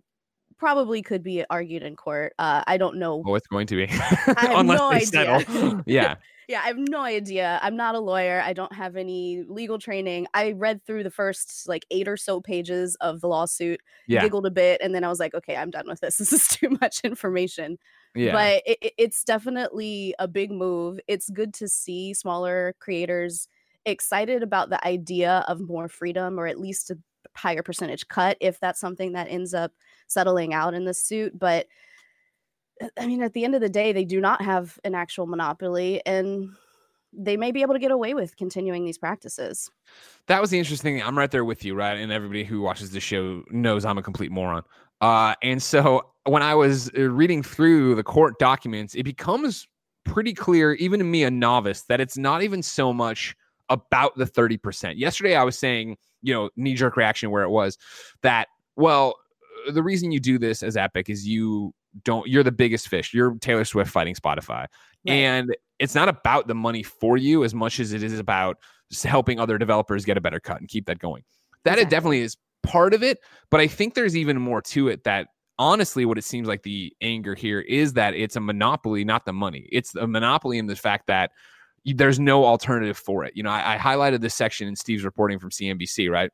probably 0.58 1.01
could 1.01 1.24
be 1.24 1.44
argued 1.50 1.84
in 1.84 1.96
court. 1.96 2.34
Uh, 2.39 2.63
I 2.68 2.77
don't 2.77 2.98
know. 2.98 3.24
Oh, 3.25 3.36
it's 3.36 3.48
going 3.48 3.68
to 3.68 3.75
be 3.75 3.86
have 3.94 4.38
unless 4.38 4.80
no 4.80 4.89
they 4.89 4.96
idea. 4.98 5.39
settle. 5.46 5.82
yeah, 5.86 6.15
Yeah, 6.48 6.62
I 6.63 6.68
have 6.68 6.77
no 6.77 7.01
idea. 7.01 7.60
I'm 7.62 7.75
not 7.75 7.96
a 7.96 8.00
lawyer. 8.00 8.42
I 8.42 8.54
don't 8.54 8.72
have 8.74 8.96
any 8.96 9.44
legal 9.48 9.80
training. 9.80 10.27
I 10.34 10.51
read 10.54 10.86
through 10.86 11.04
the 11.04 11.12
first 11.12 11.68
like 11.68 11.86
eight 11.92 12.08
or 12.08 12.15
so 12.18 12.39
pages 12.39 12.96
of 13.01 13.20
the 13.22 13.27
lawsuit, 13.27 13.82
yeah, 14.08 14.22
giggled 14.22 14.46
a 14.46 14.51
bit, 14.51 14.80
and 14.82 14.96
then 14.96 15.04
I 15.04 15.10
was 15.10 15.20
like, 15.20 15.34
okay, 15.34 15.56
I'm 15.58 15.72
done 15.72 15.88
with 15.88 16.00
this. 16.00 16.18
This 16.20 16.32
is 16.32 16.48
too 16.48 16.77
much 16.82 17.01
information. 17.04 17.77
yeah. 18.15 18.32
But 18.32 18.63
it- 18.65 18.94
it's 18.98 19.24
definitely 19.25 20.15
a 20.20 20.27
big 20.27 20.51
move. 20.51 21.00
It's 21.08 21.30
good 21.30 21.54
to 21.56 21.68
see 21.68 22.13
smaller 22.13 22.75
creators 22.80 23.50
excited 23.86 24.44
about 24.44 24.70
the 24.70 24.86
idea 24.86 25.44
of 25.48 25.60
more 25.60 25.88
freedom 25.88 26.39
or 26.39 26.48
at 26.48 26.60
least 26.60 26.92
a 26.92 26.98
higher 27.36 27.63
percentage 27.63 28.08
cut 28.08 28.38
if 28.39 28.60
that's 28.60 28.80
something 28.80 29.13
that 29.13 29.27
ends 29.30 29.54
up 29.54 29.72
settling 30.08 30.54
out 30.54 30.74
in 30.74 30.86
the 30.86 30.94
suit. 30.94 31.38
But 31.38 31.68
uh, 32.82 32.88
I 33.00 33.08
mean, 33.08 33.22
at 33.22 33.34
the 33.34 33.46
end 33.46 33.56
of 33.56 33.62
the 33.62 33.70
day, 33.70 33.94
they 33.94 34.06
do 34.06 34.20
not 34.20 34.42
have 34.42 34.80
an 34.84 34.96
actual 34.96 35.27
monopoly 35.27 36.01
and 36.06 36.50
they 37.18 37.38
may 37.38 37.51
be 37.51 37.62
able 37.62 37.74
to 37.74 37.80
get 37.80 37.92
away 37.92 38.13
with 38.13 38.36
continuing 38.36 38.84
these 38.84 38.98
practices. 38.98 39.70
that 40.27 40.42
was 40.42 40.50
the 40.50 40.60
interesting 40.60 40.96
thing. 40.96 41.04
I'm 41.04 41.18
right 41.18 41.32
there 41.32 41.46
with 41.46 41.63
you, 41.63 41.74
right? 41.75 41.98
And 41.98 42.12
everybody 42.12 42.44
who 42.44 42.62
watches 42.62 42.92
the 42.92 43.00
show 43.00 43.44
knows 43.51 43.86
I'm 43.86 43.98
a 43.98 44.04
complete 44.04 44.32
moron. 44.32 44.63
Uh, 45.01 45.36
and 45.42 45.62
so 45.62 46.10
when 46.25 46.42
I 46.42 46.56
was 46.56 46.89
uh, 46.98 47.01
reading 47.01 47.44
through 47.44 47.96
the 47.96 48.04
court 48.04 48.38
documents, 48.39 48.96
it 48.96 49.04
becomes 49.04 49.68
pretty 50.04 50.34
clear, 50.34 50.74
even 50.74 51.00
to 51.00 51.06
me, 51.06 51.24
a 51.24 51.32
novice, 51.32 51.84
that 51.84 52.01
it's 52.01 52.18
not 52.18 52.44
even 52.44 52.62
so 52.62 52.94
much 52.94 53.36
about 53.69 54.17
the 54.17 54.25
30%. 54.25 54.98
Yesterday, 54.98 55.36
I 55.36 55.43
was 55.43 55.57
saying, 55.57 55.98
you 56.22 56.34
know, 56.34 56.50
knee 56.55 56.75
jerk 56.75 56.98
reaction 56.98 57.31
where 57.31 57.43
it 57.43 57.50
was 57.50 57.77
that, 58.22 58.48
well, 58.75 59.15
the 59.72 59.84
reason 59.84 60.12
you 60.12 60.19
do 60.19 60.38
this 60.38 60.63
as 60.63 60.77
Epic 60.77 61.10
is 61.10 61.27
you 61.27 61.74
don't, 62.03 62.27
you're 62.27 62.43
the 62.43 62.51
biggest 62.51 62.88
fish. 62.88 63.13
You're 63.13 63.36
Taylor 63.39 63.65
Swift 63.65 63.91
fighting 63.91 64.15
Spotify. 64.15 64.67
And 65.07 65.55
it's 65.77 65.93
not 65.93 66.10
about 66.10 66.48
the 66.48 66.55
money 66.55 66.81
for 66.81 67.15
you 67.15 67.43
as 67.43 67.53
much 67.53 67.79
as 67.79 67.93
it 67.93 68.01
is 68.01 68.17
about 68.17 68.57
helping 69.03 69.39
other 69.39 69.57
developers 69.57 70.05
get 70.05 70.17
a 70.17 70.22
better 70.22 70.39
cut 70.39 70.60
and 70.60 70.67
keep 70.67 70.88
that 70.88 71.00
going. 71.00 71.24
That 71.63 71.77
it 71.77 71.89
definitely 71.89 72.22
is 72.22 72.38
part 72.63 72.93
of 72.93 73.03
it, 73.03 73.19
but 73.51 73.60
I 73.60 73.67
think 73.67 73.93
there's 73.93 74.17
even 74.17 74.41
more 74.41 74.62
to 74.63 74.88
it 74.88 75.03
that 75.03 75.27
honestly 75.57 76.05
what 76.05 76.17
it 76.17 76.24
seems 76.24 76.48
like 76.48 76.63
the 76.63 76.93
anger 77.01 77.36
here 77.36 77.62
is 77.62 77.93
that 77.93 78.13
it's 78.15 78.36
a 78.36 78.39
monopoly, 78.39 79.05
not 79.05 79.25
the 79.25 79.34
money. 79.34 79.67
It's 79.72 79.95
a 79.95 80.07
monopoly 80.07 80.57
in 80.57 80.67
the 80.67 80.75
fact 80.75 81.07
that 81.07 81.31
there's 81.86 82.20
no 82.20 82.46
alternative 82.46 82.98
for 82.98 83.24
it. 83.24 83.34
You 83.36 83.44
know, 83.44 83.51
I, 83.51 83.75
I 83.75 83.77
highlighted 83.77 84.22
this 84.22 84.34
section 84.34 84.68
in 84.68 84.75
Steve's 84.75 85.04
reporting 85.06 85.39
from 85.39 85.51
CNBC, 85.51 86.10
right? 86.10 86.32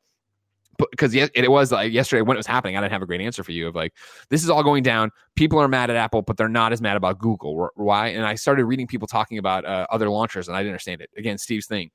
Because 0.90 1.14
it, 1.14 1.30
it 1.36 1.52
was 1.52 1.72
like 1.72 1.92
yesterday 1.92 2.22
when 2.22 2.36
it 2.38 2.40
was 2.40 2.48
happening, 2.48 2.76
I 2.76 2.82
didn't 2.82 2.94
have 2.94 3.02
a 3.04 3.06
great 3.06 3.22
answer 3.22 3.44
for 3.44 3.52
you 3.52 3.68
of 3.68 3.76
like, 3.76 3.94
this 4.30 4.44
is 4.44 4.50
all 4.50 4.64
going 4.64 4.82
down. 4.82 5.12
People 5.36 5.60
are 5.60 5.68
mad 5.68 5.90
at 5.92 5.96
Apple, 5.96 6.22
but 6.24 6.38
they're 6.38 6.48
not 6.50 6.72
as 6.72 6.82
mad 6.82 6.98
about 6.98 7.20
Google. 7.20 7.70
Why? 7.76 8.08
And 8.08 8.26
I 8.26 8.34
started 8.36 8.66
reading 8.66 8.88
people 8.88 9.08
talking 9.08 9.38
about 9.38 9.64
uh, 9.66 9.86
other 9.92 10.10
launchers, 10.10 10.48
and 10.48 10.58
I 10.58 10.62
didn't 10.62 10.72
understand 10.72 11.02
it. 11.02 11.10
Again, 11.18 11.38
Steve's 11.38 11.68
thing. 11.68 11.92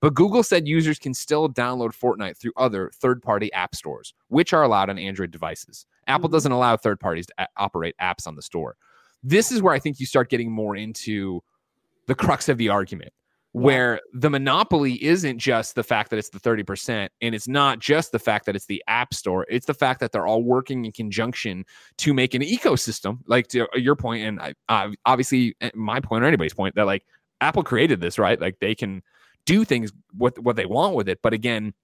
But 0.00 0.14
Google 0.14 0.42
said 0.42 0.66
users 0.66 0.98
can 0.98 1.12
still 1.12 1.48
download 1.50 1.90
Fortnite 1.94 2.38
through 2.38 2.52
other 2.56 2.90
third 2.94 3.20
party 3.20 3.52
app 3.52 3.74
stores, 3.74 4.14
which 4.28 4.52
are 4.54 4.62
allowed 4.62 4.88
on 4.88 4.98
Android 4.98 5.32
devices. 5.32 5.84
Apple 6.06 6.28
Mhm. 6.28 6.32
doesn't 6.32 6.52
allow 6.52 6.76
third 6.76 6.98
parties 7.00 7.26
to 7.26 7.34
a- 7.38 7.48
operate 7.58 7.96
apps 8.00 8.26
on 8.26 8.36
the 8.36 8.42
store. 8.42 8.76
This 9.22 9.52
is 9.52 9.60
where 9.60 9.74
I 9.74 9.78
think 9.80 10.00
you 10.00 10.06
start 10.06 10.30
getting 10.30 10.50
more 10.50 10.76
into 10.76 11.42
the 12.10 12.14
crux 12.16 12.48
of 12.48 12.58
the 12.58 12.68
argument, 12.68 13.12
where 13.52 14.00
the 14.12 14.28
monopoly 14.28 15.02
isn't 15.04 15.38
just 15.38 15.76
the 15.76 15.84
fact 15.84 16.10
that 16.10 16.18
it's 16.18 16.30
the 16.30 16.40
30%, 16.40 17.08
and 17.20 17.34
it's 17.36 17.46
not 17.46 17.78
just 17.78 18.10
the 18.10 18.18
fact 18.18 18.46
that 18.46 18.56
it's 18.56 18.66
the 18.66 18.82
app 18.88 19.14
store, 19.14 19.46
it's 19.48 19.66
the 19.66 19.74
fact 19.74 20.00
that 20.00 20.10
they're 20.10 20.26
all 20.26 20.42
working 20.42 20.86
in 20.86 20.90
conjunction 20.90 21.64
to 21.98 22.12
make 22.12 22.34
an 22.34 22.42
ecosystem, 22.42 23.18
like 23.28 23.46
to 23.46 23.68
your 23.76 23.94
point, 23.94 24.24
and 24.24 24.40
I, 24.40 24.54
uh, 24.68 24.90
obviously 25.06 25.54
eh, 25.60 25.70
my 25.72 26.00
point 26.00 26.24
or 26.24 26.26
anybody's 26.26 26.52
point, 26.52 26.74
that 26.74 26.84
like 26.84 27.04
Apple 27.40 27.62
created 27.62 28.00
this, 28.00 28.18
right? 28.18 28.40
Like 28.40 28.58
they 28.58 28.74
can 28.74 29.04
do 29.46 29.64
things 29.64 29.92
what 30.12 30.36
what 30.40 30.56
they 30.56 30.66
want 30.66 30.96
with 30.96 31.08
it. 31.08 31.20
But 31.22 31.32
again, 31.32 31.74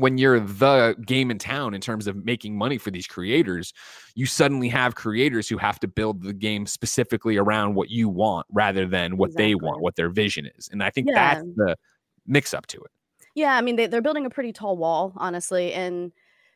when 0.00 0.18
you're 0.18 0.40
the 0.40 0.96
game 1.06 1.30
in 1.30 1.38
town 1.38 1.74
in 1.74 1.80
terms 1.80 2.06
of 2.06 2.24
making 2.24 2.56
money 2.56 2.78
for 2.78 2.90
these 2.90 3.06
creators, 3.06 3.72
you 4.14 4.26
suddenly 4.26 4.68
have 4.68 4.94
creators 4.94 5.48
who 5.48 5.58
have 5.58 5.78
to 5.80 5.88
build 5.88 6.22
the 6.22 6.32
game 6.32 6.66
specifically 6.66 7.36
around 7.36 7.74
what 7.74 7.90
you 7.90 8.08
want 8.08 8.46
rather 8.50 8.86
than 8.86 9.16
what 9.16 9.36
they 9.36 9.54
want, 9.54 9.80
what 9.80 9.96
their 9.96 10.08
vision 10.10 10.48
is. 10.56 10.68
And 10.72 10.82
I 10.82 10.90
think 10.90 11.08
Yeah. 11.08 11.34
that's 11.34 11.46
the 11.56 11.76
mix 12.26 12.52
up 12.54 12.66
to 12.68 12.78
it. 12.78 12.90
Yeah, 13.34 13.56
I 13.56 13.60
mean 13.60 13.76
they, 13.76 13.86
they're 13.86 14.02
building 14.02 14.26
a 14.26 14.30
pretty 14.30 14.52
tall 14.52 14.76
wall, 14.76 15.12
honestly, 15.16 15.72
and 15.72 16.12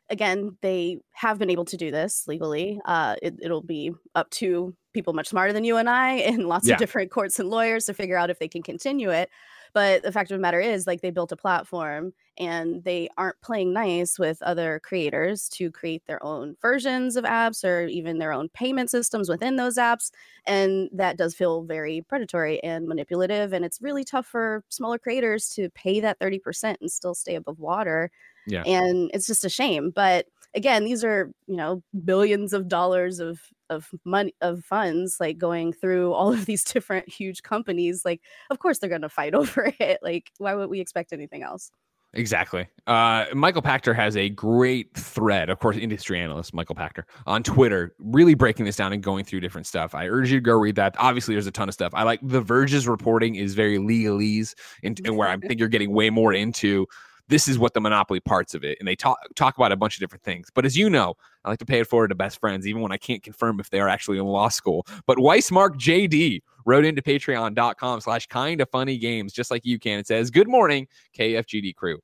again, 0.09 0.57
they 0.61 0.99
have 1.13 1.39
been 1.39 1.49
able 1.49 1.65
to 1.65 1.77
do 1.77 1.89
this 1.89 2.27
legally. 2.27 2.79
Uh, 2.85 3.15
it, 3.21 3.35
it'll 3.41 3.61
be 3.61 3.91
up 4.15 4.29
to 4.31 4.75
people 4.93 5.13
much 5.13 5.29
smarter 5.29 5.53
than 5.53 5.63
you 5.63 5.77
and 5.77 5.89
I, 5.89 6.11
and 6.29 6.47
lots 6.47 6.67
Yeah. 6.67 6.73
of 6.73 6.79
different 6.79 7.09
courts 7.09 7.39
and 7.39 7.49
lawyers 7.49 7.85
to 7.85 7.93
figure 7.93 8.17
out 8.17 8.29
if 8.29 8.37
they 8.39 8.47
can 8.49 8.61
continue 8.63 9.09
it. 9.09 9.29
But 9.73 10.03
the 10.03 10.11
fact 10.11 10.31
of 10.31 10.37
the 10.37 10.41
matter 10.41 10.59
is, 10.59 10.85
like, 10.87 11.01
they 11.01 11.11
built 11.11 11.31
a 11.31 11.37
platform, 11.37 12.13
and 12.37 12.83
they 12.83 13.09
aren't 13.17 13.39
playing 13.41 13.73
nice 13.73 14.17
with 14.19 14.41
other 14.41 14.79
creators 14.83 15.49
to 15.49 15.71
create 15.71 16.05
their 16.05 16.23
own 16.23 16.55
versions 16.61 17.15
of 17.15 17.25
apps 17.25 17.63
or 17.67 17.87
even 17.87 18.17
their 18.17 18.33
own 18.33 18.49
payment 18.49 18.89
systems 18.89 19.29
within 19.29 19.55
those 19.55 19.77
apps 19.77 20.11
and 20.45 20.89
that 20.91 21.17
does 21.17 21.35
feel 21.35 21.63
very 21.63 22.01
predatory 22.01 22.61
and 22.63 22.87
manipulative 22.87 23.53
and 23.53 23.63
it's 23.63 23.81
really 23.81 24.03
tough 24.03 24.25
for 24.25 24.63
smaller 24.69 24.97
creators 24.97 25.47
to 25.49 25.69
pay 25.71 25.99
that 25.99 26.19
30% 26.19 26.77
and 26.81 26.91
still 26.91 27.13
stay 27.13 27.35
above 27.35 27.59
water 27.59 28.09
Yeah. 28.45 28.65
and 28.65 29.11
it's 29.13 29.27
just 29.27 29.45
a 29.45 29.49
shame 29.49 29.91
but 29.91 30.27
again 30.55 30.83
these 30.85 31.03
are 31.03 31.31
you 31.47 31.55
know 31.55 31.83
billions 32.03 32.53
of 32.53 32.67
dollars 32.67 33.19
of 33.19 33.39
of 33.73 33.89
money 34.05 34.33
of 34.41 34.63
funds 34.63 35.17
like 35.19 35.37
going 35.37 35.73
through 35.73 36.13
all 36.13 36.31
of 36.31 36.45
these 36.45 36.63
different 36.73 37.07
huge 37.09 37.43
companies 37.43 38.03
like 38.05 38.21
of 38.49 38.59
course 38.59 38.79
they're 38.79 38.89
going 38.89 39.01
to 39.01 39.09
fight 39.09 39.33
over 39.41 39.73
it 39.79 39.99
like 40.01 40.31
why 40.37 40.53
would 40.53 40.69
we 40.69 40.79
expect 40.79 41.13
anything 41.13 41.43
else 41.43 41.71
Exactly. 42.15 42.67
Uh, 42.85 43.25
Michael 43.33 43.63
Pachter 43.63 43.95
has 43.95 44.15
a 44.15 44.29
great 44.29 44.95
thread, 44.95 45.49
of 45.49 45.57
course, 45.59 45.77
industry 45.77 46.19
analyst 46.19 46.53
Michael 46.53 46.75
Pachter 46.75 47.03
on 47.25 47.41
Twitter, 47.41 47.95
really 47.97 48.35
breaking 48.35 48.65
this 48.65 48.75
down 48.75 48.93
and 48.93 49.01
going 49.01 49.25
through 49.25 49.39
different 49.39 49.65
stuff. 49.65 49.95
I 49.95 50.07
urge 50.07 50.31
you 50.31 50.37
to 50.37 50.41
go 50.41 50.53
read 50.53 50.75
that. 50.75 50.95
Obviously, 50.99 51.33
there's 51.33 51.47
a 51.47 51.51
ton 51.51 51.69
of 51.69 51.73
stuff. 51.73 51.91
I 51.95 52.03
like 52.03 52.19
The 52.21 52.41
Verge's 52.41 52.87
reporting 52.87 53.35
is 53.35 53.55
very 53.55 53.79
legalese, 53.79 54.53
and, 54.83 54.99
and 55.05 55.17
where 55.17 55.27
I 55.27 55.37
think 55.47 55.59
you're 55.59 55.69
getting 55.69 55.91
way 55.91 56.11
more 56.11 56.33
into 56.33 56.85
this 57.29 57.47
is 57.47 57.57
what 57.57 57.73
the 57.73 57.81
monopoly 57.81 58.19
parts 58.19 58.53
of 58.53 58.63
it, 58.63 58.77
and 58.79 58.87
they 58.87 58.95
talk 58.95 59.17
talk 59.35 59.57
about 59.57 59.71
a 59.71 59.77
bunch 59.77 59.95
of 59.95 59.99
different 59.99 60.23
things. 60.23 60.49
But 60.53 60.65
as 60.65 60.77
you 60.77 60.89
know, 60.89 61.15
I 61.43 61.49
like 61.49 61.59
to 61.59 61.65
pay 61.65 61.79
it 61.79 61.87
forward 61.87 62.09
to 62.09 62.15
best 62.15 62.39
friends, 62.39 62.67
even 62.67 62.81
when 62.81 62.91
I 62.91 62.97
can't 62.97 63.23
confirm 63.23 63.59
if 63.59 63.69
they 63.69 63.79
are 63.79 63.87
actually 63.87 64.17
in 64.17 64.25
law 64.25 64.49
school. 64.49 64.85
But 65.07 65.17
Weissmark 65.17 65.75
JD 65.75 66.41
wrote 66.65 66.85
into 66.85 67.01
patreon.com 67.01 68.01
slash 68.01 68.27
kind 68.27 68.61
of 68.61 68.69
funny 68.69 68.97
games, 68.97 69.33
just 69.33 69.51
like 69.51 69.65
you 69.65 69.79
can. 69.79 69.99
It 69.99 70.07
says, 70.07 70.31
Good 70.31 70.47
morning, 70.47 70.87
KFGD 71.17 71.75
crew. 71.75 71.99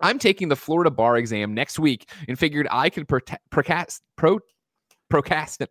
I'm 0.00 0.18
taking 0.18 0.48
the 0.48 0.56
Florida 0.56 0.90
bar 0.90 1.16
exam 1.16 1.54
next 1.54 1.78
week 1.78 2.08
and 2.28 2.38
figured 2.38 2.68
I 2.70 2.88
could 2.90 3.08
prote- 3.08 3.36
procrast- 3.50 4.00
pro- 4.16 4.38
procrastinate. 5.10 5.70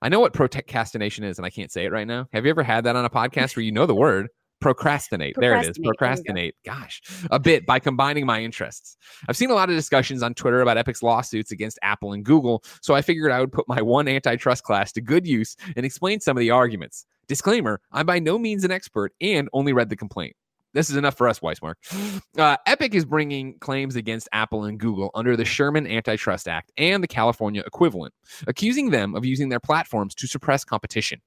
I 0.00 0.08
know 0.08 0.20
what 0.20 0.32
procrastination 0.32 1.24
is, 1.24 1.38
and 1.38 1.46
I 1.46 1.50
can't 1.50 1.72
say 1.72 1.84
it 1.84 1.92
right 1.92 2.06
now. 2.06 2.26
Have 2.32 2.44
you 2.44 2.50
ever 2.50 2.62
had 2.62 2.84
that 2.84 2.96
on 2.96 3.04
a 3.04 3.10
podcast 3.10 3.56
where 3.56 3.62
you 3.62 3.72
know 3.72 3.86
the 3.86 3.94
word? 3.94 4.28
Procrastinate. 4.64 5.36
There 5.38 5.56
it 5.56 5.68
is. 5.68 5.78
Procrastinate. 5.78 6.54
There 6.64 6.72
you. 6.72 6.80
Procrastinate. 6.80 7.02
Gosh, 7.20 7.28
a 7.30 7.38
bit 7.38 7.66
by 7.66 7.78
combining 7.78 8.24
my 8.24 8.40
interests. 8.42 8.96
I've 9.28 9.36
seen 9.36 9.50
a 9.50 9.54
lot 9.54 9.68
of 9.68 9.76
discussions 9.76 10.22
on 10.22 10.32
Twitter 10.32 10.62
about 10.62 10.78
Epic's 10.78 11.02
lawsuits 11.02 11.52
against 11.52 11.78
Apple 11.82 12.14
and 12.14 12.24
Google, 12.24 12.64
so 12.80 12.94
I 12.94 13.02
figured 13.02 13.30
I 13.30 13.40
would 13.40 13.52
put 13.52 13.68
my 13.68 13.82
one 13.82 14.08
antitrust 14.08 14.64
class 14.64 14.90
to 14.92 15.02
good 15.02 15.26
use 15.26 15.54
and 15.76 15.84
explain 15.84 16.20
some 16.20 16.34
of 16.34 16.40
the 16.40 16.50
arguments. 16.50 17.04
Disclaimer 17.28 17.78
I'm 17.92 18.06
by 18.06 18.18
no 18.18 18.38
means 18.38 18.64
an 18.64 18.70
expert 18.70 19.12
and 19.20 19.50
only 19.52 19.74
read 19.74 19.90
the 19.90 19.96
complaint. 19.96 20.34
This 20.72 20.88
is 20.88 20.96
enough 20.96 21.16
for 21.16 21.28
us, 21.28 21.40
Weissmark. 21.40 21.74
Uh, 22.36 22.56
Epic 22.66 22.96
is 22.96 23.04
bringing 23.04 23.56
claims 23.60 23.94
against 23.94 24.28
Apple 24.32 24.64
and 24.64 24.80
Google 24.80 25.12
under 25.14 25.36
the 25.36 25.44
Sherman 25.44 25.86
Antitrust 25.86 26.48
Act 26.48 26.72
and 26.76 27.00
the 27.00 27.06
California 27.06 27.62
equivalent, 27.64 28.12
accusing 28.48 28.90
them 28.90 29.14
of 29.14 29.24
using 29.24 29.50
their 29.50 29.60
platforms 29.60 30.16
to 30.16 30.26
suppress 30.26 30.64
competition. 30.64 31.20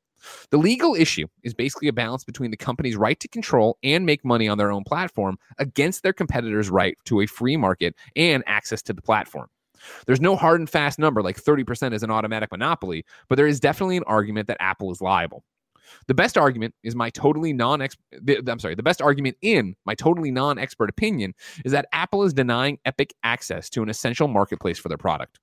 The 0.49 0.57
legal 0.57 0.95
issue 0.95 1.27
is 1.43 1.53
basically 1.53 1.87
a 1.87 1.93
balance 1.93 2.23
between 2.23 2.51
the 2.51 2.57
company's 2.57 2.95
right 2.95 3.19
to 3.19 3.27
control 3.27 3.77
and 3.83 4.05
make 4.05 4.25
money 4.25 4.47
on 4.47 4.57
their 4.57 4.71
own 4.71 4.83
platform 4.83 5.37
against 5.57 6.03
their 6.03 6.13
competitors' 6.13 6.69
right 6.69 6.97
to 7.05 7.21
a 7.21 7.27
free 7.27 7.57
market 7.57 7.95
and 8.15 8.43
access 8.47 8.81
to 8.83 8.93
the 8.93 9.01
platform. 9.01 9.47
There's 10.05 10.21
no 10.21 10.35
hard 10.35 10.59
and 10.59 10.69
fast 10.69 10.99
number 10.99 11.21
like 11.21 11.41
30% 11.41 11.93
is 11.93 12.03
an 12.03 12.11
automatic 12.11 12.51
monopoly, 12.51 13.05
but 13.29 13.35
there 13.35 13.47
is 13.47 13.59
definitely 13.59 13.97
an 13.97 14.03
argument 14.07 14.47
that 14.47 14.57
Apple 14.59 14.91
is 14.91 15.01
liable. 15.01 15.43
The 16.07 16.13
best 16.13 16.37
argument 16.37 16.75
is 16.83 16.95
my 16.95 17.09
totally 17.09 17.53
non 17.53 17.81
I'm 17.81 18.59
sorry, 18.59 18.75
the 18.75 18.83
best 18.83 19.01
argument 19.01 19.37
in 19.41 19.75
my 19.85 19.95
totally 19.95 20.31
non 20.31 20.59
expert 20.59 20.89
opinion 20.89 21.33
is 21.63 21.71
that 21.71 21.87
Apple 21.93 22.23
is 22.23 22.33
denying 22.33 22.79
Epic 22.85 23.13
access 23.23 23.69
to 23.69 23.83
an 23.83 23.89
essential 23.89 24.27
marketplace 24.27 24.79
for 24.79 24.89
their 24.89 24.97
product. 24.97 25.39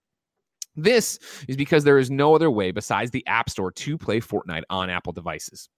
This 0.77 1.19
is 1.49 1.57
because 1.57 1.85
there 1.85 1.99
is 1.99 2.11
no 2.11 2.35
other 2.35 2.51
way 2.51 2.71
besides 2.71 3.11
the 3.11 3.27
App 3.27 3.49
Store 3.49 3.71
to 3.71 3.99
play 3.99 4.21
Fortnite 4.21 4.63
on 4.71 4.91
Apple 4.91 5.13
devices. 5.13 5.69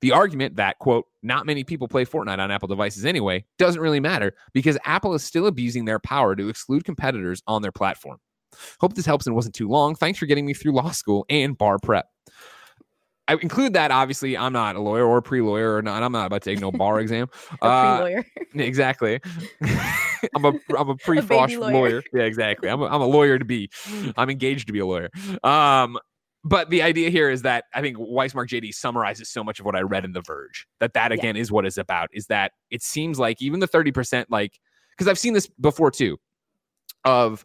The 0.00 0.12
argument 0.12 0.56
that, 0.56 0.78
quote, 0.78 1.06
not 1.22 1.46
many 1.46 1.64
people 1.64 1.88
play 1.88 2.04
Fortnite 2.04 2.38
on 2.38 2.50
Apple 2.50 2.68
devices 2.68 3.04
anyway 3.04 3.44
doesn't 3.58 3.80
really 3.80 4.00
matter 4.00 4.34
because 4.52 4.78
Apple 4.84 5.14
is 5.14 5.24
still 5.24 5.46
abusing 5.46 5.84
their 5.84 5.98
power 5.98 6.36
to 6.36 6.48
exclude 6.48 6.84
competitors 6.84 7.42
on 7.46 7.62
their 7.62 7.72
platform. 7.72 8.18
Hope 8.80 8.94
this 8.94 9.06
helps 9.06 9.26
and 9.26 9.34
wasn't 9.34 9.54
too 9.54 9.68
long. 9.68 9.94
Thanks 9.94 10.18
for 10.18 10.26
getting 10.26 10.46
me 10.46 10.54
through 10.54 10.72
law 10.72 10.90
school 10.90 11.26
and 11.28 11.58
bar 11.58 11.78
prep. 11.78 12.06
I 13.28 13.34
include 13.34 13.72
that. 13.72 13.90
Obviously, 13.90 14.36
I'm 14.36 14.52
not 14.52 14.76
a 14.76 14.80
lawyer 14.80 15.04
or 15.04 15.20
pre-lawyer 15.20 15.76
or 15.76 15.82
not. 15.82 16.02
I'm 16.02 16.12
not 16.12 16.26
about 16.26 16.42
to 16.42 16.50
take 16.50 16.60
no 16.60 16.70
bar 16.70 17.00
exam. 17.00 17.28
Uh, 17.60 18.00
lawyer. 18.00 18.24
exactly. 18.54 19.20
I'm 20.34 20.44
a 20.44 20.52
I'm 20.76 20.88
a 20.88 20.96
pre-frosh 21.04 21.56
lawyer. 21.56 21.72
lawyer. 21.72 22.02
Yeah, 22.12 22.22
exactly. 22.22 22.68
I'm 22.68 22.80
a, 22.80 22.86
I'm 22.86 23.00
a 23.00 23.06
lawyer 23.06 23.38
to 23.38 23.44
be. 23.44 23.70
I'm 24.16 24.30
engaged 24.30 24.66
to 24.68 24.72
be 24.72 24.78
a 24.78 24.86
lawyer. 24.86 25.10
Um, 25.42 25.98
but 26.44 26.70
the 26.70 26.82
idea 26.82 27.10
here 27.10 27.28
is 27.28 27.42
that 27.42 27.64
I 27.74 27.80
think 27.80 27.96
Weissmark 27.96 28.48
JD 28.48 28.72
summarizes 28.72 29.28
so 29.28 29.42
much 29.42 29.58
of 29.58 29.66
what 29.66 29.74
I 29.74 29.80
read 29.80 30.04
in 30.04 30.12
The 30.12 30.22
Verge 30.22 30.66
that 30.78 30.94
that 30.94 31.10
again 31.10 31.34
yeah. 31.34 31.42
is 31.42 31.50
what 31.50 31.66
it's 31.66 31.78
about. 31.78 32.08
Is 32.12 32.26
that 32.26 32.52
it 32.70 32.82
seems 32.82 33.18
like 33.18 33.42
even 33.42 33.58
the 33.58 33.66
30 33.66 33.90
percent, 33.90 34.30
like 34.30 34.60
because 34.92 35.08
I've 35.08 35.18
seen 35.18 35.32
this 35.32 35.48
before 35.60 35.90
too, 35.90 36.18
of 37.04 37.44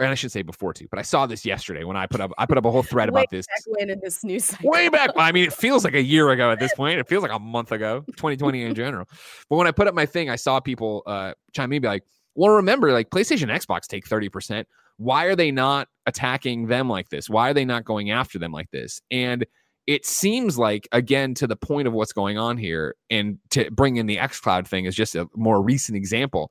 and 0.00 0.08
I 0.10 0.14
should 0.14 0.32
say 0.32 0.42
before 0.42 0.72
too, 0.72 0.88
but 0.90 0.98
I 0.98 1.02
saw 1.02 1.26
this 1.26 1.44
yesterday 1.44 1.84
when 1.84 1.96
I 1.96 2.06
put 2.06 2.20
up 2.20 2.32
I 2.38 2.46
put 2.46 2.56
up 2.56 2.64
a 2.64 2.70
whole 2.70 2.82
thread 2.82 3.08
about 3.08 3.30
this. 3.30 3.46
when 3.66 3.90
in 3.90 4.00
this 4.02 4.24
news 4.24 4.46
cycle. 4.46 4.70
Way 4.70 4.88
back. 4.88 5.10
I 5.16 5.30
mean, 5.30 5.44
it 5.44 5.52
feels 5.52 5.84
like 5.84 5.94
a 5.94 6.02
year 6.02 6.30
ago 6.30 6.50
at 6.50 6.58
this 6.58 6.74
point. 6.76 6.98
It 6.98 7.08
feels 7.08 7.22
like 7.22 7.32
a 7.32 7.38
month 7.38 7.70
ago, 7.70 8.04
2020 8.16 8.62
in 8.64 8.74
general. 8.74 9.06
But 9.48 9.56
when 9.56 9.66
I 9.66 9.72
put 9.72 9.86
up 9.86 9.94
my 9.94 10.06
thing, 10.06 10.30
I 10.30 10.36
saw 10.36 10.58
people 10.58 11.02
uh, 11.06 11.34
chime 11.52 11.72
in 11.72 11.82
be 11.82 11.88
like, 11.88 12.04
"Well, 12.34 12.50
remember, 12.50 12.92
like 12.92 13.10
PlayStation, 13.10 13.48
Xbox 13.48 13.86
take 13.86 14.06
30 14.06 14.28
percent. 14.30 14.68
Why 14.96 15.24
are 15.26 15.36
they 15.36 15.50
not 15.50 15.88
attacking 16.06 16.66
them 16.66 16.88
like 16.88 17.10
this? 17.10 17.28
Why 17.28 17.50
are 17.50 17.54
they 17.54 17.64
not 17.64 17.84
going 17.84 18.10
after 18.10 18.38
them 18.38 18.52
like 18.52 18.70
this?" 18.70 19.02
And 19.10 19.44
it 19.86 20.06
seems 20.06 20.56
like 20.56 20.88
again 20.92 21.34
to 21.34 21.46
the 21.46 21.56
point 21.56 21.88
of 21.88 21.92
what's 21.92 22.12
going 22.12 22.38
on 22.38 22.56
here, 22.56 22.94
and 23.10 23.38
to 23.50 23.70
bring 23.70 23.96
in 23.96 24.06
the 24.06 24.16
XCloud 24.16 24.66
thing 24.66 24.86
is 24.86 24.96
just 24.96 25.14
a 25.14 25.28
more 25.36 25.62
recent 25.62 25.96
example 25.96 26.50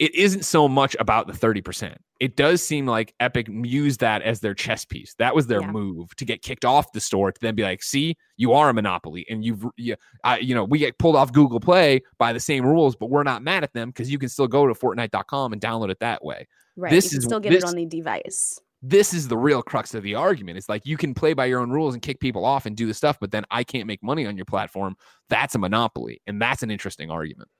it 0.00 0.14
isn't 0.14 0.46
so 0.46 0.66
much 0.66 0.96
about 0.98 1.26
the 1.26 1.34
30%. 1.34 1.94
It 2.20 2.34
does 2.34 2.62
seem 2.62 2.86
like 2.86 3.14
Epic 3.20 3.48
used 3.50 4.00
that 4.00 4.22
as 4.22 4.40
their 4.40 4.54
chess 4.54 4.86
piece. 4.86 5.14
That 5.18 5.34
was 5.34 5.46
their 5.46 5.60
yeah. 5.60 5.70
move 5.70 6.16
to 6.16 6.24
get 6.24 6.40
kicked 6.40 6.64
off 6.64 6.90
the 6.92 7.02
store 7.02 7.30
to 7.30 7.40
then 7.40 7.54
be 7.54 7.62
like, 7.62 7.82
see, 7.82 8.16
you 8.38 8.54
are 8.54 8.70
a 8.70 8.74
monopoly. 8.74 9.26
And 9.28 9.44
you've, 9.44 9.62
you, 9.76 9.96
uh, 10.24 10.38
you 10.40 10.54
know, 10.54 10.64
we 10.64 10.78
get 10.78 10.98
pulled 10.98 11.16
off 11.16 11.32
Google 11.32 11.60
Play 11.60 12.00
by 12.18 12.32
the 12.32 12.40
same 12.40 12.64
rules, 12.64 12.96
but 12.96 13.10
we're 13.10 13.24
not 13.24 13.42
mad 13.42 13.62
at 13.62 13.74
them 13.74 13.90
because 13.90 14.10
you 14.10 14.18
can 14.18 14.30
still 14.30 14.48
go 14.48 14.66
to 14.66 14.72
Fortnite.com 14.72 15.52
and 15.52 15.60
download 15.60 15.90
it 15.90 15.98
that 16.00 16.24
way. 16.24 16.48
Right. 16.76 16.90
This 16.90 17.12
is 17.12 17.24
still 17.24 17.38
get 17.38 17.50
this, 17.50 17.62
it 17.62 17.68
on 17.68 17.76
the 17.76 17.84
device. 17.84 18.58
This 18.80 19.12
is 19.12 19.28
the 19.28 19.36
real 19.36 19.62
crux 19.62 19.92
of 19.92 20.02
the 20.02 20.14
argument. 20.14 20.56
It's 20.56 20.70
like 20.70 20.86
you 20.86 20.96
can 20.96 21.12
play 21.12 21.34
by 21.34 21.44
your 21.44 21.60
own 21.60 21.68
rules 21.68 21.92
and 21.92 22.02
kick 22.02 22.20
people 22.20 22.46
off 22.46 22.64
and 22.64 22.74
do 22.74 22.86
the 22.86 22.94
stuff, 22.94 23.18
but 23.20 23.32
then 23.32 23.44
I 23.50 23.64
can't 23.64 23.86
make 23.86 24.02
money 24.02 24.24
on 24.24 24.36
your 24.36 24.46
platform. 24.46 24.96
That's 25.28 25.54
a 25.54 25.58
monopoly. 25.58 26.22
And 26.26 26.40
that's 26.40 26.62
an 26.62 26.70
interesting 26.70 27.10
argument 27.10 27.50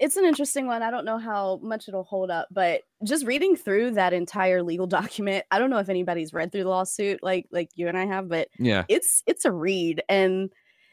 it's 0.00 0.16
an 0.16 0.24
interesting 0.24 0.66
one. 0.66 0.82
I 0.82 0.90
don't 0.90 1.04
know 1.04 1.18
how 1.18 1.60
much 1.62 1.86
it'll 1.86 2.04
hold 2.04 2.30
up, 2.30 2.48
but 2.50 2.82
just 3.04 3.26
reading 3.26 3.54
through 3.54 3.92
that 3.92 4.14
entire 4.14 4.62
legal 4.62 4.86
document, 4.88 5.44
I 5.50 5.58
don't 5.58 5.70
know 5.70 5.78
if 5.78 5.90
anybody's 5.90 6.32
read 6.32 6.50
through 6.50 6.64
the 6.64 6.70
lawsuit 6.70 7.22
like 7.22 7.46
like 7.52 7.68
you 7.74 7.86
and 7.86 7.96
I 7.96 8.06
have, 8.06 8.28
but 8.28 8.48
yeah, 8.58 8.84
it's 8.88 9.22
it's 9.26 9.44
a 9.44 9.52
read 9.52 10.02
and 10.08 10.50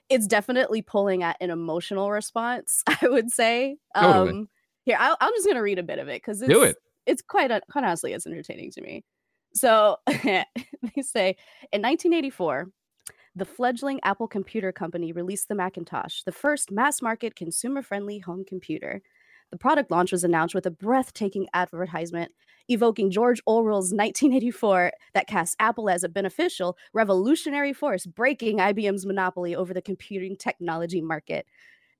it's 0.09 0.27
definitely 0.27 0.81
pulling 0.81 1.23
at 1.23 1.37
an 1.41 1.49
emotional 1.49 2.11
response. 2.11 2.83
I 2.87 3.07
would 3.07 3.31
say. 3.31 3.77
Totally. 3.95 4.29
Um, 4.29 4.49
here, 4.83 4.97
I, 4.99 5.15
I'm 5.19 5.33
just 5.33 5.47
gonna 5.47 5.63
read 5.63 5.79
a 5.79 5.83
bit 5.83 5.99
of 5.99 6.09
it 6.09 6.21
because 6.21 6.41
do 6.41 6.63
it. 6.63 6.75
It's 7.05 7.21
quite 7.21 7.49
quite 7.71 7.83
honestly, 7.85 8.11
it's 8.13 8.27
entertaining 8.27 8.71
to 8.71 8.81
me. 8.81 9.05
So 9.53 9.97
they 10.07 10.45
say 11.01 11.37
in 11.71 11.81
1984, 11.81 12.69
the 13.37 13.45
fledgling 13.45 13.99
Apple 14.03 14.27
Computer 14.27 14.71
Company 14.71 15.11
released 15.11 15.47
the 15.47 15.53
Macintosh, 15.53 16.23
the 16.23 16.31
first 16.31 16.71
mass 16.71 17.03
market 17.03 17.35
consumer 17.35 17.83
friendly 17.83 18.17
home 18.17 18.43
computer. 18.43 19.01
The 19.51 19.57
product 19.57 19.91
launch 19.91 20.11
was 20.11 20.23
announced 20.23 20.55
with 20.55 20.65
a 20.65 20.71
breathtaking 20.71 21.47
advertisement 21.53 22.31
evoking 22.67 23.11
George 23.11 23.39
Orwell's 23.45 23.93
1984 23.93 24.91
that 25.13 25.27
casts 25.27 25.55
Apple 25.59 25.89
as 25.89 26.03
a 26.03 26.09
beneficial, 26.09 26.77
revolutionary 26.93 27.73
force 27.73 28.05
breaking 28.07 28.57
IBM's 28.57 29.05
monopoly 29.05 29.55
over 29.55 29.73
the 29.73 29.81
computing 29.81 30.35
technology 30.35 30.99
market. 30.99 31.45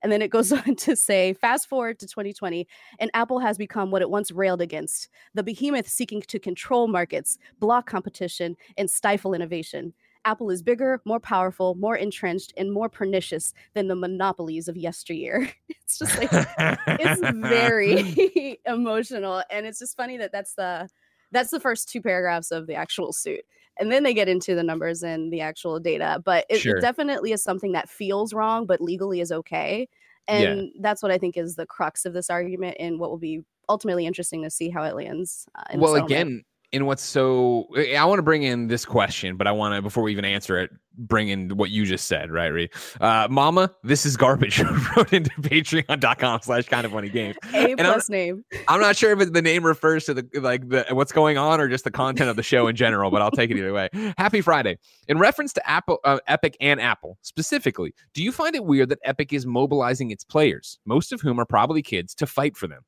And 0.02 0.12
then 0.12 0.22
it 0.22 0.30
goes 0.30 0.52
on 0.66 0.74
to 0.74 0.96
say, 0.96 1.34
fast 1.34 1.68
forward 1.68 2.00
to 2.00 2.06
2020, 2.06 2.66
and 2.98 3.10
Apple 3.14 3.38
has 3.38 3.56
become 3.56 3.92
what 3.92 4.02
it 4.02 4.10
once 4.10 4.32
railed 4.32 4.60
against 4.60 5.08
the 5.34 5.44
behemoth 5.44 5.88
seeking 5.88 6.20
to 6.22 6.38
control 6.40 6.88
markets, 6.88 7.38
block 7.60 7.88
competition, 7.88 8.56
and 8.76 8.90
stifle 8.90 9.34
innovation. 9.34 9.94
Apple 10.28 10.50
is 10.50 10.62
bigger, 10.62 11.00
more 11.06 11.18
powerful, 11.18 11.74
more 11.76 11.96
entrenched, 11.96 12.52
and 12.58 12.70
more 12.70 12.90
pernicious 12.90 13.54
than 13.72 13.88
the 13.88 13.96
monopolies 13.96 14.68
of 14.68 14.76
yesteryear. 14.76 15.50
It's 15.88 16.00
just 16.00 16.18
like 16.18 16.28
it's 16.30 17.20
very 17.48 18.58
emotional, 18.66 19.42
and 19.50 19.64
it's 19.64 19.78
just 19.78 19.96
funny 19.96 20.18
that 20.18 20.32
that's 20.32 20.52
the 20.52 20.86
that's 21.32 21.50
the 21.50 21.60
first 21.60 21.88
two 21.88 22.02
paragraphs 22.02 22.50
of 22.50 22.66
the 22.66 22.74
actual 22.74 23.10
suit, 23.14 23.40
and 23.80 23.90
then 23.90 24.02
they 24.02 24.12
get 24.12 24.28
into 24.28 24.54
the 24.54 24.62
numbers 24.62 25.02
and 25.02 25.32
the 25.32 25.40
actual 25.40 25.80
data. 25.80 26.20
But 26.22 26.44
it, 26.50 26.58
sure. 26.58 26.76
it 26.76 26.82
definitely 26.82 27.32
is 27.32 27.42
something 27.42 27.72
that 27.72 27.88
feels 27.88 28.34
wrong, 28.34 28.66
but 28.66 28.82
legally 28.82 29.22
is 29.22 29.32
okay, 29.32 29.88
and 30.26 30.60
yeah. 30.60 30.70
that's 30.82 31.02
what 31.02 31.10
I 31.10 31.16
think 31.16 31.38
is 31.38 31.56
the 31.56 31.64
crux 31.64 32.04
of 32.04 32.12
this 32.12 32.28
argument, 32.28 32.76
and 32.78 33.00
what 33.00 33.08
will 33.08 33.16
be 33.16 33.40
ultimately 33.70 34.04
interesting 34.04 34.42
to 34.42 34.50
see 34.50 34.68
how 34.68 34.82
it 34.82 34.94
lands. 34.94 35.46
Uh, 35.54 35.78
well, 35.78 35.94
again 35.94 36.44
and 36.72 36.86
what's 36.86 37.02
so 37.02 37.68
I 37.76 38.04
want 38.04 38.18
to 38.18 38.22
bring 38.22 38.42
in 38.42 38.68
this 38.68 38.84
question, 38.84 39.36
but 39.36 39.46
I 39.46 39.52
want 39.52 39.74
to 39.74 39.82
before 39.82 40.02
we 40.02 40.12
even 40.12 40.24
answer 40.24 40.58
it, 40.58 40.70
bring 40.98 41.28
in 41.28 41.56
what 41.56 41.70
you 41.70 41.86
just 41.86 42.06
said, 42.06 42.30
right, 42.30 42.48
Ree? 42.48 42.68
Uh, 43.00 43.28
Mama, 43.30 43.72
this 43.82 44.04
is 44.04 44.16
garbage. 44.16 44.60
wrote 44.96 45.12
into 45.12 45.30
patreon.com 45.40 46.40
slash 46.42 46.66
kind 46.66 46.84
of 46.84 46.92
funny 46.92 47.08
games. 47.08 47.36
A 47.54 47.74
plus 47.76 48.08
I'm, 48.08 48.12
name. 48.12 48.44
I'm 48.66 48.80
not 48.80 48.96
sure 48.96 49.18
if 49.18 49.32
the 49.32 49.42
name 49.42 49.64
refers 49.64 50.04
to 50.06 50.14
the 50.14 50.28
like 50.40 50.68
the 50.68 50.86
what's 50.90 51.12
going 51.12 51.38
on 51.38 51.60
or 51.60 51.68
just 51.68 51.84
the 51.84 51.90
content 51.90 52.28
of 52.28 52.36
the 52.36 52.42
show 52.42 52.66
in 52.66 52.76
general, 52.76 53.10
but 53.10 53.22
I'll 53.22 53.30
take 53.30 53.50
it 53.50 53.56
either 53.56 53.72
way. 53.72 53.88
Happy 54.18 54.40
Friday. 54.40 54.78
In 55.08 55.18
reference 55.18 55.52
to 55.54 55.70
Apple, 55.70 55.98
uh, 56.04 56.18
Epic 56.26 56.56
and 56.60 56.80
Apple 56.80 57.18
specifically, 57.22 57.94
do 58.12 58.22
you 58.22 58.32
find 58.32 58.54
it 58.54 58.64
weird 58.64 58.90
that 58.90 58.98
Epic 59.04 59.32
is 59.32 59.46
mobilizing 59.46 60.10
its 60.10 60.24
players, 60.24 60.78
most 60.84 61.12
of 61.12 61.20
whom 61.20 61.40
are 61.40 61.46
probably 61.46 61.82
kids, 61.82 62.14
to 62.16 62.26
fight 62.26 62.56
for 62.56 62.66
them? 62.66 62.82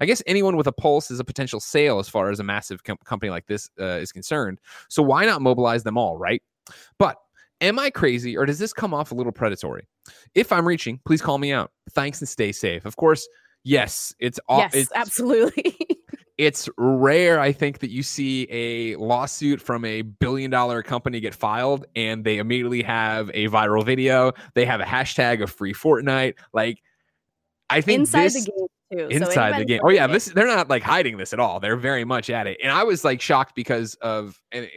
I 0.00 0.06
guess 0.06 0.22
anyone 0.26 0.56
with 0.56 0.66
a 0.66 0.72
pulse 0.72 1.10
is 1.10 1.20
a 1.20 1.24
potential 1.24 1.60
sale 1.60 1.98
as 1.98 2.08
far 2.08 2.30
as 2.30 2.40
a 2.40 2.44
massive 2.44 2.84
com- 2.84 2.98
company 3.04 3.30
like 3.30 3.46
this 3.46 3.68
uh, 3.80 3.84
is 3.84 4.12
concerned. 4.12 4.60
So 4.88 5.02
why 5.02 5.24
not 5.24 5.42
mobilize 5.42 5.82
them 5.82 5.98
all, 5.98 6.16
right? 6.16 6.42
But 6.98 7.16
am 7.60 7.78
I 7.78 7.90
crazy 7.90 8.36
or 8.36 8.46
does 8.46 8.58
this 8.58 8.72
come 8.72 8.94
off 8.94 9.12
a 9.12 9.14
little 9.14 9.32
predatory? 9.32 9.88
If 10.34 10.52
I'm 10.52 10.66
reaching, 10.66 11.00
please 11.04 11.22
call 11.22 11.38
me 11.38 11.52
out. 11.52 11.70
Thanks 11.90 12.20
and 12.20 12.28
stay 12.28 12.52
safe. 12.52 12.84
Of 12.84 12.96
course, 12.96 13.26
yes, 13.64 14.14
it's 14.18 14.38
yes, 14.48 14.74
it's, 14.74 14.92
absolutely. 14.94 15.76
it's 16.38 16.68
rare, 16.76 17.40
I 17.40 17.52
think, 17.52 17.78
that 17.78 17.90
you 17.90 18.02
see 18.02 18.46
a 18.50 18.96
lawsuit 18.96 19.60
from 19.60 19.84
a 19.84 20.02
billion 20.02 20.50
dollar 20.50 20.82
company 20.82 21.20
get 21.20 21.34
filed 21.34 21.86
and 21.96 22.24
they 22.24 22.38
immediately 22.38 22.82
have 22.82 23.30
a 23.32 23.48
viral 23.48 23.84
video. 23.84 24.32
They 24.54 24.66
have 24.66 24.80
a 24.80 24.84
hashtag 24.84 25.42
of 25.42 25.50
free 25.50 25.72
Fortnite. 25.72 26.34
Like, 26.52 26.78
I 27.70 27.80
think 27.80 28.00
inside 28.00 28.24
this, 28.26 28.44
the 28.44 28.50
game 28.52 28.66
too. 28.92 29.08
Inside 29.08 29.52
so 29.52 29.58
the 29.58 29.64
game. 29.64 29.80
Oh 29.82 29.90
yeah, 29.90 30.06
this 30.06 30.26
they're 30.26 30.46
not 30.46 30.68
like 30.68 30.82
hiding 30.82 31.16
this 31.16 31.32
at 31.32 31.40
all. 31.40 31.60
They're 31.60 31.76
very 31.76 32.04
much 32.04 32.30
at 32.30 32.46
it. 32.46 32.58
And 32.62 32.72
I 32.72 32.84
was 32.84 33.04
like 33.04 33.20
shocked 33.20 33.54
because 33.54 33.94
of 33.96 34.40
and, 34.52 34.68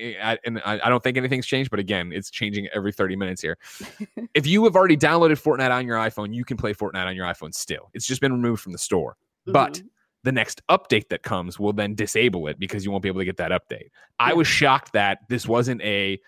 and 0.46 0.62
I, 0.66 0.80
I 0.84 0.90
don't 0.90 1.04
think 1.04 1.18
anything's 1.18 1.46
changed, 1.46 1.70
but 1.70 1.80
again, 1.80 2.12
it's 2.14 2.30
changing 2.30 2.68
every 2.74 2.92
30 2.92 3.16
minutes 3.16 3.42
here. 3.42 3.58
if 4.34 4.48
you 4.48 4.64
have 4.64 4.76
already 4.76 4.98
downloaded 4.98 5.42
Fortnite 5.42 5.72
on 5.72 5.86
your 5.86 5.98
iPhone, 5.98 6.34
you 6.34 6.44
can 6.44 6.58
play 6.58 6.74
Fortnite 6.74 7.06
on 7.06 7.16
your 7.16 7.26
iPhone 7.26 7.54
still. 7.54 7.90
It's 7.94 8.08
just 8.08 8.22
been 8.22 8.34
removed 8.34 8.62
from 8.62 8.72
the 8.72 8.78
store. 8.78 9.12
Mm-hmm. 9.48 9.54
But 9.54 9.82
the 10.24 10.32
next 10.32 10.62
update 10.70 11.10
that 11.10 11.24
comes 11.24 11.60
will 11.60 11.74
then 11.74 11.96
disable 11.96 12.48
it 12.48 12.60
because 12.60 12.84
you 12.84 12.92
won't 12.92 13.04
be 13.04 13.10
able 13.10 13.22
to 13.22 13.26
get 13.26 13.38
that 13.38 13.52
update. 13.52 13.84
Yeah. 13.84 13.90
I 14.20 14.34
was 14.34 14.48
shocked 14.48 14.94
that 14.94 15.20
this 15.30 15.48
wasn't 15.48 15.82
a 15.82 16.20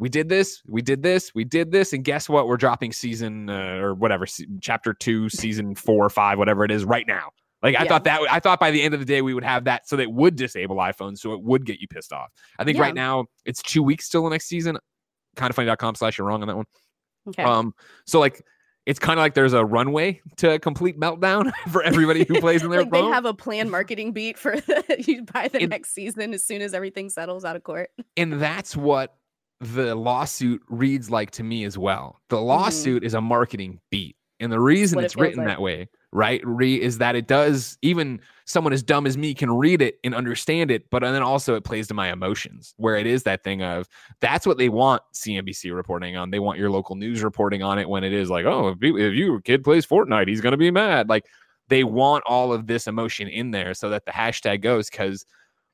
we 0.00 0.08
did 0.08 0.30
this, 0.30 0.62
we 0.66 0.80
did 0.80 1.02
this, 1.02 1.34
we 1.34 1.44
did 1.44 1.70
this, 1.70 1.92
and 1.92 2.02
guess 2.02 2.26
what? 2.26 2.48
We're 2.48 2.56
dropping 2.56 2.92
season 2.92 3.50
uh, 3.50 3.76
or 3.82 3.94
whatever, 3.94 4.26
chapter 4.62 4.94
two, 4.94 5.28
season 5.28 5.74
four 5.74 6.04
or 6.04 6.08
five, 6.08 6.38
whatever 6.38 6.64
it 6.64 6.70
is, 6.70 6.86
right 6.86 7.06
now. 7.06 7.30
Like 7.62 7.76
I 7.76 7.82
yeah. 7.82 7.88
thought 7.88 8.04
that 8.04 8.20
I 8.30 8.40
thought 8.40 8.58
by 8.58 8.70
the 8.70 8.82
end 8.82 8.94
of 8.94 9.00
the 9.00 9.06
day 9.06 9.20
we 9.20 9.34
would 9.34 9.44
have 9.44 9.64
that 9.64 9.86
so 9.86 9.96
that 9.96 10.10
would 10.10 10.36
disable 10.36 10.76
iPhones, 10.76 11.18
so 11.18 11.34
it 11.34 11.42
would 11.42 11.66
get 11.66 11.80
you 11.80 11.86
pissed 11.86 12.14
off. 12.14 12.30
I 12.58 12.64
think 12.64 12.78
yeah. 12.78 12.84
right 12.84 12.94
now 12.94 13.26
it's 13.44 13.60
two 13.60 13.82
weeks 13.82 14.08
till 14.08 14.24
the 14.24 14.30
next 14.30 14.46
season. 14.46 14.78
Kind 15.36 15.50
of 15.50 15.56
funny.com 15.56 15.94
slash 15.94 16.16
you're 16.16 16.26
wrong 16.26 16.40
on 16.40 16.48
that 16.48 16.56
one. 16.56 16.66
Okay. 17.28 17.42
Um, 17.42 17.74
so 18.06 18.18
like 18.18 18.42
it's 18.86 18.98
kind 18.98 19.20
of 19.20 19.22
like 19.22 19.34
there's 19.34 19.52
a 19.52 19.62
runway 19.62 20.22
to 20.38 20.58
complete 20.60 20.98
meltdown 20.98 21.52
for 21.70 21.82
everybody 21.82 22.24
who 22.24 22.40
plays 22.40 22.62
in 22.62 22.70
their 22.70 22.80
like 22.80 22.90
phone. 22.90 23.04
they 23.04 23.14
have 23.14 23.26
a 23.26 23.34
planned 23.34 23.70
marketing 23.70 24.12
beat 24.12 24.38
for 24.38 24.56
the, 24.56 25.04
you 25.06 25.24
buy 25.24 25.48
the 25.48 25.60
and, 25.60 25.68
next 25.68 25.92
season 25.92 26.32
as 26.32 26.42
soon 26.42 26.62
as 26.62 26.72
everything 26.72 27.10
settles 27.10 27.44
out 27.44 27.56
of 27.56 27.62
court. 27.62 27.90
And 28.16 28.40
that's 28.40 28.74
what 28.74 29.19
the 29.60 29.94
lawsuit 29.94 30.62
reads 30.68 31.10
like 31.10 31.30
to 31.32 31.42
me 31.42 31.64
as 31.64 31.76
well. 31.76 32.20
The 32.28 32.36
mm-hmm. 32.36 32.46
lawsuit 32.46 32.96
mm-hmm. 32.98 33.06
is 33.06 33.14
a 33.14 33.20
marketing 33.20 33.80
beat. 33.90 34.16
And 34.40 34.50
the 34.50 34.58
reason 34.58 34.96
what 34.96 35.02
it 35.02 35.06
it's 35.06 35.14
feels 35.14 35.22
written 35.22 35.40
like. 35.40 35.48
that 35.48 35.60
way, 35.60 35.88
right, 36.12 36.40
Re, 36.44 36.80
is 36.80 36.96
that 36.96 37.14
it 37.14 37.26
does 37.26 37.76
even 37.82 38.20
someone 38.46 38.72
as 38.72 38.82
dumb 38.82 39.06
as 39.06 39.18
me 39.18 39.34
can 39.34 39.52
read 39.52 39.82
it 39.82 39.98
and 40.02 40.14
understand 40.14 40.70
it, 40.70 40.88
but 40.90 41.00
then 41.00 41.22
also 41.22 41.56
it 41.56 41.64
plays 41.64 41.88
to 41.88 41.94
my 41.94 42.10
emotions, 42.10 42.72
where 42.78 42.96
it 42.96 43.06
is 43.06 43.22
that 43.24 43.44
thing 43.44 43.62
of 43.62 43.86
that's 44.22 44.46
what 44.46 44.56
they 44.56 44.70
want 44.70 45.02
CNBC 45.14 45.74
reporting 45.74 46.16
on. 46.16 46.30
They 46.30 46.38
want 46.38 46.58
your 46.58 46.70
local 46.70 46.96
news 46.96 47.22
reporting 47.22 47.62
on 47.62 47.78
it 47.78 47.86
when 47.86 48.02
it 48.02 48.14
is 48.14 48.30
like, 48.30 48.46
oh, 48.46 48.68
if, 48.68 48.78
you, 48.80 48.96
if 48.96 49.12
your 49.12 49.42
kid 49.42 49.62
plays 49.62 49.86
Fortnite, 49.86 50.26
he's 50.26 50.40
gonna 50.40 50.56
be 50.56 50.70
mad. 50.70 51.10
Like 51.10 51.26
they 51.68 51.84
want 51.84 52.24
all 52.26 52.50
of 52.50 52.66
this 52.66 52.86
emotion 52.86 53.28
in 53.28 53.50
there 53.50 53.74
so 53.74 53.90
that 53.90 54.06
the 54.06 54.10
hashtag 54.10 54.62
goes 54.62 54.88
because 54.88 55.26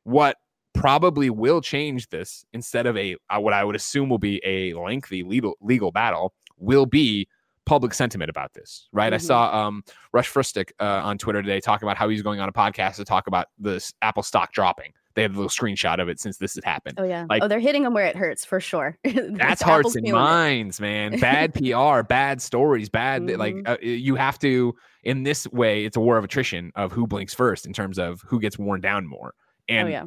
what 0.02 0.36
probably 0.76 1.30
will 1.30 1.60
change 1.60 2.08
this 2.10 2.44
instead 2.52 2.86
of 2.86 2.96
a 2.96 3.16
uh, 3.30 3.40
what 3.40 3.52
I 3.52 3.64
would 3.64 3.76
assume 3.76 4.08
will 4.08 4.18
be 4.18 4.40
a 4.44 4.72
lengthy 4.74 5.22
legal 5.22 5.54
legal 5.60 5.90
battle 5.90 6.32
will 6.58 6.86
be 6.86 7.26
public 7.64 7.92
sentiment 7.92 8.30
about 8.30 8.54
this, 8.54 8.88
right? 8.92 9.12
I 9.12 9.16
Mhm. 9.16 9.22
saw 9.22 9.66
um, 9.66 9.82
Russ 10.12 10.26
Frushtick 10.28 10.70
uh, 10.78 11.00
on 11.02 11.18
Twitter 11.18 11.42
today 11.42 11.60
talking 11.60 11.86
about 11.88 11.96
how 11.96 12.08
he's 12.08 12.22
going 12.22 12.38
on 12.38 12.48
a 12.48 12.52
podcast 12.52 12.96
to 12.96 13.04
talk 13.04 13.26
about 13.26 13.48
this 13.58 13.92
Apple 14.02 14.22
stock 14.22 14.52
dropping. 14.52 14.92
They 15.14 15.22
had 15.22 15.30
a 15.32 15.34
little 15.34 15.48
screenshot 15.48 15.98
of 16.00 16.08
it 16.08 16.20
since 16.20 16.36
this 16.36 16.54
had 16.54 16.62
happened. 16.64 16.98
Oh 17.00 17.04
yeah. 17.04 17.26
Like- 17.28 17.42
oh, 17.42 17.48
they're 17.48 17.58
hitting 17.58 17.82
them 17.82 17.92
where 17.94 18.04
it 18.06 18.14
hurts 18.16 18.44
for 18.44 18.60
sure. 18.60 18.96
That's 19.04 19.62
hearts 19.62 19.96
and 19.96 20.04
feeling 20.06 20.20
it. 20.20 20.24
minds, 20.24 20.78
man. 20.80 21.18
Bad 21.20 21.54
PR, 21.54 22.02
bad 22.02 22.40
stories, 22.42 22.88
bad. 22.90 23.28
Like 23.30 23.54
Mhm. 23.56 23.68
uh, 23.68 23.76
you 23.80 24.14
have 24.14 24.38
to. 24.40 24.74
In 25.02 25.22
this 25.22 25.46
way, 25.48 25.84
it's 25.84 25.96
a 25.96 26.00
war 26.00 26.18
of 26.18 26.24
attrition 26.24 26.70
of 26.76 26.92
who 26.92 27.06
blinks 27.06 27.32
first 27.34 27.64
in 27.66 27.72
terms 27.72 27.98
of 27.98 28.20
who 28.26 28.38
gets 28.40 28.58
worn 28.58 28.80
down 28.80 29.06
more. 29.06 29.34
And 29.68 29.88
oh 29.88 29.90
yeah. 29.90 30.04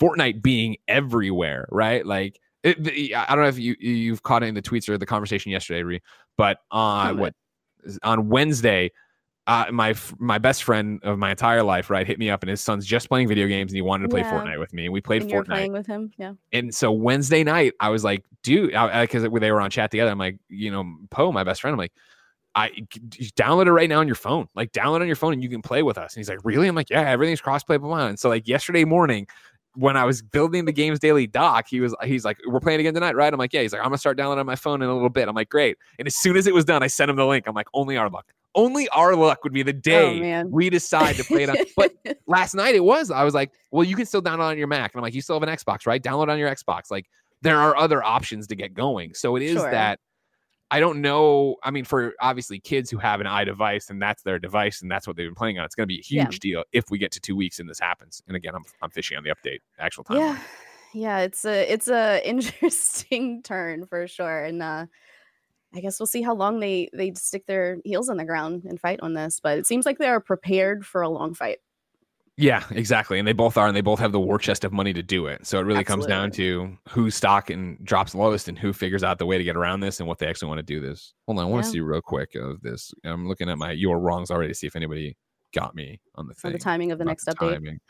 Fortnite 0.00 0.42
being 0.42 0.76
everywhere, 0.88 1.68
right? 1.70 2.04
Like 2.06 2.40
it, 2.62 2.82
the- 2.82 3.14
I 3.14 3.34
don't 3.34 3.42
know 3.44 3.48
if 3.48 3.58
you 3.58 3.74
you've 3.80 4.22
caught 4.22 4.42
it 4.42 4.46
in 4.46 4.54
the 4.54 4.62
tweets 4.62 4.88
or 4.88 4.98
the 4.98 5.06
conversation 5.06 5.52
yesterday, 5.52 5.82
Ree, 5.82 6.00
but 6.36 6.58
on 6.70 7.18
what 7.18 7.34
on 8.02 8.28
Wednesday, 8.28 8.92
uh, 9.48 9.66
my 9.72 9.94
my 10.18 10.38
best 10.38 10.62
friend 10.62 11.00
of 11.02 11.18
my 11.18 11.30
entire 11.32 11.64
life, 11.64 11.90
right, 11.90 12.06
hit 12.06 12.18
me 12.18 12.30
up, 12.30 12.42
and 12.44 12.50
his 12.50 12.60
son's 12.60 12.86
just 12.86 13.08
playing 13.08 13.26
video 13.26 13.48
games, 13.48 13.72
and 13.72 13.76
he 13.76 13.82
wanted 13.82 14.04
to 14.04 14.08
play 14.08 14.20
Yeah. 14.20 14.32
Fortnite 14.32 14.60
with 14.60 14.72
me, 14.72 14.84
and 14.84 14.92
we 14.92 15.00
played 15.00 15.22
And 15.22 15.30
Fortnite. 15.32 15.46
playing 15.46 15.72
with 15.72 15.86
him. 15.86 16.12
Yeah. 16.16 16.34
And 16.52 16.72
so 16.72 16.92
Wednesday 16.92 17.42
night, 17.42 17.72
I 17.80 17.88
was 17.88 18.04
like, 18.04 18.24
dude, 18.44 18.70
because 18.70 19.24
they 19.24 19.50
were 19.50 19.60
on 19.60 19.70
chat 19.70 19.90
together. 19.90 20.12
I'm 20.12 20.18
like, 20.18 20.38
you 20.48 20.70
know, 20.70 20.94
Poe, 21.10 21.32
my 21.32 21.42
best 21.42 21.60
friend, 21.60 21.72
I'm 21.74 21.78
like, 21.78 21.92
I 22.54 22.70
download 23.34 23.66
it 23.66 23.72
right 23.72 23.88
now 23.88 23.98
on 24.00 24.06
your 24.06 24.14
phone. 24.14 24.46
Like, 24.54 24.72
download 24.72 25.00
on 25.00 25.06
your 25.06 25.16
phone 25.16 25.32
and 25.32 25.42
you 25.42 25.48
can 25.48 25.62
play 25.62 25.82
with 25.82 25.96
us. 25.98 26.14
And 26.14 26.20
he's 26.20 26.28
like, 26.28 26.44
really? 26.44 26.68
I'm 26.68 26.74
like, 26.74 26.90
yeah, 26.90 27.00
everything's 27.10 27.40
crossplay, 27.40 27.80
blah, 27.80 27.88
blah. 27.88 28.06
And 28.08 28.18
so, 28.18 28.28
like, 28.28 28.46
yesterday 28.46 28.84
morning, 28.84 29.26
when 29.74 29.96
I 29.96 30.04
was 30.04 30.22
building 30.22 30.64
the 30.64 30.72
Games 30.72 30.98
Daily 30.98 31.26
doc, 31.26 31.66
he 31.68 31.80
was 31.80 31.94
he's 32.04 32.24
like, 32.24 32.38
we're 32.46 32.60
playing 32.60 32.80
again 32.80 32.94
tonight, 32.94 33.16
right? 33.16 33.32
I'm 33.32 33.38
like, 33.38 33.52
yeah. 33.52 33.62
He's 33.62 33.72
like, 33.72 33.80
I'm 33.80 33.86
gonna 33.86 33.98
start 33.98 34.16
downloading 34.16 34.40
on 34.40 34.46
my 34.46 34.56
phone 34.56 34.82
in 34.82 34.88
a 34.88 34.92
little 34.92 35.08
bit. 35.08 35.28
I'm 35.28 35.34
like, 35.34 35.48
great. 35.48 35.76
And 35.98 36.06
as 36.06 36.16
soon 36.16 36.36
as 36.36 36.46
it 36.46 36.54
was 36.54 36.64
done, 36.64 36.82
I 36.82 36.86
sent 36.86 37.10
him 37.10 37.16
the 37.16 37.26
link. 37.26 37.46
I'm 37.46 37.54
like, 37.54 37.68
only 37.74 37.96
our 37.96 38.10
luck. 38.10 38.26
Only 38.54 38.86
our 38.90 39.16
luck 39.16 39.44
would 39.44 39.52
be 39.54 39.62
the 39.62 39.72
oh, 39.74 39.80
day 39.80 40.40
Oh, 40.40 40.46
we 40.46 40.68
decide 40.68 41.16
to 41.16 41.24
play 41.24 41.44
it 41.44 41.48
on. 41.48 41.56
But 41.76 41.92
last 42.26 42.54
night 42.54 42.74
it 42.74 42.84
was. 42.84 43.10
I 43.10 43.24
was 43.24 43.32
like, 43.32 43.50
well, 43.70 43.84
you 43.84 43.96
can 43.96 44.04
still 44.04 44.22
download 44.22 44.50
on 44.50 44.58
your 44.58 44.66
Mac. 44.66 44.92
And 44.92 45.00
I'm 45.00 45.02
like, 45.02 45.14
you 45.14 45.22
still 45.22 45.40
have 45.40 45.42
an 45.42 45.54
Xbox, 45.54 45.86
right? 45.86 46.02
Download 46.02 46.28
on 46.28 46.38
your 46.38 46.50
Xbox. 46.50 46.90
Like 46.90 47.06
there 47.40 47.58
are 47.58 47.76
other 47.76 48.02
options 48.02 48.46
to 48.48 48.56
get 48.56 48.74
going. 48.74 49.14
So 49.14 49.36
it 49.36 49.42
is 49.42 49.54
Sure. 49.54 49.70
that 49.70 50.00
I 50.72 50.80
don't 50.80 51.00
know. 51.02 51.56
I 51.62 51.70
mean, 51.70 51.84
for 51.84 52.14
obviously 52.20 52.58
kids 52.58 52.90
who 52.90 52.96
have 52.98 53.20
an 53.20 53.26
iDevice 53.26 53.90
and 53.90 54.00
that's 54.00 54.22
their 54.22 54.38
device 54.38 54.80
and 54.82 54.90
that's 54.90 55.06
what 55.06 55.16
they've 55.16 55.26
been 55.28 55.34
playing 55.34 55.58
on, 55.58 55.64
it's 55.66 55.74
going 55.74 55.84
to 55.84 55.94
be 55.94 55.98
a 56.00 56.02
Yeah. 56.08 56.24
huge 56.24 56.40
deal 56.40 56.64
if 56.72 56.84
we 56.90 56.98
get 56.98 57.12
to 57.12 57.20
two 57.20 57.36
weeks 57.36 57.60
and 57.60 57.68
this 57.68 57.78
happens. 57.78 58.22
And 58.26 58.36
again, 58.36 58.54
I'm 58.54 58.64
I'm 58.80 58.90
fishing 58.90 59.16
on 59.18 59.22
the 59.22 59.30
update 59.30 59.58
actual 59.78 60.02
time. 60.04 60.16
yeah 60.16 60.38
yeah 60.94 61.18
it's 61.20 61.44
a 61.44 61.72
it's 61.72 61.88
a 61.88 62.26
interesting 62.28 63.42
turn 63.42 63.86
for 63.86 64.06
sure 64.06 64.44
and 64.44 64.62
uh 64.62 64.84
i 65.74 65.80
guess 65.80 65.98
we'll 65.98 66.06
see 66.06 66.20
how 66.22 66.34
long 66.34 66.60
they 66.60 66.90
they 66.92 67.12
stick 67.14 67.46
their 67.46 67.78
heels 67.84 68.10
on 68.10 68.18
the 68.18 68.24
ground 68.26 68.64
and 68.64 68.78
fight 68.78 69.00
on 69.00 69.14
this 69.14 69.40
but 69.42 69.58
it 69.58 69.66
seems 69.66 69.86
like 69.86 69.96
they 69.98 70.08
are 70.08 70.20
prepared 70.20 70.84
for 70.84 71.00
a 71.00 71.08
long 71.08 71.32
fight 71.32 71.58
Yeah, 72.38 72.64
exactly. 72.70 73.18
And 73.18 73.28
they 73.28 73.34
both 73.34 73.58
are, 73.58 73.66
and 73.66 73.76
they 73.76 73.82
both 73.82 73.98
have 73.98 74.12
the 74.12 74.20
war 74.20 74.38
chest 74.38 74.64
of 74.64 74.72
money 74.72 74.92
to 74.94 75.02
do 75.02 75.26
it. 75.26 75.46
So 75.46 75.58
it 75.58 75.62
really 75.64 75.84
comes 75.84 76.06
down 76.06 76.30
to 76.32 76.76
whose 76.88 77.14
stock 77.14 77.50
and 77.50 77.82
drops 77.84 78.14
lowest 78.14 78.48
and 78.48 78.58
who 78.58 78.72
figures 78.72 79.04
out 79.04 79.18
the 79.18 79.26
way 79.26 79.36
to 79.36 79.44
get 79.44 79.54
around 79.54 79.80
this 79.80 80.00
and 80.00 80.08
what 80.08 80.18
they 80.18 80.26
actually 80.26 80.48
want 80.48 80.58
to 80.58 80.62
do 80.62 80.80
this. 80.80 81.12
Hold 81.26 81.38
on, 81.38 81.44
I 81.44 81.48
want 81.48 81.64
to 81.64 81.70
see 81.70 81.80
real 81.80 82.00
quick 82.00 82.34
of 82.34 82.60
this. 82.62 82.92
I'm 83.04 83.28
looking 83.28 83.50
at 83.50 83.58
my 83.58 83.72
your 83.72 84.00
wrongs 84.00 84.30
already 84.30 84.48
to 84.48 84.54
see 84.54 84.66
if 84.66 84.76
anybody 84.76 85.16
got 85.52 85.74
me 85.74 86.00
on 86.14 86.26
the 86.26 86.32
on 86.32 86.36
thing. 86.36 86.52
the 86.52 86.58
timing 86.58 86.90
of 86.90 86.98
the 86.98 87.04
next 87.04 87.26
the 87.26 87.32
update 87.32 87.54
timing. 87.54 87.80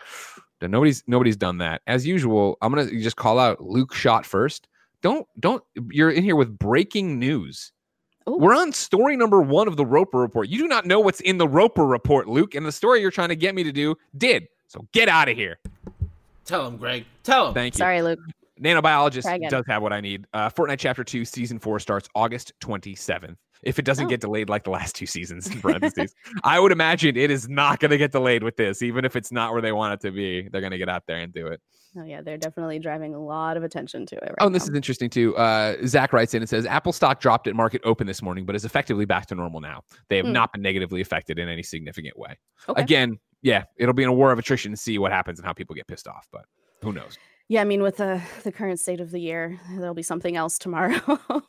Nobody's 0.60 1.04
nobody's 1.06 1.36
done 1.36 1.58
that. 1.58 1.82
As 1.86 2.04
usual, 2.04 2.58
I'm 2.62 2.74
gonna 2.74 2.90
just 2.90 3.16
call 3.16 3.38
out 3.38 3.60
Luke 3.60 3.94
shot 3.94 4.26
first. 4.26 4.68
Don't 5.02 5.26
don't 5.38 5.62
you're 5.90 6.10
in 6.10 6.24
here 6.24 6.36
with 6.36 6.58
breaking 6.58 7.18
news. 7.18 7.72
Ooh. 8.28 8.36
We're 8.38 8.56
on 8.56 8.72
story 8.72 9.16
number 9.16 9.40
one 9.40 9.68
of 9.68 9.76
the 9.76 9.86
Roper 9.86 10.18
report. 10.18 10.48
You 10.48 10.58
do 10.58 10.68
not 10.68 10.86
know 10.86 11.00
what's 11.00 11.20
in 11.20 11.38
the 11.38 11.48
Roper 11.48 11.86
report, 11.86 12.28
Luke, 12.28 12.54
and 12.54 12.64
the 12.64 12.72
story 12.72 13.00
you're 13.00 13.10
trying 13.10 13.30
to 13.30 13.36
get 13.36 13.54
me 13.54 13.62
to 13.64 13.72
do 13.72 13.96
did. 14.16 14.48
So 14.68 14.86
get 14.92 15.08
out 15.08 15.28
of 15.28 15.36
here. 15.36 15.58
Tell 16.44 16.66
him, 16.66 16.76
Greg. 16.76 17.04
Tell 17.22 17.48
him. 17.48 17.54
Thank 17.54 17.74
you. 17.74 17.78
sorry 17.78 18.02
luke 18.02 18.18
Nanobiologist 18.62 19.50
does 19.50 19.64
have 19.66 19.82
what 19.82 19.92
I 19.92 20.00
need. 20.00 20.26
Uh, 20.32 20.48
Fortnite 20.48 20.78
Chapter 20.78 21.02
2, 21.02 21.24
Season 21.24 21.58
4 21.58 21.80
starts 21.80 22.08
August 22.14 22.52
27th. 22.60 23.36
If 23.62 23.78
it 23.78 23.84
doesn't 23.84 24.06
Oh. 24.06 24.08
get 24.08 24.20
delayed 24.20 24.48
like 24.48 24.64
the 24.64 24.70
last 24.70 24.96
two 24.96 25.06
seasons, 25.06 25.46
in 25.48 25.60
parentheses, 25.60 26.14
I 26.44 26.58
would 26.58 26.72
imagine 26.72 27.16
it 27.16 27.30
is 27.30 27.48
not 27.48 27.78
going 27.80 27.90
to 27.92 27.98
get 27.98 28.10
delayed 28.12 28.42
with 28.42 28.56
this. 28.56 28.82
Even 28.82 29.04
if 29.04 29.14
it's 29.16 29.30
not 29.32 29.52
where 29.52 29.62
they 29.62 29.72
want 29.72 29.94
it 29.94 30.00
to 30.06 30.10
be, 30.12 30.48
they're 30.50 30.60
going 30.60 30.72
to 30.72 30.78
get 30.78 30.88
out 30.88 31.04
there 31.06 31.18
and 31.18 31.32
do 31.32 31.46
it. 31.46 31.60
oh 31.98 32.04
yeah 32.04 32.22
they're 32.22 32.38
definitely 32.38 32.78
driving 32.78 33.14
a 33.14 33.18
lot 33.22 33.56
of 33.58 33.62
attention 33.62 34.06
to 34.06 34.16
it 34.16 34.22
right 34.22 34.34
Oh, 34.40 34.46
and 34.46 34.54
this 34.54 34.66
now. 34.66 34.72
is 34.72 34.76
interesting 34.76 35.10
too. 35.10 35.36
Uh, 35.36 35.76
Zach 35.86 36.12
writes 36.14 36.32
in 36.34 36.40
and 36.42 36.48
says 36.48 36.64
Apple 36.66 36.92
stock 36.92 37.20
dropped 37.20 37.46
at 37.46 37.54
market 37.54 37.82
open 37.84 38.06
this 38.06 38.22
morning, 38.22 38.46
but 38.46 38.56
is 38.56 38.64
effectively 38.64 39.04
back 39.04 39.26
to 39.26 39.34
normal 39.34 39.60
now. 39.60 39.82
They 40.08 40.16
have 40.16 40.26
Hmm. 40.26 40.32
not 40.32 40.52
been 40.52 40.62
negatively 40.62 41.00
affected 41.02 41.38
in 41.38 41.48
any 41.48 41.62
significant 41.62 42.18
way. 42.18 42.38
okay. 42.68 42.80
Again, 42.82 43.18
yeah, 43.42 43.64
it'll 43.76 43.92
be 43.94 44.02
in 44.04 44.08
a 44.08 44.12
war 44.12 44.32
of 44.32 44.38
attrition 44.38 44.70
to 44.72 44.76
see 44.76 44.98
what 44.98 45.12
happens 45.12 45.38
and 45.38 45.46
how 45.46 45.52
people 45.52 45.74
get 45.76 45.86
pissed 45.86 46.08
off, 46.08 46.26
but 46.32 46.46
who 46.82 46.92
knows? 46.92 47.18
Yeah 47.52 47.60
i 47.60 47.64
mean 47.64 47.82
with 47.82 47.98
the 47.98 48.18
the 48.44 48.50
current 48.50 48.80
state 48.80 48.98
of 48.98 49.10
the 49.10 49.20
year 49.20 49.60
there'll 49.76 49.92
be 49.92 50.02
something 50.02 50.36
else 50.36 50.58
tomorrow 50.58 51.20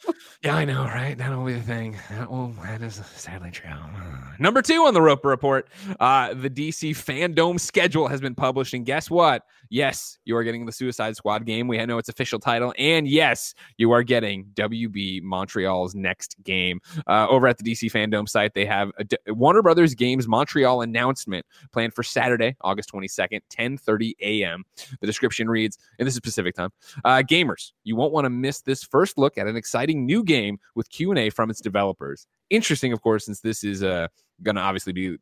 Yeah, 0.43 0.57
I 0.57 0.65
know, 0.65 0.83
right? 0.83 1.17
That'll 1.17 1.45
be 1.45 1.53
the 1.53 1.61
thing. 1.61 1.97
That 2.09 2.29
will, 2.29 2.49
that 2.63 2.81
is 2.81 2.95
sadly 3.15 3.49
true. 3.49 3.69
Number 4.39 4.61
two 4.61 4.83
on 4.83 4.93
the 4.93 5.01
Roper 5.01 5.29
Report, 5.29 5.69
uh, 6.01 6.33
the 6.33 6.49
DC 6.49 6.91
fandom 6.91 7.57
schedule 7.57 8.09
has 8.09 8.19
been 8.19 8.35
published, 8.35 8.73
and 8.73 8.85
guess 8.85 9.09
what? 9.09 9.45
Yes, 9.69 10.17
you 10.25 10.35
are 10.35 10.43
getting 10.43 10.65
the 10.65 10.71
Suicide 10.73 11.15
Squad 11.15 11.45
game. 11.45 11.69
We 11.69 11.83
know 11.85 11.97
its 11.97 12.09
official 12.09 12.39
title, 12.39 12.73
and 12.77 13.07
yes, 13.07 13.53
you 13.77 13.91
are 13.91 14.03
getting 14.03 14.45
WB 14.55 15.21
Montreal's 15.23 15.95
next 15.95 16.35
game. 16.43 16.81
Uh, 17.07 17.27
over 17.29 17.47
at 17.47 17.57
the 17.57 17.63
DC 17.63 17.89
fandom 17.89 18.27
site, 18.27 18.53
they 18.53 18.65
have 18.65 18.91
a 18.97 19.05
D- 19.05 19.17
Warner 19.27 19.61
Brothers 19.61 19.95
Games 19.95 20.27
Montreal 20.27 20.81
announcement 20.81 21.45
planned 21.71 21.93
for 21.93 22.03
Saturday, 22.03 22.57
August 22.61 22.89
twenty 22.89 23.07
second, 23.07 23.41
ten 23.49 23.77
thirty 23.77 24.13
a.m. 24.19 24.65
The 24.99 25.07
description 25.07 25.49
reads, 25.49 25.77
and 25.99 26.07
this 26.07 26.13
is 26.13 26.19
Pacific 26.19 26.55
time. 26.55 26.69
Uh, 27.03 27.21
gamers, 27.25 27.71
you 27.83 27.95
won't 27.95 28.13
want 28.13 28.25
to 28.25 28.29
miss 28.29 28.61
this 28.61 28.83
first 28.83 29.17
look 29.17 29.37
at 29.37 29.47
an 29.47 29.55
exciting 29.55 30.05
new 30.05 30.23
game 30.23 30.59
with 30.75 30.89
Q&A 30.89 31.29
from 31.29 31.49
its 31.49 31.61
developers. 31.61 32.27
Interesting, 32.49 32.93
of 32.93 33.01
course, 33.01 33.25
since 33.25 33.39
this 33.41 33.63
is 33.63 33.83
uh, 33.83 34.07
going 34.43 34.55
to 34.55 34.61
obviously 34.61 34.93
be, 34.93 35.17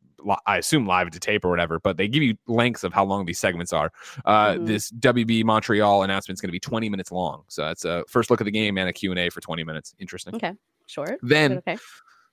I 0.46 0.58
assume, 0.58 0.86
live 0.86 1.10
to 1.10 1.20
tape 1.20 1.44
or 1.44 1.50
whatever, 1.50 1.80
but 1.80 1.96
they 1.96 2.08
give 2.08 2.22
you 2.22 2.36
lengths 2.46 2.84
of 2.84 2.92
how 2.92 3.04
long 3.04 3.24
these 3.24 3.38
segments 3.38 3.72
are. 3.72 3.90
Uh, 4.24 4.52
Mhm. 4.54 4.66
This 4.66 4.90
WB 4.92 5.44
Montreal 5.44 6.02
announcement 6.02 6.36
is 6.36 6.40
going 6.40 6.48
to 6.48 6.52
be 6.52 6.60
20 6.60 6.88
minutes 6.88 7.10
long. 7.12 7.44
So 7.48 7.62
that's 7.62 7.84
a 7.84 8.04
first 8.08 8.30
look 8.30 8.40
at 8.40 8.44
the 8.44 8.50
game 8.50 8.76
and 8.78 8.88
a 8.88 8.92
Q&A 8.92 9.30
for 9.30 9.40
20 9.40 9.64
minutes. 9.64 9.94
Interesting. 9.98 10.34
okay 10.34 10.54
sure 10.86 11.16
Then 11.22 11.58
okay 11.58 11.78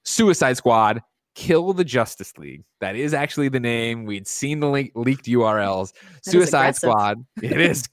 Suicide 0.04 0.58
Squad, 0.58 1.02
Kill 1.40 1.72
the 1.72 1.86
Justice 1.86 2.38
League. 2.38 2.66
That 2.82 2.98
is 2.98 3.14
actually 3.14 3.48
the 3.48 3.62
name. 3.62 4.04
We'd 4.04 4.28
seen 4.28 4.60
the 4.60 4.68
link, 4.68 4.92
leaked 4.94 5.26
URLs. 5.26 5.94
is 6.26 6.32
Suicide. 6.34 6.76
Squad. 6.76 7.26
It 7.42 7.62
is 7.62 7.88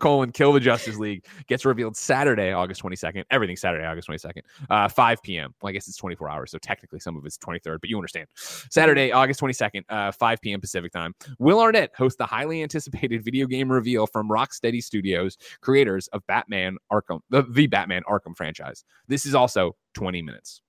colon 0.00 0.32
Kill 0.32 0.54
the 0.54 0.60
Justice 0.60 0.96
League 0.96 1.26
gets 1.48 1.66
revealed 1.66 1.98
Saturday, 1.98 2.50
August 2.50 2.82
22nd. 2.82 3.24
Everything 3.30 3.58
Saturday, 3.58 3.84
August 3.84 4.08
22nd, 4.08 4.40
uh, 4.70 4.88
5 4.88 5.22
p.m. 5.22 5.54
Well, 5.60 5.68
I 5.68 5.72
guess 5.72 5.86
it's 5.86 5.98
24 5.98 6.30
hours, 6.30 6.50
so 6.50 6.56
technically 6.56 6.98
some 6.98 7.14
of 7.14 7.26
it's 7.26 7.36
23rd, 7.36 7.78
but 7.78 7.90
you 7.90 7.98
understand. 7.98 8.26
Saturday, 8.34 9.12
August 9.12 9.40
22nd, 9.40 9.82
uh, 9.90 10.10
5 10.10 10.40
p.m. 10.40 10.58
Pacific 10.58 10.90
time. 10.90 11.14
Will 11.38 11.60
Arnett 11.60 11.90
hosts 11.94 12.16
the 12.16 12.24
highly 12.24 12.62
anticipated 12.62 13.22
video 13.22 13.46
game 13.46 13.70
reveal 13.70 14.06
from 14.06 14.30
Rocksteady 14.30 14.82
Studios, 14.82 15.36
creators 15.60 16.08
of 16.08 16.26
Batman 16.26 16.78
Arkham, 16.90 17.20
the, 17.28 17.42
the 17.42 17.66
Batman 17.66 18.00
Arkham 18.08 18.34
franchise. 18.34 18.82
This 19.08 19.26
is 19.26 19.34
also 19.34 19.76
20 19.92 20.22
minutes. 20.22 20.62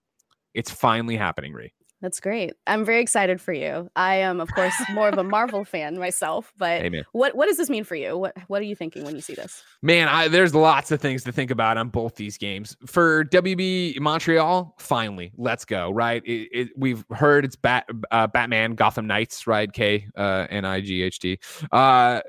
It's 0.54 0.70
finally 0.70 1.16
happening, 1.16 1.54
Ree. 1.54 1.72
That's 2.02 2.22
great. 2.22 2.54
I'm 2.66 2.86
very 2.86 3.02
excited 3.02 3.42
for 3.42 3.52
you. 3.52 3.90
I 3.96 4.16
am, 4.16 4.40
of 4.40 4.50
course, 4.54 4.74
more 4.94 5.10
of 5.10 5.18
a 5.18 5.24
Marvel 5.24 5.66
fan 5.66 6.00
myself, 6.00 6.54
but 6.58 6.82
Amen. 6.82 7.04
what 7.12 7.36
what 7.36 7.48
does 7.48 7.58
this 7.58 7.70
mean 7.70 7.84
for 7.84 7.96
you? 7.96 8.18
What 8.18 8.38
what 8.48 8.62
are 8.62 8.66
you 8.66 8.76
thinking 8.76 9.04
when 9.04 9.16
you 9.16 9.22
see 9.22 9.34
this? 9.34 9.64
Man, 9.82 10.08
I, 10.08 10.30
there's 10.30 10.56
lots 10.56 10.92
of 10.92 11.02
things 11.02 11.26
to 11.26 11.34
think 11.34 11.52
about 11.52 11.78
on 11.78 11.90
both 11.90 12.16
these 12.16 12.38
games. 12.38 12.78
For 12.86 13.26
WB 13.26 14.00
Montreal, 14.00 14.76
finally, 14.80 15.34
let's 15.38 15.66
go. 15.66 15.92
Right? 15.92 16.24
It, 16.26 16.50
it, 16.54 16.70
we've 16.78 17.04
heard 17.12 17.44
it's 17.44 17.58
Bat, 17.58 17.90
uh, 18.12 18.28
Batman 18.28 18.76
Gotham 18.76 19.06
Knights, 19.06 19.46
right? 19.46 19.72
K 19.72 20.08
uh, 20.16 20.48
N 20.50 20.64
I 20.64 20.80
G 20.80 21.02
H 21.04 21.20
T. 21.20 21.38
Uh, 21.72 22.22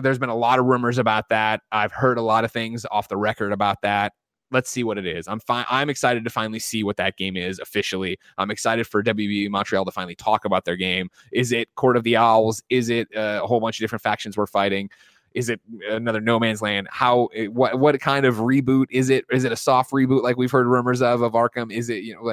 there's 0.00 0.18
been 0.18 0.30
a 0.30 0.36
lot 0.36 0.58
of 0.58 0.64
rumors 0.64 0.96
about 0.96 1.28
that. 1.28 1.60
I've 1.70 1.92
heard 1.92 2.16
a 2.16 2.22
lot 2.22 2.44
of 2.44 2.52
things 2.52 2.86
off 2.90 3.08
the 3.08 3.18
record 3.18 3.52
about 3.52 3.82
that. 3.82 4.14
Let's 4.50 4.70
see 4.70 4.84
what 4.84 4.98
it 4.98 5.06
is. 5.06 5.28
I'm 5.28 5.40
fine. 5.40 5.66
I'm 5.68 5.90
excited 5.90 6.24
to 6.24 6.30
finally 6.30 6.58
see 6.58 6.84
what 6.84 6.96
that 6.96 7.16
game 7.16 7.36
is 7.36 7.58
officially. 7.58 8.18
I'm 8.38 8.50
excited 8.50 8.86
for 8.86 9.02
WB 9.02 9.48
Montreal 9.50 9.84
to 9.84 9.90
finally 9.90 10.14
talk 10.14 10.44
about 10.44 10.64
their 10.64 10.76
game. 10.76 11.10
Is 11.32 11.52
it 11.52 11.74
Court 11.74 11.96
of 11.96 12.04
the 12.04 12.16
Owls? 12.16 12.62
Is 12.70 12.88
it 12.88 13.08
uh, 13.16 13.40
a 13.42 13.46
whole 13.46 13.60
bunch 13.60 13.78
of 13.78 13.84
different 13.84 14.02
factions 14.02 14.36
we're 14.36 14.46
fighting? 14.46 14.90
Is 15.34 15.50
it 15.50 15.60
another 15.88 16.20
No 16.20 16.40
Man's 16.40 16.62
Land? 16.62 16.88
How 16.90 17.26
eh, 17.34 17.46
what 17.46 17.78
what 17.78 18.00
kind 18.00 18.24
of 18.24 18.36
reboot 18.36 18.86
is 18.90 19.10
it? 19.10 19.24
Is 19.30 19.44
it 19.44 19.52
a 19.52 19.56
soft 19.56 19.92
reboot 19.92 20.22
like 20.22 20.36
we've 20.36 20.50
heard 20.50 20.66
rumors 20.66 21.02
of 21.02 21.22
of 21.22 21.32
Arkham? 21.32 21.72
Is 21.72 21.90
it 21.90 22.02
you 22.02 22.14
know? 22.14 22.32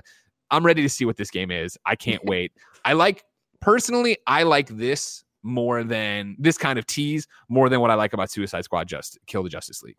I'm 0.52 0.66
ready 0.66 0.82
to 0.82 0.90
see 0.90 1.06
what 1.06 1.18
this 1.18 1.32
game 1.32 1.52
is. 1.52 1.78
I 1.86 1.96
can't 1.96 2.24
wait. 2.26 2.54
I 2.86 2.94
like 2.94 3.24
personally. 3.62 4.18
I 4.28 4.44
like 4.44 4.70
this 4.70 5.24
more 5.44 5.84
than 5.84 6.36
this 6.40 6.58
kind 6.58 6.80
of 6.80 6.88
tease 6.88 7.28
more 7.50 7.70
than 7.70 7.80
what 7.80 7.92
I 7.92 7.96
like 7.96 8.14
about 8.14 8.32
Suicide 8.32 8.64
Squad. 8.64 8.88
Just 8.88 9.20
kill 9.28 9.44
the 9.44 9.50
Justice 9.50 9.84
League. 9.84 9.98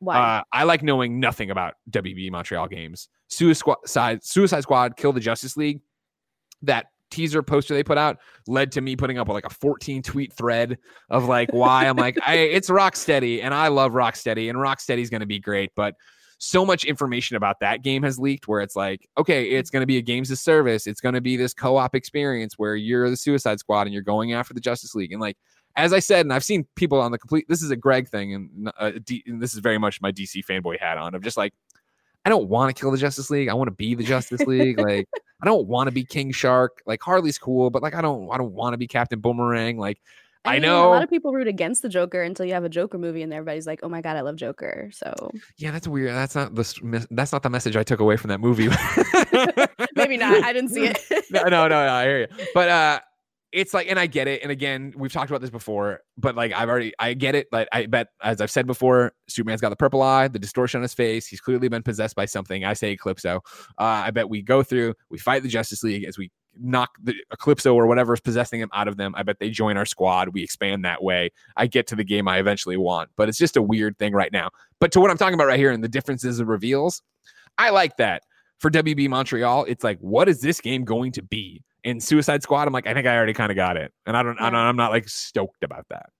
Why? 0.00 0.16
Uh, 0.16 0.42
I 0.52 0.64
like 0.64 0.82
knowing 0.82 1.20
nothing 1.20 1.50
about 1.50 1.74
WB 1.90 2.30
Montreal 2.30 2.68
games. 2.68 3.08
Suicide, 3.28 4.24
Suicide 4.24 4.60
Squad, 4.62 4.96
Kill 4.96 5.12
the 5.12 5.20
Justice 5.20 5.56
League. 5.56 5.80
That 6.62 6.86
teaser 7.10 7.42
poster 7.42 7.74
they 7.74 7.82
put 7.82 7.98
out 7.98 8.18
led 8.46 8.72
to 8.72 8.80
me 8.80 8.94
putting 8.94 9.18
up 9.18 9.28
like 9.28 9.46
a 9.46 9.50
14 9.50 10.02
tweet 10.02 10.32
thread 10.32 10.78
of 11.10 11.24
like 11.24 11.52
why 11.52 11.86
I'm 11.86 11.96
like, 11.96 12.18
I, 12.26 12.34
it's 12.36 12.68
Rocksteady 12.68 13.42
and 13.42 13.54
I 13.54 13.68
love 13.68 13.92
Rocksteady 13.92 14.50
and 14.50 14.58
Rocksteady's 14.58 15.10
going 15.10 15.20
to 15.20 15.26
be 15.26 15.38
great, 15.38 15.70
but 15.74 15.94
so 16.38 16.64
much 16.64 16.84
information 16.84 17.36
about 17.36 17.58
that 17.60 17.82
game 17.82 18.02
has 18.04 18.18
leaked 18.18 18.46
where 18.46 18.60
it's 18.60 18.76
like, 18.76 19.08
okay, 19.18 19.50
it's 19.50 19.70
going 19.70 19.80
to 19.80 19.86
be 19.86 19.96
a 19.96 20.02
games 20.02 20.30
of 20.30 20.38
service. 20.38 20.86
It's 20.86 21.00
going 21.00 21.14
to 21.14 21.20
be 21.20 21.36
this 21.36 21.52
co-op 21.52 21.96
experience 21.96 22.54
where 22.56 22.76
you're 22.76 23.10
the 23.10 23.16
Suicide 23.16 23.58
Squad 23.58 23.82
and 23.82 23.92
you're 23.92 24.02
going 24.02 24.32
after 24.32 24.54
the 24.54 24.60
Justice 24.60 24.94
League 24.94 25.12
and 25.12 25.20
like 25.20 25.36
as 25.78 25.92
I 25.92 26.00
said, 26.00 26.26
and 26.26 26.32
I've 26.32 26.44
seen 26.44 26.66
people 26.74 27.00
on 27.00 27.12
the 27.12 27.18
complete. 27.18 27.46
This 27.48 27.62
is 27.62 27.70
a 27.70 27.76
Greg 27.76 28.08
thing, 28.08 28.34
and, 28.34 28.72
uh, 28.78 28.92
D, 29.04 29.22
and 29.26 29.40
this 29.40 29.54
is 29.54 29.60
very 29.60 29.78
much 29.78 30.00
my 30.02 30.10
DC 30.10 30.44
fanboy 30.44 30.78
hat 30.80 30.98
on. 30.98 31.14
Of 31.14 31.22
just 31.22 31.36
like, 31.36 31.54
I 32.24 32.30
don't 32.30 32.48
want 32.48 32.74
to 32.74 32.78
kill 32.78 32.90
the 32.90 32.98
Justice 32.98 33.30
League. 33.30 33.48
I 33.48 33.54
want 33.54 33.68
to 33.68 33.74
be 33.74 33.94
the 33.94 34.02
Justice 34.02 34.40
League. 34.40 34.80
like, 34.80 35.08
I 35.40 35.46
don't 35.46 35.68
want 35.68 35.86
to 35.86 35.92
be 35.92 36.04
King 36.04 36.32
Shark. 36.32 36.82
Like 36.84 37.00
Harley's 37.00 37.38
cool, 37.38 37.70
but 37.70 37.80
like, 37.80 37.94
I 37.94 38.02
don't. 38.02 38.28
I 38.30 38.38
don't 38.38 38.52
want 38.52 38.74
to 38.74 38.76
be 38.76 38.88
Captain 38.88 39.20
Boomerang. 39.20 39.78
Like, 39.78 40.00
I, 40.44 40.54
mean, 40.54 40.64
I, 40.64 40.66
know 40.66 40.88
a 40.88 40.90
lot 40.90 41.02
of 41.02 41.10
people 41.10 41.32
root 41.32 41.46
against 41.46 41.82
the 41.82 41.88
Joker 41.88 42.22
until 42.22 42.44
you 42.44 42.54
have 42.54 42.64
a 42.64 42.68
Joker 42.68 42.98
movie, 42.98 43.22
and 43.22 43.32
everybody's 43.32 43.66
like, 43.66 43.80
"Oh 43.84 43.88
my 43.88 44.00
god, 44.00 44.16
I 44.16 44.22
love 44.22 44.36
Joker." 44.36 44.90
So 44.92 45.30
yeah, 45.58 45.70
that's 45.70 45.86
weird. 45.86 46.10
That's 46.10 46.34
not 46.34 46.56
the 46.56 47.06
that's 47.10 47.32
not 47.32 47.44
the 47.44 47.50
message 47.50 47.76
I 47.76 47.84
took 47.84 48.00
away 48.00 48.16
from 48.16 48.28
that 48.28 48.40
movie. 48.40 48.68
Maybe 49.94 50.16
not. 50.16 50.42
I 50.42 50.52
didn't 50.52 50.70
see 50.70 50.86
it. 50.86 50.98
no, 51.30 51.42
no, 51.44 51.68
no, 51.68 51.68
no. 51.68 51.92
I 51.92 52.04
hear 52.04 52.20
you. 52.20 52.26
But 52.54 52.68
uh, 52.68 53.00
it's 53.52 53.72
like, 53.72 53.88
and 53.88 53.98
I 53.98 54.06
get 54.06 54.28
it. 54.28 54.42
And 54.42 54.52
again, 54.52 54.92
we've 54.96 55.12
talked 55.12 55.30
about 55.30 55.40
this 55.40 55.50
before, 55.50 56.00
but 56.16 56.34
like 56.34 56.52
I've 56.52 56.68
already, 56.68 56.92
I 56.98 57.14
get 57.14 57.34
it. 57.34 57.48
Like 57.50 57.68
I 57.72 57.86
bet, 57.86 58.08
as 58.22 58.40
I've 58.40 58.50
said 58.50 58.66
before, 58.66 59.12
Superman's 59.26 59.60
got 59.60 59.70
the 59.70 59.76
purple 59.76 60.02
eye, 60.02 60.28
the 60.28 60.38
distortion 60.38 60.78
on 60.78 60.82
his 60.82 60.94
face. 60.94 61.26
He's 61.26 61.40
clearly 61.40 61.68
been 61.68 61.82
possessed 61.82 62.14
by 62.14 62.26
something. 62.26 62.64
I 62.64 62.74
say 62.74 62.94
Eclipso. 62.94 63.36
Uh, 63.78 63.82
I 63.82 64.10
bet 64.10 64.28
we 64.28 64.42
go 64.42 64.62
through, 64.62 64.94
we 65.10 65.18
fight 65.18 65.42
the 65.42 65.48
Justice 65.48 65.82
League 65.82 66.04
as 66.04 66.18
we 66.18 66.30
knock 66.60 66.90
the 67.02 67.14
Eclipso 67.32 67.74
or 67.74 67.86
whatever 67.86 68.12
is 68.12 68.20
possessing 68.20 68.60
him 68.60 68.70
out 68.74 68.88
of 68.88 68.96
them. 68.96 69.14
I 69.16 69.22
bet 69.22 69.38
they 69.38 69.50
join 69.50 69.76
our 69.76 69.86
squad. 69.86 70.30
We 70.30 70.42
expand 70.42 70.84
that 70.84 71.02
way. 71.02 71.30
I 71.56 71.66
get 71.66 71.86
to 71.88 71.96
the 71.96 72.04
game 72.04 72.28
I 72.28 72.38
eventually 72.38 72.76
want, 72.76 73.10
but 73.16 73.28
it's 73.28 73.38
just 73.38 73.56
a 73.56 73.62
weird 73.62 73.98
thing 73.98 74.12
right 74.12 74.32
now. 74.32 74.50
But 74.80 74.92
to 74.92 75.00
what 75.00 75.10
I'm 75.10 75.18
talking 75.18 75.34
about 75.34 75.46
right 75.46 75.58
here 75.58 75.70
and 75.70 75.82
the 75.82 75.88
differences 75.88 76.40
of 76.40 76.48
reveals, 76.48 77.02
I 77.56 77.70
like 77.70 77.96
that. 77.96 78.22
For 78.58 78.70
WB 78.70 79.08
Montreal, 79.08 79.64
it's 79.68 79.84
like, 79.84 79.98
what 80.00 80.28
is 80.28 80.40
this 80.40 80.60
game 80.60 80.84
going 80.84 81.12
to 81.12 81.22
be? 81.22 81.62
In 81.84 82.00
Suicide 82.00 82.42
Squad, 82.42 82.66
I'm 82.66 82.72
like, 82.72 82.86
I 82.86 82.94
think 82.94 83.06
I 83.06 83.16
already 83.16 83.34
kind 83.34 83.50
of 83.50 83.56
got 83.56 83.76
it, 83.76 83.92
and 84.06 84.16
I 84.16 84.22
don't, 84.22 84.36
yeah. 84.36 84.46
I 84.46 84.50
don't, 84.50 84.60
I'm 84.60 84.76
not 84.76 84.90
like 84.90 85.08
stoked 85.08 85.62
about 85.62 85.86
that. 85.90 86.10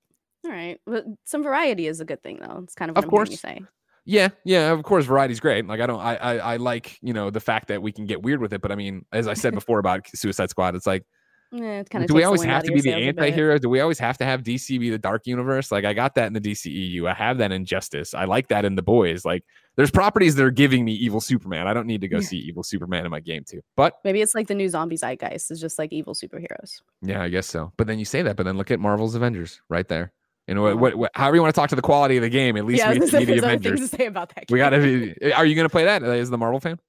All 0.44 0.50
right, 0.50 0.80
but 0.86 1.04
some 1.24 1.42
variety 1.42 1.86
is 1.86 2.00
a 2.00 2.04
good 2.04 2.22
thing, 2.22 2.38
though. 2.40 2.60
It's 2.62 2.74
kind 2.74 2.90
of 2.90 2.96
what 2.96 3.04
of 3.04 3.10
course. 3.10 3.30
you 3.30 3.36
say. 3.36 3.62
Yeah, 4.04 4.28
yeah, 4.44 4.72
of 4.72 4.82
course, 4.84 5.04
variety's 5.04 5.40
great. 5.40 5.66
Like 5.66 5.80
I 5.80 5.86
don't, 5.86 6.00
I, 6.00 6.16
I, 6.16 6.36
I 6.36 6.56
like 6.56 6.98
you 7.02 7.12
know 7.12 7.28
the 7.28 7.40
fact 7.40 7.68
that 7.68 7.82
we 7.82 7.92
can 7.92 8.06
get 8.06 8.22
weird 8.22 8.40
with 8.40 8.54
it, 8.54 8.62
but 8.62 8.72
I 8.72 8.74
mean, 8.74 9.04
as 9.12 9.28
I 9.28 9.34
said 9.34 9.54
before 9.54 9.78
about 9.78 10.06
Suicide 10.14 10.48
Squad, 10.48 10.74
it's 10.74 10.86
like 10.86 11.04
yeah, 11.50 11.80
it 11.80 12.06
do 12.06 12.14
we 12.14 12.24
always 12.24 12.42
have 12.42 12.62
to 12.64 12.72
be 12.72 12.80
the 12.82 12.92
anti-hero? 12.92 13.58
Do 13.58 13.70
we 13.70 13.80
always 13.80 13.98
have 13.98 14.18
to 14.18 14.24
have 14.24 14.42
DC 14.42 14.78
be 14.78 14.90
the 14.90 14.98
dark 14.98 15.26
universe? 15.26 15.72
Like 15.72 15.86
I 15.86 15.94
got 15.94 16.14
that 16.16 16.26
in 16.26 16.34
the 16.34 16.40
DCEU. 16.40 17.08
I 17.08 17.14
have 17.14 17.38
that 17.38 17.52
in 17.52 17.64
Justice. 17.64 18.12
I 18.12 18.24
like 18.24 18.48
that 18.48 18.66
in 18.66 18.74
the 18.74 18.82
boys. 18.82 19.24
Like 19.24 19.44
there's 19.78 19.92
properties 19.92 20.34
that 20.34 20.44
are 20.44 20.50
giving 20.50 20.84
me 20.84 20.92
evil 20.92 21.20
Superman. 21.20 21.68
I 21.68 21.72
don't 21.72 21.86
need 21.86 22.00
to 22.00 22.08
go 22.08 22.20
see 22.20 22.36
evil 22.36 22.64
Superman 22.64 23.04
in 23.04 23.12
my 23.12 23.20
game 23.20 23.44
too. 23.48 23.60
But 23.76 23.94
maybe 24.02 24.20
it's 24.20 24.34
like 24.34 24.48
the 24.48 24.54
new 24.56 24.68
zombie 24.68 24.96
zeitgeist 24.96 25.52
is 25.52 25.60
just 25.60 25.78
like 25.78 25.92
evil 25.92 26.14
superheroes. 26.14 26.82
Yeah, 27.00 27.22
I 27.22 27.28
guess 27.28 27.46
so. 27.46 27.72
But 27.76 27.86
then 27.86 28.00
you 28.00 28.04
say 28.04 28.22
that, 28.22 28.36
but 28.36 28.42
then 28.42 28.58
look 28.58 28.72
at 28.72 28.80
Marvel's 28.80 29.14
Avengers 29.14 29.60
right 29.70 29.86
there. 29.86 30.12
You 30.48 30.56
know 30.56 30.62
what, 30.62 30.78
what, 30.78 30.94
what, 30.96 31.10
however 31.14 31.36
you 31.36 31.42
want 31.42 31.54
to 31.54 31.60
talk 31.60 31.70
to 31.70 31.76
the 31.76 31.82
quality 31.82 32.16
of 32.16 32.22
the 32.22 32.28
game, 32.28 32.56
at 32.56 32.64
least 32.64 32.80
yeah, 32.80 32.92
we 32.92 32.98
need 32.98 33.08
the 33.10 33.38
Avengers. 33.38 33.78
Things 33.78 33.90
To 33.90 33.96
say 33.96 34.06
about 34.06 34.34
that 34.34 34.48
game. 34.48 34.54
We 34.54 34.58
gotta 34.58 34.80
be. 34.80 35.32
Are 35.32 35.46
you 35.46 35.54
gonna 35.54 35.68
play 35.68 35.84
that? 35.84 36.02
Is 36.02 36.28
the 36.28 36.38
Marvel 36.38 36.58
fan? 36.58 36.80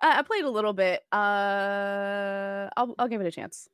Uh, 0.00 0.14
I 0.16 0.22
played 0.22 0.44
a 0.44 0.50
little 0.50 0.72
bit. 0.72 1.02
Uh, 1.12 2.70
I'll 2.76 2.94
I'll 2.98 3.08
give 3.08 3.20
it 3.20 3.26
a 3.26 3.30
chance. 3.30 3.68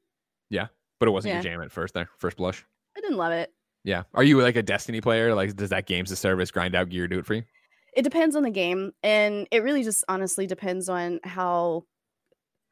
Yeah, 0.51 0.67
but 0.99 1.09
it 1.09 1.13
wasn't 1.13 1.31
yeah. 1.31 1.35
your 1.37 1.43
jam 1.45 1.63
at 1.63 1.71
first 1.71 1.95
there, 1.95 2.09
first 2.19 2.39
blush. 2.39 2.67
I 2.97 3.01
didn't 3.03 3.19
love 3.19 3.33
it. 3.33 3.53
Yeah. 3.85 4.05
Are 4.15 4.25
you 4.25 4.41
like 4.41 4.57
a 4.57 4.63
Destiny 4.63 5.01
player? 5.01 5.35
Like, 5.35 5.55
does 5.55 5.71
that 5.71 5.87
games 5.87 6.11
of 6.11 6.19
service 6.19 6.51
grind 6.51 6.75
out 6.75 6.89
gear 6.89 7.07
do 7.07 7.19
it 7.19 7.27
for 7.27 7.35
you? 7.35 7.43
It 7.97 8.03
depends 8.03 8.37
on 8.37 8.43
the 8.43 8.51
game, 8.51 8.93
and 9.03 9.47
it 9.51 9.63
really 9.63 9.85
just 9.85 10.05
honestly 10.09 10.47
depends 10.47 10.89
on 10.89 11.21
how 11.25 11.85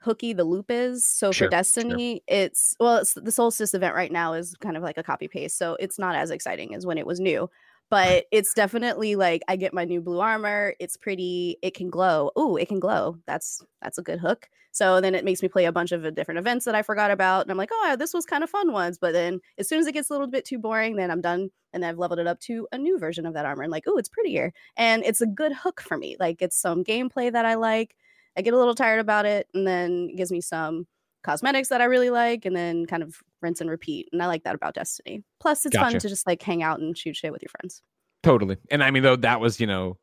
hooky 0.01 0.33
the 0.33 0.45
loop 0.45 0.67
is. 0.71 1.05
So 1.05 1.31
sure, 1.33 1.47
for 1.47 1.51
Destiny, 1.51 2.15
sure. 2.29 2.39
it's 2.39 2.75
well, 2.81 2.97
it's 2.97 3.15
the 3.15 3.33
Solstice 3.33 3.75
event 3.75 3.95
right 3.95 4.13
now 4.13 4.33
is 4.33 4.55
kind 4.57 4.77
of 4.77 4.83
like 4.83 4.99
a 4.99 5.03
copy 5.03 5.29
paste, 5.29 5.59
so 5.59 5.77
it's 5.79 5.99
not 5.99 6.17
as 6.17 6.31
exciting 6.31 6.75
as 6.75 6.85
when 6.85 6.99
it 6.99 7.07
was 7.07 7.21
new 7.21 7.49
but 7.93 8.25
it's 8.33 8.55
definitely 8.55 9.17
like 9.17 9.43
I 9.49 9.57
get 9.57 9.75
my 9.75 9.85
new 9.85 10.01
blue 10.01 10.21
armor. 10.21 10.75
It's 10.81 10.97
pretty. 10.97 11.59
It 11.61 11.75
can 11.75 11.91
glow. 11.91 12.31
Ooh, 12.39 12.57
it 12.57 12.67
can 12.69 12.81
glow. 12.81 13.19
That's 13.27 13.63
that's 13.83 13.99
a 13.99 14.03
good 14.03 14.19
hook. 14.19 14.49
So 14.71 15.03
then 15.03 15.15
it 15.15 15.27
makes 15.27 15.43
me 15.43 15.49
play 15.49 15.67
a 15.67 15.73
bunch 15.73 15.93
of 15.93 16.03
uh, 16.03 16.09
different 16.09 16.39
events 16.39 16.65
that 16.65 16.75
I 16.75 16.81
forgot 16.81 17.11
about, 17.11 17.43
and 17.43 17.51
I'm 17.51 17.59
like, 17.59 17.69
oh, 17.71 17.97
this 17.99 18.15
was 18.15 18.25
kind 18.25 18.43
of 18.43 18.49
fun 18.49 18.73
ones. 18.73 18.97
But 18.99 19.13
then 19.13 19.41
as 19.59 19.69
soon 19.69 19.79
as 19.79 19.87
it 19.87 19.93
gets 19.93 20.09
a 20.09 20.15
little 20.15 20.27
bit 20.27 20.47
too 20.47 20.59
boring, 20.59 20.97
then 20.97 21.11
I'm 21.11 21.21
done, 21.21 21.51
and 21.75 21.85
I've 21.85 21.99
leveled 21.99 22.19
it 22.21 22.27
up 22.27 22.41
to 22.41 22.67
a 22.73 22.79
new 22.79 22.99
version 22.99 23.27
of 23.27 23.35
that 23.35 23.45
armor, 23.45 23.63
and 23.63 23.71
like, 23.71 23.85
oh, 23.87 23.99
it's 23.99 24.09
prettier, 24.09 24.55
and 24.79 25.05
it's 25.05 25.21
a 25.21 25.27
good 25.27 25.53
hook 25.53 25.83
for 25.83 25.99
me. 25.99 26.17
Like 26.19 26.41
it's 26.41 26.59
some 26.59 26.85
gameplay 26.85 27.31
that 27.31 27.45
I 27.45 27.57
like. 27.57 27.95
I 28.39 28.41
get 28.41 28.55
a 28.55 28.59
little 28.59 28.75
tired 28.75 29.01
about 29.01 29.27
it, 29.27 29.49
and 29.53 29.67
then 29.67 30.09
it 30.11 30.17
gives 30.17 30.33
me 30.33 30.41
some 30.41 30.87
cosmetics 31.23 31.69
that 31.69 31.81
I 31.81 31.85
really 31.85 32.11
like, 32.11 32.45
and 32.45 32.55
then 32.57 32.87
kind 32.87 33.03
of 33.03 33.17
rinse 33.41 33.61
and 33.61 33.71
repeat. 33.71 34.09
And 34.13 34.23
I 34.23 34.27
like 34.27 34.45
that 34.45 34.55
about 34.55 34.75
Destiny. 34.75 35.23
Plus, 35.41 35.65
it's 35.65 35.77
gotcha. 35.77 35.93
fun 35.93 36.01
to 36.01 36.09
just 36.09 36.27
like 36.27 36.43
hang 36.43 36.63
out 36.63 36.81
and 36.81 36.97
shoot 36.97 37.17
shit 37.17 37.33
with 37.33 37.43
your 37.43 37.51
friends. 37.61 37.83
Totally. 38.23 38.57
And 38.71 38.83
I 38.83 38.91
mean, 38.91 39.03
though, 39.03 39.17
that 39.17 39.41
was, 39.41 39.61
you 39.61 39.67
know, 39.67 39.99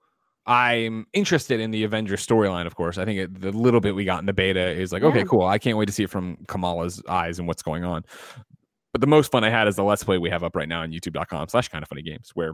I'm 0.46 1.06
interested 1.14 1.60
in 1.60 1.72
the 1.72 1.84
Avengers 1.84 2.26
storyline, 2.26 2.66
of 2.66 2.76
course. 2.76 2.98
I 2.98 3.06
think 3.06 3.20
it, 3.20 3.42
the 3.42 3.52
little 3.52 3.80
bit 3.80 3.96
we 3.96 4.04
got 4.04 4.20
in 4.20 4.26
the 4.26 4.34
beta 4.34 4.70
is 4.72 4.92
like, 4.92 5.04
yeah. 5.04 5.10
okay, 5.10 5.24
cool. 5.24 5.46
I 5.46 5.60
can't 5.60 5.78
wait 5.78 5.86
to 5.86 5.92
see 5.92 6.04
it 6.04 6.10
from 6.10 6.38
Kamala's 6.48 7.02
eyes 7.08 7.40
and 7.40 7.48
what's 7.48 7.62
going 7.62 7.84
on. 7.84 8.04
But 8.92 9.02
the 9.02 9.08
most 9.08 9.32
fun 9.32 9.44
I 9.44 9.52
had 9.52 9.68
is 9.68 9.76
the 9.76 9.84
Let's 9.84 10.04
Play 10.04 10.18
we 10.18 10.30
have 10.32 10.44
up 10.44 10.56
right 10.56 10.68
now 10.68 10.82
on 10.82 10.92
youtube.com 10.92 11.50
slash 11.50 11.70
kind 11.70 11.84
of 11.84 11.88
funny 11.88 12.02
games, 12.02 12.32
where, 12.34 12.54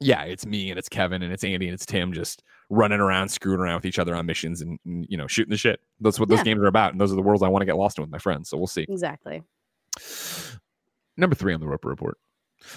yeah, 0.00 0.22
it's 0.24 0.44
me 0.44 0.70
and 0.70 0.78
it's 0.78 0.88
Kevin 0.88 1.22
and 1.22 1.32
it's 1.32 1.44
Andy 1.44 1.66
and 1.66 1.74
it's 1.74 1.86
Tim 1.86 2.12
just 2.12 2.42
running 2.68 3.00
around, 3.00 3.28
screwing 3.28 3.60
around 3.60 3.76
with 3.76 3.86
each 3.86 3.98
other 3.98 4.14
on 4.14 4.26
missions 4.26 4.60
and, 4.60 4.78
and 4.84 5.06
you 5.08 5.16
know, 5.16 5.26
shooting 5.26 5.50
the 5.50 5.56
shit. 5.56 5.80
That's 6.00 6.20
what 6.20 6.28
yeah. 6.28 6.36
those 6.36 6.44
games 6.44 6.60
are 6.60 6.66
about. 6.66 6.92
And 6.92 7.00
those 7.00 7.12
are 7.12 7.16
the 7.16 7.22
worlds 7.22 7.42
I 7.42 7.48
want 7.48 7.62
to 7.62 7.66
get 7.66 7.76
lost 7.76 7.98
in 7.98 8.02
with 8.02 8.10
my 8.10 8.18
friends. 8.18 8.50
So 8.50 8.56
we'll 8.56 8.66
see. 8.66 8.86
Exactly. 8.88 9.42
Number 11.16 11.34
three 11.34 11.54
on 11.54 11.60
the 11.60 11.66
Roper 11.66 11.88
Report. 11.88 12.18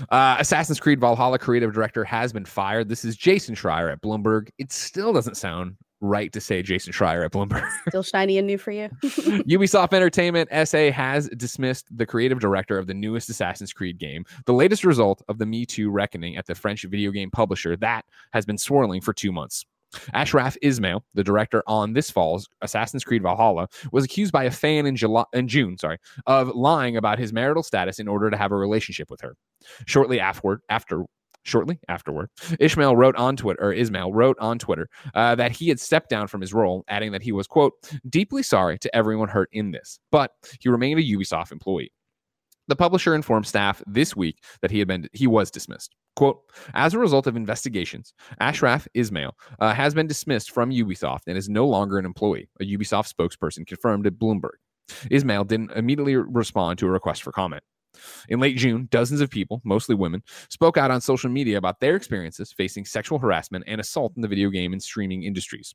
Uh, 0.10 0.38
Assassin's 0.40 0.80
Creed 0.80 1.00
Valhalla 1.00 1.40
creative 1.40 1.74
director 1.74 2.04
has 2.04 2.32
been 2.32 2.46
fired. 2.46 2.90
This 2.90 3.04
is 3.04 3.18
Jason 3.18 3.56
Schreier 3.56 3.92
at 3.92 4.02
Bloomberg. 4.02 4.50
It 4.58 4.72
still 4.72 5.14
doesn't 5.14 5.36
sound 5.36 5.76
right 6.02 6.32
to 6.34 6.42
say 6.42 6.62
Jason 6.62 6.94
Schreier 6.94 7.26
at 7.26 7.32
Bloomberg. 7.32 7.68
Still 7.88 8.04
shiny 8.04 8.38
and 8.38 8.48
new 8.48 8.58
for 8.58 8.72
you. 8.72 8.90
Ubisoft 9.04 9.94
Entertainment 9.94 10.50
SA 10.68 10.92
has 10.92 11.30
dismissed 11.30 11.86
the 11.96 12.06
creative 12.06 12.40
director 12.40 12.78
of 12.78 12.88
the 12.88 12.94
newest 12.94 13.30
Assassin's 13.30 13.74
Creed 13.74 13.98
game, 13.98 14.26
the 14.46 14.54
latest 14.54 14.84
result 14.84 15.22
of 15.28 15.38
the 15.38 15.46
Me 15.46 15.66
Too 15.66 15.90
reckoning 15.90 16.38
at 16.38 16.46
the 16.46 16.56
French 16.56 16.84
video 16.84 17.12
game 17.12 17.32
publisher 17.32 17.76
that 17.78 18.06
has 18.34 18.46
been 18.46 18.58
swirling 18.58 19.02
for 19.02 19.14
two 19.14 19.32
months. 19.32 19.66
Ashraf 20.14 20.56
Ismail, 20.62 21.04
the 21.14 21.24
director 21.24 21.64
on 21.66 21.94
this 21.94 22.12
fall's 22.12 22.48
Assassin's 22.62 23.04
Creed 23.04 23.24
Valhalla, 23.24 23.68
was 23.92 24.06
accused 24.06 24.32
by 24.32 24.44
a 24.44 24.52
fan 24.52 24.86
in 24.86 24.96
July 24.96 25.26
in 25.34 25.48
June, 25.48 25.78
sorry, 25.78 25.98
of 26.28 26.50
lying 26.50 26.98
about 26.98 27.20
his 27.20 27.34
marital 27.34 27.64
status 27.64 28.00
in 28.00 28.08
order 28.08 28.30
to 28.30 28.38
have 28.38 28.52
a 28.52 28.56
relationship 28.56 29.10
with 29.10 29.22
her. 29.22 29.36
Shortly 29.86 30.20
afterward, 30.20 30.62
after 30.70 31.06
shortly 31.50 31.80
afterward, 31.88 32.30
Ishmael 32.60 32.96
wrote 32.96 33.16
on 33.16 33.36
Twitter, 33.36 33.62
or 33.62 33.74
Ismail 33.74 34.14
wrote 34.14 34.38
on 34.40 34.60
Twitter, 34.60 34.88
uh, 35.14 35.36
that 35.36 35.52
he 35.52 35.68
had 35.68 35.80
stepped 35.80 36.10
down 36.10 36.28
from 36.28 36.42
his 36.42 36.54
role, 36.54 36.86
adding 36.88 37.12
that 37.12 37.24
he 37.24 37.32
was 37.32 37.48
quote 37.48 37.74
deeply 38.10 38.44
sorry 38.44 38.78
to 38.80 38.96
everyone 38.96 39.30
hurt 39.30 39.50
in 39.52 39.72
this, 39.72 40.00
but 40.12 40.32
he 40.60 40.70
remained 40.70 41.00
a 41.00 41.04
Ubisoft 41.04 41.52
employee. 41.52 41.92
The 42.68 42.76
publisher 42.76 43.16
informed 43.16 43.48
staff 43.48 43.82
this 43.88 44.16
week 44.16 44.44
that 44.62 44.70
he 44.70 44.78
had 44.78 44.88
been 44.88 45.10
he 45.12 45.26
was 45.26 45.50
dismissed. 45.50 45.96
Quote, 46.16 46.42
as 46.74 46.94
a 46.94 47.00
result 47.00 47.28
of 47.28 47.36
investigations, 47.36 48.14
Ashraf 48.40 48.88
Ismail 48.94 49.36
uh, 49.60 49.74
has 49.74 49.94
been 49.94 50.06
dismissed 50.06 50.52
from 50.52 50.70
Ubisoft 50.70 51.22
and 51.28 51.38
is 51.38 51.50
no 51.50 51.66
longer 51.66 51.98
an 51.98 52.06
employee, 52.06 52.50
a 52.60 52.66
Ubisoft 52.66 53.12
spokesperson 53.14 53.66
confirmed 53.66 54.06
at 54.06 54.14
Bloomberg. 54.20 54.58
Ismail 55.10 55.46
didn't 55.46 55.72
immediately 55.72 56.16
respond 56.16 56.78
to 56.80 56.88
a 56.88 56.92
request 56.92 57.24
for 57.24 57.32
comment. 57.32 57.64
In 58.30 58.40
late 58.40 58.58
June, 58.58 58.88
dozens 58.92 59.22
of 59.22 59.30
people, 59.30 59.62
mostly 59.64 59.96
women, 59.96 60.24
spoke 60.50 60.78
out 60.78 60.92
on 60.92 61.02
social 61.02 61.30
media 61.30 61.58
about 61.58 61.80
their 61.80 61.96
experiences 61.96 62.52
facing 62.52 62.86
sexual 62.86 63.20
harassment 63.20 63.64
and 63.68 63.82
assault 63.82 64.14
in 64.16 64.22
the 64.22 64.28
video 64.28 64.50
game 64.50 64.74
and 64.74 64.82
streaming 64.82 65.24
industries. 65.24 65.74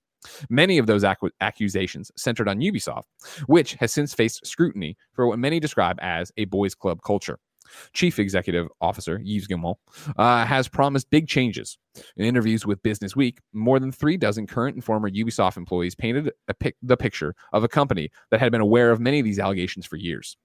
Many 0.49 0.79
of 0.79 0.87
those 0.87 1.05
ac- 1.05 1.31
accusations 1.41 2.11
centered 2.17 2.49
on 2.49 2.61
Ubisoft, 2.61 3.05
which 3.47 3.75
has 3.75 3.93
since 3.93 4.15
faced 4.15 4.47
scrutiny 4.47 4.97
for 5.13 5.27
what 5.27 5.39
many 5.39 5.61
describe 5.61 5.99
as 6.01 6.33
a 6.37 6.45
boys' 6.47 6.75
club 6.75 7.01
culture. 7.05 7.39
Chief 7.93 8.19
Executive 8.19 8.69
Officer 8.81 9.21
Yves 9.25 9.47
Guillemot 9.47 9.77
uh, 10.17 10.45
has 10.45 10.69
promised 10.69 11.11
big 11.11 11.27
changes. 11.27 11.79
In 12.17 12.25
interviews 12.25 12.67
with 12.67 12.83
Business 12.83 13.17
Week, 13.17 13.39
more 13.53 13.79
than 13.81 13.93
three 13.93 14.17
dozen 14.17 14.47
current 14.47 14.75
and 14.75 14.85
former 14.85 15.11
Ubisoft 15.11 15.57
employees 15.57 15.95
painted 15.95 16.31
pic- 16.61 16.77
the 16.83 16.97
picture 16.97 17.35
of 17.53 17.65
a 17.65 17.69
company 17.69 18.11
that 18.31 18.41
had 18.41 18.53
been 18.53 18.61
aware 18.61 18.91
of 18.91 19.01
many 19.01 19.19
of 19.19 19.25
these 19.25 19.39
allegations 19.39 19.87
for 19.87 19.97
years. 19.97 20.37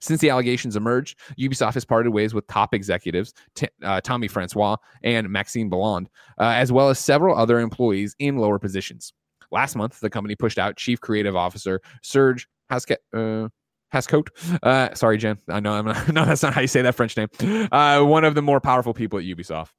Since 0.00 0.20
the 0.20 0.30
allegations 0.30 0.76
emerged, 0.76 1.18
Ubisoft 1.38 1.74
has 1.74 1.84
parted 1.84 2.10
ways 2.10 2.34
with 2.34 2.46
top 2.46 2.74
executives 2.74 3.32
T- 3.54 3.68
uh, 3.82 4.00
Tommy 4.00 4.28
Francois 4.28 4.76
and 5.02 5.28
Maxime 5.28 5.70
Belland, 5.70 6.06
uh, 6.38 6.44
as 6.44 6.72
well 6.72 6.88
as 6.88 6.98
several 6.98 7.36
other 7.36 7.60
employees 7.60 8.14
in 8.18 8.36
lower 8.36 8.58
positions. 8.58 9.12
Last 9.50 9.76
month, 9.76 10.00
the 10.00 10.10
company 10.10 10.34
pushed 10.34 10.58
out 10.58 10.76
Chief 10.76 11.00
Creative 11.00 11.34
Officer 11.34 11.80
Serge 12.02 12.48
Hasket. 12.70 12.98
Uh, 13.14 13.48
Hascote. 13.92 14.28
Uh, 14.62 14.94
sorry, 14.94 15.16
Jen. 15.16 15.38
I 15.48 15.60
know 15.60 15.72
I'm 15.72 15.86
not, 15.86 16.08
no, 16.12 16.24
that's 16.24 16.42
not 16.42 16.52
how 16.52 16.60
you 16.60 16.66
say 16.66 16.82
that 16.82 16.94
French 16.94 17.16
name. 17.16 17.28
Uh, 17.72 18.02
one 18.02 18.24
of 18.24 18.34
the 18.34 18.42
more 18.42 18.60
powerful 18.60 18.92
people 18.92 19.18
at 19.18 19.24
Ubisoft. 19.24 19.70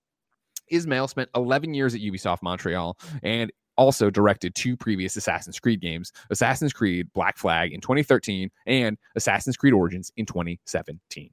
Ismail 0.72 1.08
spent 1.08 1.30
11 1.36 1.74
years 1.74 1.96
at 1.96 2.02
Ubisoft 2.02 2.44
Montreal 2.44 2.98
and 3.24 3.52
also 3.80 4.10
directed 4.10 4.54
two 4.54 4.76
previous 4.76 5.16
Assassin's 5.16 5.58
Creed 5.58 5.80
games 5.80 6.12
Assassin's 6.30 6.74
Creed 6.74 7.08
Black 7.14 7.38
Flag 7.38 7.72
in 7.72 7.80
2013 7.80 8.52
and 8.68 8.98
Assassin's 9.16 9.56
Creed 9.56 9.74
Origins 9.74 10.12
in 10.18 10.26
2017. 10.26 11.32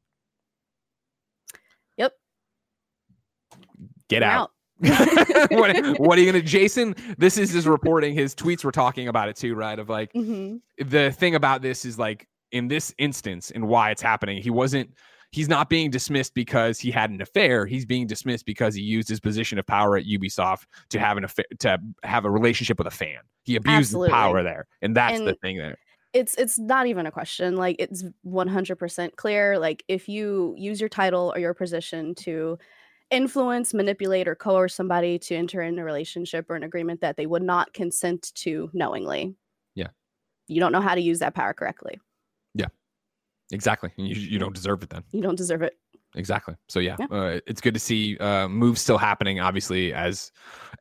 Yep. 1.97 2.12
Get 4.09 4.22
out. 4.22 4.42
out. 4.42 4.51
what, 5.51 5.99
what, 5.99 6.18
are 6.18 6.20
you 6.20 6.30
gonna 6.30 6.42
jason 6.42 6.94
this 7.16 7.38
is 7.38 7.51
his 7.51 7.66
reporting 7.66 8.12
his 8.12 8.34
tweets 8.34 8.62
were 8.62 8.70
talking 8.70 9.09
about 9.09 9.30
it 9.30 9.34
too 9.34 9.55
right 9.55 9.78
of 9.78 9.88
like 9.88 10.12
mm-hmm. 10.12 10.57
the 10.86 11.11
thing 11.12 11.34
about 11.34 11.62
this 11.62 11.86
is 11.86 11.99
like 11.99 12.28
in 12.53 12.68
this 12.68 12.94
instance 12.99 13.51
and 13.51 13.66
why 13.66 13.90
it's 13.90 14.03
happening 14.03 14.42
he 14.42 14.51
wasn't 14.51 14.90
he's 15.37 15.51
not 15.51 15.68
being 15.68 15.91
dismissed 15.91 16.32
because 16.32 16.80
he 16.80 16.91
had 16.91 17.11
an 17.11 17.20
affair. 17.20 17.66
He's 17.66 17.84
being 17.84 18.07
dismissed 18.07 18.47
because 18.47 18.74
he 18.74 18.80
used 18.80 19.07
his 19.07 19.20
position 19.20 19.59
of 19.59 19.66
power 19.66 19.95
at 19.99 20.07
Ubisoft 20.07 20.64
to 20.89 20.99
have 20.99 21.18
an 21.18 21.24
affair, 21.24 21.45
to 21.59 21.78
have 22.05 22.24
a 22.24 22.30
relationship 22.30 22.78
with 22.78 22.87
a 22.87 22.91
fan. 22.91 23.18
He 23.45 23.57
abused 23.57 23.91
Absolutely. 23.91 24.11
power 24.11 24.43
there, 24.43 24.66
and 24.80 24.97
that's 24.97 25.18
and 25.18 25.28
the 25.28 25.34
thing 25.34 25.59
there. 25.59 25.76
It's 26.14 26.34
it's 26.37 26.59
not 26.59 26.87
even 26.87 27.05
a 27.05 27.11
question. 27.11 27.55
Like 27.57 27.76
it's 27.78 28.03
one 28.22 28.49
hundred 28.49 28.76
percent 28.76 29.16
clear. 29.16 29.59
Like 29.59 29.84
if 29.89 30.09
you 30.09 30.55
use 30.57 30.80
your 30.80 30.89
title 30.89 31.32
or 31.37 31.39
your 31.39 31.53
position 31.53 32.14
to 32.16 32.59
influence, 33.11 33.74
manipulate, 33.74 34.26
or 34.26 34.34
coerce 34.34 34.74
somebody 34.74 35.18
to 35.18 35.37
enter 35.37 35.61
in 35.61 35.78
a 35.78 35.84
relationship 35.84 36.47
or 36.49 36.57
an 36.57 36.62
agreement 36.62 37.03
that 37.03 37.18
they 37.18 37.26
would 37.26 37.43
not 37.43 37.74
consent 37.74 38.32
to 38.37 38.70
knowingly. 38.72 39.37
Yeah. 39.74 39.89
You 40.49 40.61
don't 40.61 40.72
know 40.72 40.80
how 40.80 40.95
to 40.95 41.01
use 41.01 41.18
that 41.18 41.34
power 41.34 41.53
correctly. 41.53 42.01
Exactly. 43.53 43.90
You, 43.97 44.14
you 44.14 44.38
don't 44.38 44.55
deserve 44.55 44.82
it 44.82 44.90
then. 44.90 45.05
You 45.12 45.22
don't 45.22 45.36
deserve 45.36 45.62
it. 45.62 45.74
Exactly. 46.14 46.55
So 46.68 46.80
yeah, 46.80 46.97
yeah. 46.99 47.07
Uh, 47.11 47.40
it's 47.47 47.61
good 47.61 47.74
to 47.74 47.80
see 47.80 48.16
uh, 48.18 48.49
moves 48.49 48.80
still 48.80 48.97
happening. 48.97 49.38
Obviously, 49.40 49.92
as 49.92 50.32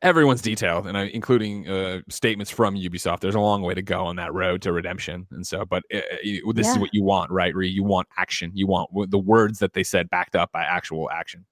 everyone's 0.02 0.40
detailed, 0.40 0.86
and 0.86 0.96
uh, 0.96 1.06
including 1.12 1.68
uh, 1.68 2.00
statements 2.08 2.50
from 2.50 2.74
Ubisoft. 2.74 3.20
There's 3.20 3.34
a 3.34 3.40
long 3.40 3.62
way 3.62 3.74
to 3.74 3.82
go 3.82 4.04
on 4.04 4.16
that 4.16 4.32
road 4.32 4.62
to 4.62 4.72
redemption, 4.72 5.26
and 5.30 5.46
so, 5.46 5.64
but 5.64 5.82
uh, 5.92 5.98
uh, 5.98 6.52
this 6.54 6.66
yeah. 6.66 6.72
is 6.72 6.78
what 6.78 6.90
you 6.92 7.02
want, 7.02 7.30
right? 7.30 7.54
Ree? 7.54 7.68
You 7.68 7.84
want 7.84 8.08
action. 8.16 8.50
You 8.54 8.66
want 8.66 8.90
the 9.10 9.18
words 9.18 9.58
that 9.58 9.74
they 9.74 9.82
said 9.82 10.08
backed 10.10 10.36
up 10.36 10.52
by 10.52 10.62
actual 10.62 11.10
action. 11.10 11.44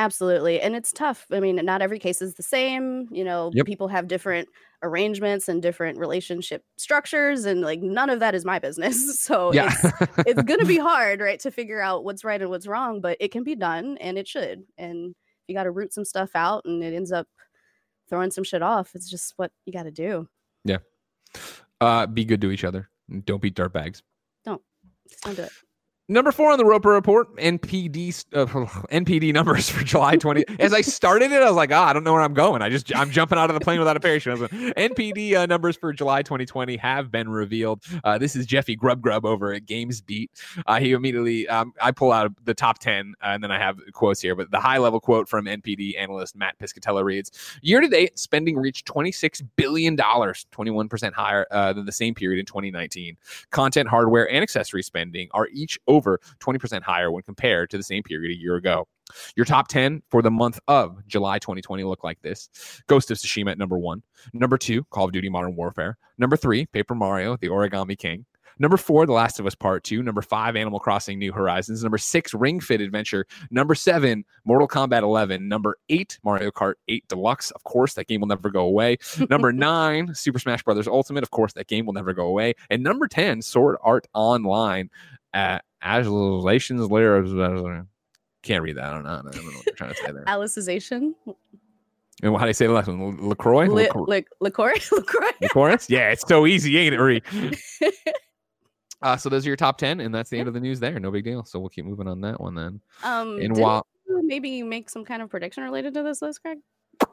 Absolutely. 0.00 0.62
And 0.62 0.74
it's 0.74 0.92
tough. 0.92 1.26
I 1.30 1.40
mean, 1.40 1.56
not 1.56 1.82
every 1.82 1.98
case 1.98 2.22
is 2.22 2.32
the 2.32 2.42
same. 2.42 3.06
You 3.10 3.22
know, 3.22 3.50
yep. 3.52 3.66
people 3.66 3.86
have 3.88 4.08
different 4.08 4.48
arrangements 4.82 5.46
and 5.46 5.60
different 5.60 5.98
relationship 5.98 6.64
structures 6.78 7.44
and 7.44 7.60
like 7.60 7.82
none 7.82 8.08
of 8.08 8.18
that 8.20 8.34
is 8.34 8.46
my 8.46 8.58
business. 8.58 8.96
So 9.30 9.52
yeah. 9.52 9.70
it's 9.70 10.26
it's 10.26 10.42
going 10.44 10.60
to 10.60 10.66
be 10.66 10.78
hard, 10.78 11.20
right, 11.20 11.38
to 11.40 11.50
figure 11.50 11.82
out 11.82 12.02
what's 12.02 12.24
right 12.24 12.40
and 12.40 12.48
what's 12.48 12.66
wrong, 12.66 13.02
but 13.02 13.18
it 13.20 13.30
can 13.30 13.44
be 13.44 13.54
done 13.54 13.98
and 13.98 14.16
it 14.16 14.26
should. 14.26 14.62
And 14.78 15.14
you 15.46 15.54
got 15.54 15.64
to 15.64 15.70
root 15.70 15.92
some 15.92 16.06
stuff 16.06 16.30
out 16.34 16.64
and 16.64 16.82
it 16.82 16.94
ends 16.94 17.12
up 17.12 17.26
throwing 18.08 18.30
some 18.30 18.42
shit 18.42 18.62
off. 18.62 18.92
It's 18.94 19.10
just 19.10 19.34
what 19.36 19.52
you 19.66 19.72
got 19.74 19.82
to 19.82 19.90
do. 19.90 20.26
Yeah. 20.64 20.78
Uh 21.78 22.06
be 22.06 22.24
good 22.24 22.40
to 22.40 22.50
each 22.50 22.64
other. 22.64 22.88
Don't 23.26 23.42
be 23.42 23.50
dirtbags. 23.50 24.00
Don't. 24.46 24.62
Just 25.06 25.24
don't 25.24 25.36
do 25.36 25.42
it. 25.42 25.52
Number 26.10 26.32
four 26.32 26.50
on 26.50 26.58
the 26.58 26.64
Roper 26.64 26.88
Report, 26.88 27.32
NPD 27.36 28.24
uh, 28.34 28.46
NPD 28.90 29.32
numbers 29.32 29.70
for 29.70 29.84
July 29.84 30.16
20. 30.16 30.44
As 30.58 30.74
I 30.74 30.80
started 30.80 31.30
it, 31.30 31.40
I 31.40 31.46
was 31.46 31.54
like, 31.54 31.70
ah, 31.70 31.86
I 31.86 31.92
don't 31.92 32.02
know 32.02 32.12
where 32.12 32.22
I'm 32.22 32.34
going. 32.34 32.62
I 32.62 32.68
just 32.68 32.92
I'm 32.96 33.10
jumping 33.12 33.38
out 33.38 33.48
of 33.48 33.54
the 33.54 33.60
plane 33.60 33.78
without 33.78 33.96
a 33.96 34.00
parachute. 34.00 34.40
NPD 34.40 35.36
uh, 35.36 35.46
numbers 35.46 35.76
for 35.76 35.92
July 35.92 36.22
2020 36.22 36.76
have 36.78 37.12
been 37.12 37.28
revealed. 37.28 37.84
Uh, 38.02 38.18
this 38.18 38.34
is 38.34 38.44
Jeffy 38.44 38.74
Grubb 38.74 39.00
Grubb 39.00 39.24
over 39.24 39.52
at 39.52 39.66
GamesBeat. 39.66 40.30
Uh, 40.66 40.80
he 40.80 40.90
immediately 40.90 41.46
um, 41.46 41.74
I 41.80 41.92
pull 41.92 42.10
out 42.10 42.32
the 42.44 42.54
top 42.54 42.80
10 42.80 43.14
uh, 43.22 43.26
and 43.26 43.44
then 43.44 43.52
I 43.52 43.60
have 43.60 43.78
quotes 43.92 44.20
here, 44.20 44.34
but 44.34 44.50
the 44.50 44.58
high 44.58 44.78
level 44.78 44.98
quote 44.98 45.28
from 45.28 45.44
NPD 45.44 45.96
analyst 45.96 46.34
Matt 46.34 46.58
Piscatella 46.58 47.04
reads: 47.04 47.30
Year 47.62 47.80
to 47.80 47.86
date, 47.86 48.18
spending 48.18 48.56
reached 48.56 48.84
26 48.86 49.42
billion 49.54 49.94
dollars, 49.94 50.44
21 50.50 50.88
percent 50.88 51.14
higher 51.14 51.46
uh, 51.52 51.72
than 51.72 51.86
the 51.86 51.92
same 51.92 52.16
period 52.16 52.40
in 52.40 52.46
2019. 52.46 53.16
Content, 53.50 53.88
hardware, 53.88 54.28
and 54.28 54.42
accessory 54.42 54.82
spending 54.82 55.28
are 55.34 55.46
each 55.52 55.78
over 55.86 55.99
over 56.00 56.18
20% 56.40 56.82
higher 56.82 57.10
when 57.12 57.22
compared 57.22 57.68
to 57.70 57.76
the 57.76 57.82
same 57.82 58.02
period 58.02 58.30
a 58.32 58.40
year 58.40 58.56
ago. 58.56 58.88
Your 59.36 59.44
top 59.44 59.68
10 59.68 60.02
for 60.08 60.22
the 60.22 60.30
month 60.30 60.58
of 60.68 61.06
July 61.06 61.38
2020 61.38 61.84
look 61.84 62.04
like 62.04 62.20
this 62.22 62.48
Ghost 62.86 63.10
of 63.10 63.18
Tsushima 63.18 63.50
at 63.50 63.58
number 63.58 63.76
one. 63.76 64.02
Number 64.32 64.56
two, 64.56 64.84
Call 64.84 65.06
of 65.06 65.12
Duty 65.12 65.28
Modern 65.28 65.56
Warfare. 65.56 65.98
Number 66.16 66.36
three, 66.36 66.66
Paper 66.66 66.94
Mario, 66.94 67.36
The 67.36 67.48
Origami 67.48 67.98
King. 67.98 68.24
Number 68.58 68.76
four, 68.76 69.06
The 69.06 69.12
Last 69.12 69.40
of 69.40 69.46
Us 69.46 69.54
Part 69.54 69.84
Two. 69.84 70.02
Number 70.02 70.20
five, 70.20 70.54
Animal 70.54 70.80
Crossing 70.80 71.18
New 71.18 71.32
Horizons. 71.32 71.82
Number 71.82 71.96
six, 71.96 72.34
Ring 72.34 72.60
Fit 72.60 72.82
Adventure. 72.82 73.26
Number 73.50 73.74
seven, 73.74 74.22
Mortal 74.44 74.68
Kombat 74.68 75.02
11. 75.02 75.48
Number 75.48 75.78
eight, 75.88 76.18
Mario 76.22 76.50
Kart 76.50 76.74
8 76.86 77.08
Deluxe. 77.08 77.50
Of 77.52 77.64
course, 77.64 77.94
that 77.94 78.06
game 78.06 78.20
will 78.20 78.28
never 78.28 78.50
go 78.50 78.66
away. 78.66 78.98
Number 79.30 79.50
nine, 79.50 80.14
Super 80.14 80.38
Smash 80.38 80.62
Brothers 80.62 80.86
Ultimate. 80.86 81.22
Of 81.22 81.30
course, 81.30 81.54
that 81.54 81.68
game 81.68 81.86
will 81.86 81.94
never 81.94 82.12
go 82.12 82.26
away. 82.26 82.54
And 82.68 82.82
number 82.82 83.08
10, 83.08 83.40
Sword 83.40 83.76
Art 83.82 84.06
Online. 84.12 84.90
At 85.32 85.64
Alicization 85.82 86.90
layer. 86.90 87.86
Can't 88.42 88.62
read 88.62 88.76
that. 88.76 88.84
I 88.84 88.94
don't 88.94 89.04
know. 89.04 89.10
I 89.10 89.22
don't 89.22 89.34
know 89.34 89.52
what 89.52 89.64
they're 89.64 89.74
trying 89.74 89.90
to 89.90 89.96
say 89.96 90.12
there. 90.12 90.24
Alicization. 90.24 91.14
And 92.22 92.36
how 92.36 92.40
do 92.42 92.46
you 92.48 92.52
say 92.52 92.66
the 92.66 92.72
last 92.72 92.88
one? 92.88 93.28
LaCroix? 93.28 93.66
Li- 93.66 93.88
LaCroix? 94.40 94.74
LaCroix? 94.92 95.30
LaCroix? 95.40 95.76
Yeah, 95.88 96.10
it's 96.10 96.26
so 96.26 96.46
easy, 96.46 96.76
ain't 96.78 96.94
it, 96.94 96.98
Marie? 96.98 97.22
uh, 99.02 99.16
so 99.16 99.28
those 99.28 99.46
are 99.46 99.48
your 99.48 99.56
top 99.56 99.78
10, 99.78 100.00
and 100.00 100.14
that's 100.14 100.30
the 100.30 100.38
end 100.38 100.48
of 100.48 100.54
the 100.54 100.60
news 100.60 100.80
there. 100.80 100.98
No 101.00 101.10
big 101.10 101.24
deal. 101.24 101.44
So 101.44 101.58
we'll 101.58 101.70
keep 101.70 101.84
moving 101.84 102.08
on 102.08 102.20
that 102.22 102.40
one 102.40 102.54
then. 102.54 102.80
Um, 103.02 103.38
and 103.40 103.56
while 103.56 103.86
maybe 104.06 104.50
you 104.50 104.64
make 104.64 104.90
some 104.90 105.04
kind 105.04 105.22
of 105.22 105.30
prediction 105.30 105.62
related 105.62 105.94
to 105.94 106.02
this 106.02 106.20
list, 106.20 106.42
Greg? 106.42 106.58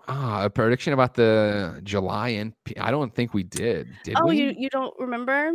Ah, 0.10 0.46
a 0.46 0.50
prediction 0.50 0.92
about 0.92 1.14
the 1.14 1.80
July 1.84 2.30
and 2.30 2.54
I 2.80 2.92
don't 2.92 3.14
think 3.14 3.34
we 3.34 3.44
did. 3.44 3.88
Did 4.04 4.16
oh, 4.18 4.28
we? 4.28 4.38
you 4.38 4.54
you 4.58 4.70
don't 4.70 4.94
remember? 5.00 5.54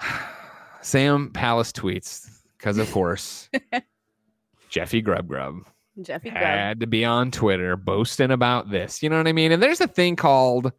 Sam 0.84 1.30
Palace 1.30 1.72
tweets 1.72 2.42
because, 2.58 2.76
of 2.76 2.90
course, 2.92 3.48
Jeffy 4.68 5.00
Grubb 5.00 5.28
Grubb 5.28 5.66
Jeffy 6.02 6.28
Grubb. 6.30 6.42
had 6.42 6.80
to 6.80 6.86
be 6.86 7.04
on 7.04 7.30
Twitter 7.30 7.76
boasting 7.76 8.30
about 8.30 8.70
this. 8.70 9.02
You 9.02 9.08
know 9.08 9.16
what 9.16 9.26
I 9.26 9.32
mean? 9.32 9.50
And 9.50 9.62
there's 9.62 9.80
a 9.80 9.88
thing 9.88 10.14
called 10.14 10.72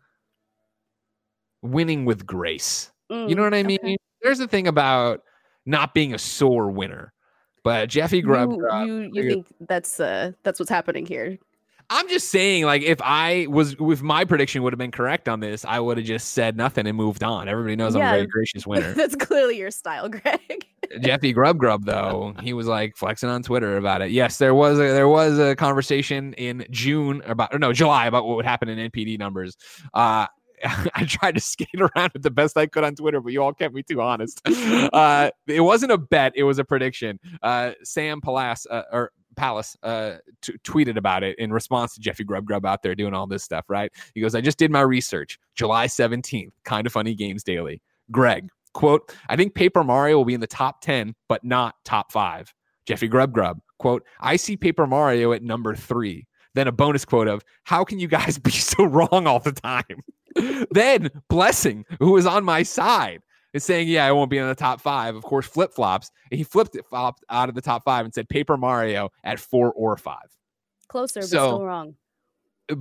winning 1.64 2.06
with 2.06 2.26
grace. 2.26 2.92
Mm, 3.12 3.30
you 3.30 3.36
know 3.36 3.42
what 3.42 3.56
I 3.56 3.64
mean? 3.64 3.80
Okay. 3.82 3.98
There's 4.22 4.40
a 4.40 4.48
thing 4.48 4.68
about 4.68 5.22
not 5.66 5.96
being 5.96 6.14
a 6.14 6.20
sore 6.20 6.70
winner. 6.70 7.12
But 7.64 7.90
Jeffy 7.90 8.22
Grubb, 8.22 8.52
you, 8.52 9.10
you, 9.12 9.12
you 9.14 9.30
think 9.30 9.48
that's 9.62 10.00
uh 10.00 10.34
that's 10.44 10.60
what's 10.60 10.70
happening 10.70 11.08
here? 11.08 11.40
I'm 11.90 12.10
just 12.10 12.30
saying, 12.30 12.66
like, 12.66 12.82
if 12.82 13.00
I 13.04 13.48
was, 13.50 13.76
if 13.80 14.02
my 14.02 14.26
prediction 14.26 14.64
would 14.64 14.74
have 14.74 14.78
been 14.78 14.92
correct 14.92 15.30
on 15.30 15.40
this, 15.40 15.64
I 15.66 15.80
would 15.80 15.98
have 15.98 16.06
just 16.06 16.32
said 16.32 16.58
nothing 16.58 16.88
and 16.88 16.98
moved 16.98 17.24
on. 17.24 17.48
Everybody 17.48 17.76
knows 17.76 17.96
yeah, 17.96 18.02
I'm 18.02 18.08
a 18.08 18.18
very 18.18 18.28
gracious 18.28 18.66
winner. 18.66 18.94
That's 18.96 19.16
clearly 19.16 19.58
your 19.58 19.72
style, 19.72 20.10
Greg. 20.10 20.66
Jeffy 21.02 21.34
Grubb 21.34 21.58
Grubb, 21.58 21.86
though, 21.86 22.34
he 22.42 22.54
was 22.54 22.68
like 22.68 22.96
flexing 22.96 23.30
on 23.30 23.44
Twitter 23.44 23.78
about 23.78 24.02
it. 24.02 24.12
Yes, 24.12 24.38
there 24.38 24.56
was 24.56 24.78
a, 24.78 24.84
there 24.84 25.08
was 25.08 25.40
a 25.40 25.56
conversation 25.56 26.34
in 26.34 26.66
June 26.70 27.22
about, 27.26 27.54
or 27.54 27.60
no, 27.60 27.74
July 27.74 28.08
about 28.08 28.26
what 28.26 28.36
would 28.36 28.46
happen 28.46 28.70
in 28.70 28.92
NPD 28.92 29.20
numbers. 29.20 29.58
Uh, 29.94 30.28
I 30.96 31.06
tried 31.06 31.36
to 31.36 31.42
skate 31.42 31.70
around 31.80 32.12
it 32.16 32.24
the 32.24 32.32
best 32.32 32.58
I 32.58 32.66
could 32.66 32.84
on 32.84 32.96
Twitter, 32.96 33.22
but 33.22 33.34
you 33.34 33.42
all 33.44 33.54
kept 33.54 33.74
me 33.74 33.84
too 33.84 34.02
honest. 34.02 34.42
Uh, 34.46 35.30
it 35.48 35.62
wasn't 35.62 35.92
a 35.92 35.98
bet; 35.98 36.34
it 36.36 36.44
was 36.44 36.60
a 36.60 36.64
prediction. 36.64 37.20
Uh, 37.42 37.72
Sam 37.84 38.22
Palas, 38.22 38.66
uh, 38.70 38.84
or 38.92 39.12
Palace 39.36 39.78
uh, 39.84 40.16
t- 40.42 40.56
tweeted 40.64 40.98
about 40.98 41.24
it 41.24 41.38
in 41.40 41.52
response 41.52 41.94
to 41.96 42.00
Jeffy 42.00 42.24
Grubb 42.24 42.46
Grubb 42.46 42.66
out 42.66 42.84
there 42.84 42.96
doing 42.96 43.14
all 43.14 43.28
this 43.28 43.44
stuff, 43.44 43.66
right? 43.70 43.92
He 44.14 44.22
goes, 44.22 44.36
I 44.36 44.42
just 44.42 44.58
did 44.58 44.72
my 44.72 44.82
research. 44.82 45.38
July 45.56 45.88
17th, 45.88 46.52
kind 46.64 46.88
of 46.88 46.94
funny 46.94 47.16
games 47.16 47.44
daily. 47.44 47.82
Greg, 48.12 48.50
Quote, 48.76 49.16
I 49.30 49.38
think 49.38 49.56
Paper 49.56 49.86
Mario 49.86 50.18
will 50.18 50.26
be 50.26 50.34
in 50.34 50.42
the 50.42 50.48
top 50.48 50.82
10, 50.82 51.16
but 51.30 51.46
not 51.46 51.76
top 51.86 52.12
five. 52.12 52.54
Jeffy 52.86 53.08
Grubb 53.08 53.32
Grubb, 53.32 53.62
quote, 53.80 54.06
I 54.20 54.36
see 54.36 54.58
Paper 54.58 54.86
Mario 54.86 55.32
at 55.32 55.42
number 55.42 55.76
three. 55.76 56.28
Then 56.56 56.68
a 56.68 56.74
bonus 56.74 57.06
quote 57.06 57.30
of, 57.30 57.42
How 57.64 57.86
can 57.86 58.00
you 58.00 58.10
guys 58.10 58.38
be 58.44 58.52
so 58.52 58.84
wrong 58.84 59.28
all 59.28 59.40
the 59.40 59.54
time? 59.54 60.04
then 60.72 61.10
Blessing, 61.30 61.86
who 62.00 62.18
is 62.18 62.26
on 62.26 62.44
my 62.44 62.64
side, 62.64 63.22
is 63.56 63.64
saying, 63.64 63.88
Yeah, 63.88 64.06
I 64.06 64.12
won't 64.12 64.30
be 64.30 64.38
in 64.38 64.48
the 64.48 64.54
top 64.56 64.82
five. 64.82 65.16
Of 65.16 65.24
course, 65.24 65.48
flip 65.48 65.74
flops. 65.74 66.12
He 66.32 66.44
flipped 66.44 66.76
it 66.76 66.86
flopped 66.88 67.24
out 67.30 67.50
of 67.50 67.56
the 67.56 67.62
top 67.62 67.84
five 67.84 68.06
and 68.06 68.14
said 68.14 68.30
Paper 68.30 68.58
Mario 68.58 69.10
at 69.24 69.40
four 69.40 69.72
or 69.74 69.98
five. 69.98 70.28
Closer, 70.88 71.22
but 71.22 71.30
So- 71.30 71.48
still 71.48 71.64
wrong. 71.64 71.96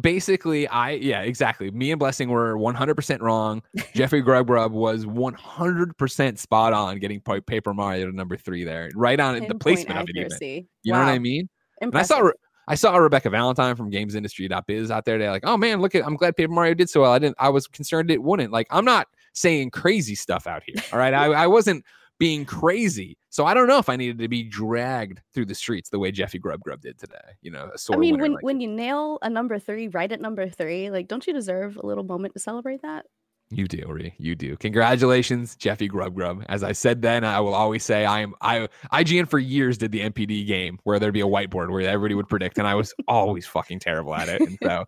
Basically, 0.01 0.67
I, 0.67 0.93
yeah, 0.93 1.21
exactly. 1.21 1.71
Me 1.71 1.91
and 1.91 1.99
Blessing 1.99 2.31
were 2.31 2.57
100% 2.57 3.21
wrong. 3.21 3.63
Jeffrey 3.95 4.23
Grubb 4.23 4.49
was 4.49 5.05
100% 5.05 6.39
spot 6.39 6.73
on 6.73 6.99
getting 6.99 7.21
Pa- 7.21 7.41
Paper 7.47 7.75
Mario 7.75 8.07
to 8.07 8.17
number 8.17 8.39
three 8.39 8.65
there. 8.65 8.91
Right 8.95 9.21
on 9.21 9.35
the 9.35 9.41
Pinpoint 9.43 9.61
placement 9.61 9.99
of 9.99 10.09
it, 10.09 10.17
even. 10.17 10.33
accuracy. 10.33 10.67
You 10.85 10.93
know 10.95 11.01
what 11.01 11.09
I 11.09 11.13
Wow. 11.17 11.19
mean? 11.19 11.49
And 11.83 11.95
I 11.95 12.03
saw 12.03 12.31
I 12.67 12.77
saw 12.77 12.97
Rebecca 12.97 13.29
Valentine 13.29 13.77
from 13.77 13.91
GamesIndustry.biz 13.91 14.91
out 14.91 15.05
there. 15.05 15.19
They're 15.19 15.31
like, 15.31 15.45
"Oh 15.47 15.59
man, 15.59 15.83
look 15.83 15.95
at! 15.95 16.03
I'm 16.07 16.17
glad 16.17 16.35
Paper 16.35 16.51
Mario 16.55 16.73
did 16.73 16.89
so 16.89 17.03
well. 17.03 17.13
I 17.13 17.19
didn't. 17.19 17.37
I 17.39 17.51
was 17.51 17.67
concerned 17.67 18.11
it 18.11 18.23
wouldn't. 18.23 18.53
Like, 18.53 18.67
I'm 18.71 18.87
not 18.87 19.07
saying 19.35 19.71
crazy 19.71 20.15
stuff 20.15 20.47
out 20.47 20.63
here. 20.67 20.83
All 20.93 20.99
right, 20.99 21.13
I, 21.13 21.27
I 21.27 21.47
wasn't 21.47 21.85
being 22.19 22.45
crazy. 22.45 23.19
So 23.29 23.45
I 23.45 23.55
don't 23.55 23.67
know 23.67 23.79
if 23.79 23.89
I 23.89 23.97
needed 23.97 24.19
to 24.19 24.29
be 24.29 24.45
dragged 24.45 25.21
through 25.35 25.47
the 25.47 25.55
streets 25.55 25.91
the 25.91 25.99
way 25.99 26.13
Jeffy 26.13 26.39
Grubb 26.39 26.61
Grubb 26.61 26.81
did 26.81 26.99
today. 26.99 27.17
You 27.43 27.51
know, 27.51 27.71
a 27.75 27.93
I 27.93 27.97
mean, 27.97 28.19
when 28.19 28.35
like 28.35 28.45
when 28.45 28.61
you 28.61 28.69
nail 28.69 29.19
a 29.23 29.29
number 29.29 29.59
three, 29.59 29.89
right 29.89 30.11
at 30.11 30.21
number 30.21 30.49
three, 30.49 30.91
like, 30.91 31.09
don't 31.09 31.27
you 31.27 31.33
deserve 31.33 31.77
a 31.77 31.85
little 31.85 32.05
moment 32.05 32.35
to 32.35 32.41
celebrate 32.41 32.83
that? 32.83 33.07
You 33.55 33.69
do, 33.69 33.85
Ree. 33.87 34.15
You 34.19 34.35
do. 34.35 34.57
Congratulations, 34.57 35.55
Jeffy 35.57 35.87
Grubb 35.87 36.15
Grubb. 36.15 36.45
As 36.49 36.65
I 36.65 36.73
said 36.73 37.03
then, 37.03 37.25
I 37.25 37.39
will 37.41 37.55
always 37.55 37.85
say 37.85 38.05
I 38.05 38.21
am 38.21 38.35
I 38.41 38.69
IGN 38.93 39.29
for 39.29 39.39
years 39.39 39.79
did 39.79 39.93
the 39.93 40.01
NPD 40.01 40.47
game 40.47 40.79
where 40.83 40.99
there'd 40.99 41.15
be 41.15 41.21
a 41.21 41.27
whiteboard 41.27 41.71
where 41.71 41.83
everybody 41.83 42.15
would 42.15 42.29
predict, 42.29 42.59
and 42.59 42.67
I 42.67 42.75
was 42.75 42.93
always 43.09 43.47
fucking 43.47 43.79
terrible 43.79 44.15
at 44.15 44.29
it. 44.29 44.41
And 44.41 44.59
so 44.63 44.85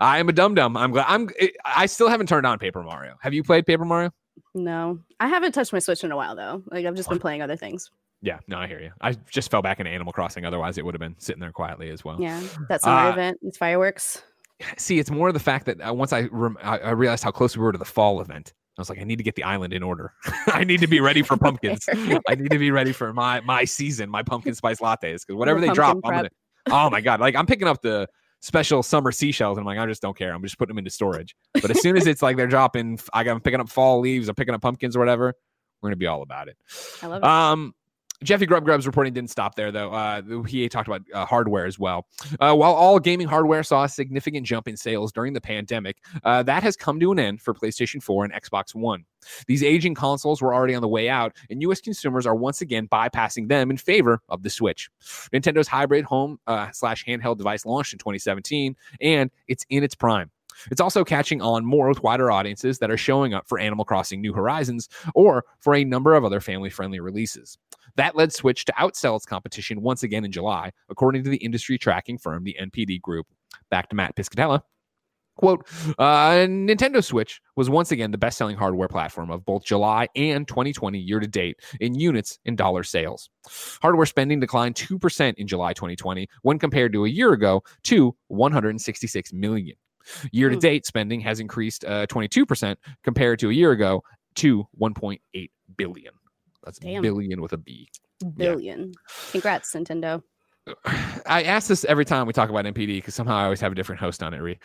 I 0.00 0.18
am 0.18 0.28
a 0.28 0.32
dum 0.32 0.54
dum. 0.54 0.76
I'm 0.76 0.90
glad 0.92 1.06
I'm 1.08 1.30
I 1.64 1.86
still 1.86 2.08
haven't 2.08 2.28
turned 2.28 2.46
on 2.46 2.58
Paper 2.58 2.82
Mario. 2.82 3.16
Have 3.20 3.32
you 3.34 3.42
played 3.42 3.64
Paper 3.66 3.84
Mario? 3.84 4.10
No, 4.54 4.98
I 5.18 5.28
haven't 5.28 5.52
touched 5.52 5.72
my 5.72 5.78
Switch 5.78 6.04
in 6.04 6.12
a 6.12 6.16
while 6.16 6.36
though. 6.36 6.62
Like 6.70 6.84
I've 6.84 6.94
just 6.94 7.08
been 7.08 7.18
playing 7.18 7.40
other 7.42 7.56
things. 7.56 7.90
Yeah, 8.24 8.38
no, 8.46 8.56
I 8.58 8.68
hear 8.68 8.80
you. 8.80 8.92
I 9.00 9.12
just 9.30 9.50
fell 9.50 9.62
back 9.62 9.80
into 9.80 9.90
Animal 9.90 10.12
Crossing. 10.12 10.44
Otherwise, 10.44 10.78
it 10.78 10.84
would 10.84 10.94
have 10.94 11.00
been 11.00 11.16
sitting 11.18 11.40
there 11.40 11.50
quietly 11.50 11.90
as 11.90 12.04
well. 12.04 12.20
Yeah, 12.20 12.40
that 12.68 12.80
summer 12.82 13.08
Uh, 13.08 13.12
event, 13.12 13.38
it's 13.42 13.58
fireworks. 13.58 14.22
See, 14.76 14.98
it's 14.98 15.10
more 15.10 15.32
the 15.32 15.40
fact 15.40 15.66
that 15.66 15.80
uh, 15.80 15.92
once 15.92 16.12
I, 16.12 16.28
rem- 16.30 16.58
I 16.62 16.78
I 16.78 16.90
realized 16.90 17.24
how 17.24 17.30
close 17.30 17.56
we 17.56 17.62
were 17.62 17.72
to 17.72 17.78
the 17.78 17.84
fall 17.84 18.20
event, 18.20 18.52
I 18.78 18.80
was 18.80 18.88
like, 18.88 18.98
I 18.98 19.04
need 19.04 19.16
to 19.16 19.24
get 19.24 19.34
the 19.34 19.44
island 19.44 19.72
in 19.72 19.82
order. 19.82 20.14
I 20.46 20.64
need 20.64 20.80
to 20.80 20.86
be 20.86 21.00
ready 21.00 21.22
for 21.22 21.36
pumpkins. 21.38 21.88
I 21.88 22.34
need 22.34 22.50
to 22.50 22.58
be 22.58 22.70
ready 22.70 22.92
for 22.92 23.12
my 23.12 23.40
my 23.40 23.64
season, 23.64 24.08
my 24.08 24.22
pumpkin 24.22 24.54
spice 24.54 24.80
lattes, 24.80 25.26
because 25.26 25.36
whatever 25.36 25.60
they 25.60 25.68
drop, 25.68 25.98
I'm 26.04 26.14
gonna. 26.14 26.30
Oh 26.70 26.88
my 26.90 27.00
god! 27.00 27.20
Like 27.20 27.34
I'm 27.34 27.46
picking 27.46 27.68
up 27.68 27.82
the 27.82 28.08
special 28.40 28.82
summer 28.82 29.12
seashells, 29.12 29.58
and 29.58 29.62
I'm 29.62 29.66
like, 29.66 29.78
I 29.78 29.86
just 29.86 30.02
don't 30.02 30.16
care. 30.16 30.32
I'm 30.32 30.42
just 30.42 30.58
putting 30.58 30.70
them 30.70 30.78
into 30.78 30.90
storage. 30.90 31.36
But 31.54 31.70
as 31.70 31.80
soon 31.80 31.96
as 31.96 32.06
it's 32.06 32.22
like 32.22 32.36
they're 32.36 32.46
dropping, 32.46 32.98
I 33.12 33.24
got 33.24 33.32
I'm 33.32 33.40
picking 33.40 33.60
up 33.60 33.68
fall 33.68 34.00
leaves, 34.00 34.28
I'm 34.28 34.34
picking 34.34 34.54
up 34.54 34.62
pumpkins 34.62 34.96
or 34.96 35.00
whatever. 35.00 35.34
We're 35.80 35.88
gonna 35.88 35.96
be 35.96 36.06
all 36.06 36.22
about 36.22 36.48
it. 36.48 36.56
I 37.02 37.06
love 37.08 37.22
it. 37.22 37.24
Um, 37.24 37.74
Jeffy 38.22 38.46
Grubb 38.46 38.64
Grubb's 38.64 38.86
reporting 38.86 39.12
didn't 39.12 39.30
stop 39.30 39.54
there, 39.54 39.70
though. 39.70 39.92
Uh, 39.92 40.22
he 40.46 40.68
talked 40.68 40.88
about 40.88 41.02
uh, 41.12 41.26
hardware 41.26 41.66
as 41.66 41.78
well. 41.78 42.06
Uh, 42.40 42.54
while 42.54 42.72
all 42.72 42.98
gaming 42.98 43.26
hardware 43.26 43.62
saw 43.62 43.84
a 43.84 43.88
significant 43.88 44.46
jump 44.46 44.68
in 44.68 44.76
sales 44.76 45.12
during 45.12 45.32
the 45.32 45.40
pandemic, 45.40 45.98
uh, 46.24 46.42
that 46.42 46.62
has 46.62 46.76
come 46.76 47.00
to 47.00 47.12
an 47.12 47.18
end 47.18 47.40
for 47.40 47.54
PlayStation 47.54 48.02
4 48.02 48.24
and 48.24 48.32
Xbox 48.32 48.74
One. 48.74 49.04
These 49.46 49.62
aging 49.62 49.94
consoles 49.94 50.42
were 50.42 50.54
already 50.54 50.74
on 50.74 50.82
the 50.82 50.88
way 50.88 51.08
out, 51.08 51.36
and 51.50 51.62
U.S. 51.62 51.80
consumers 51.80 52.26
are 52.26 52.34
once 52.34 52.60
again 52.60 52.88
bypassing 52.88 53.48
them 53.48 53.70
in 53.70 53.76
favor 53.76 54.20
of 54.28 54.42
the 54.42 54.50
Switch. 54.50 54.90
Nintendo's 55.32 55.68
hybrid 55.68 56.04
home 56.04 56.38
uh, 56.46 56.70
slash 56.72 57.04
handheld 57.04 57.38
device 57.38 57.64
launched 57.64 57.92
in 57.92 57.98
2017, 57.98 58.76
and 59.00 59.30
it's 59.48 59.64
in 59.68 59.84
its 59.84 59.94
prime. 59.94 60.30
It's 60.70 60.80
also 60.80 61.04
catching 61.04 61.40
on 61.42 61.64
more 61.64 61.88
with 61.88 62.02
wider 62.02 62.30
audiences 62.30 62.78
that 62.78 62.90
are 62.90 62.96
showing 62.96 63.34
up 63.34 63.48
for 63.48 63.58
Animal 63.58 63.84
Crossing 63.84 64.20
New 64.20 64.32
Horizons 64.32 64.88
or 65.14 65.44
for 65.60 65.74
a 65.74 65.84
number 65.84 66.14
of 66.14 66.24
other 66.24 66.40
family 66.40 66.70
friendly 66.70 67.00
releases. 67.00 67.58
That 67.96 68.16
led 68.16 68.32
Switch 68.32 68.64
to 68.66 68.72
outsell 68.72 69.16
its 69.16 69.26
competition 69.26 69.82
once 69.82 70.02
again 70.02 70.24
in 70.24 70.32
July, 70.32 70.72
according 70.88 71.24
to 71.24 71.30
the 71.30 71.36
industry 71.38 71.78
tracking 71.78 72.18
firm, 72.18 72.44
the 72.44 72.56
NPD 72.60 73.00
Group. 73.00 73.26
Back 73.70 73.88
to 73.90 73.96
Matt 73.96 74.16
Piscatella. 74.16 74.62
Quote, 75.36 75.66
uh, 75.98 76.46
Nintendo 76.46 77.02
Switch 77.02 77.40
was 77.56 77.70
once 77.70 77.90
again 77.90 78.10
the 78.10 78.18
best 78.18 78.36
selling 78.36 78.56
hardware 78.56 78.88
platform 78.88 79.30
of 79.30 79.44
both 79.46 79.64
July 79.64 80.06
and 80.14 80.46
2020 80.46 80.98
year 80.98 81.20
to 81.20 81.26
date 81.26 81.56
in 81.80 81.94
units 81.94 82.38
and 82.44 82.58
dollar 82.58 82.82
sales. 82.82 83.30
Hardware 83.80 84.06
spending 84.06 84.40
declined 84.40 84.74
2% 84.74 85.34
in 85.34 85.46
July 85.46 85.72
2020 85.72 86.28
when 86.42 86.58
compared 86.58 86.92
to 86.92 87.06
a 87.06 87.08
year 87.08 87.32
ago 87.32 87.62
to 87.84 88.14
166 88.28 89.32
million. 89.32 89.76
Year 90.32 90.48
to 90.48 90.56
date 90.56 90.86
spending 90.86 91.20
has 91.20 91.40
increased 91.40 91.84
uh, 91.84 92.06
22% 92.06 92.76
compared 93.04 93.38
to 93.40 93.50
a 93.50 93.52
year 93.52 93.72
ago 93.72 94.02
to 94.36 94.66
1.8 94.80 95.50
billion. 95.76 96.12
That's 96.64 96.78
Damn. 96.78 97.02
billion 97.02 97.40
with 97.40 97.52
a 97.52 97.58
B. 97.58 97.88
Billion. 98.36 98.92
Congrats, 99.32 99.74
Nintendo. 99.74 100.22
I 101.26 101.42
ask 101.42 101.68
this 101.68 101.84
every 101.84 102.04
time 102.04 102.26
we 102.26 102.32
talk 102.32 102.50
about 102.50 102.64
NPD 102.64 102.98
because 102.98 103.14
somehow 103.14 103.36
I 103.36 103.44
always 103.44 103.60
have 103.60 103.72
a 103.72 103.74
different 103.74 104.00
host 104.00 104.22
on 104.22 104.32
it. 104.34 104.58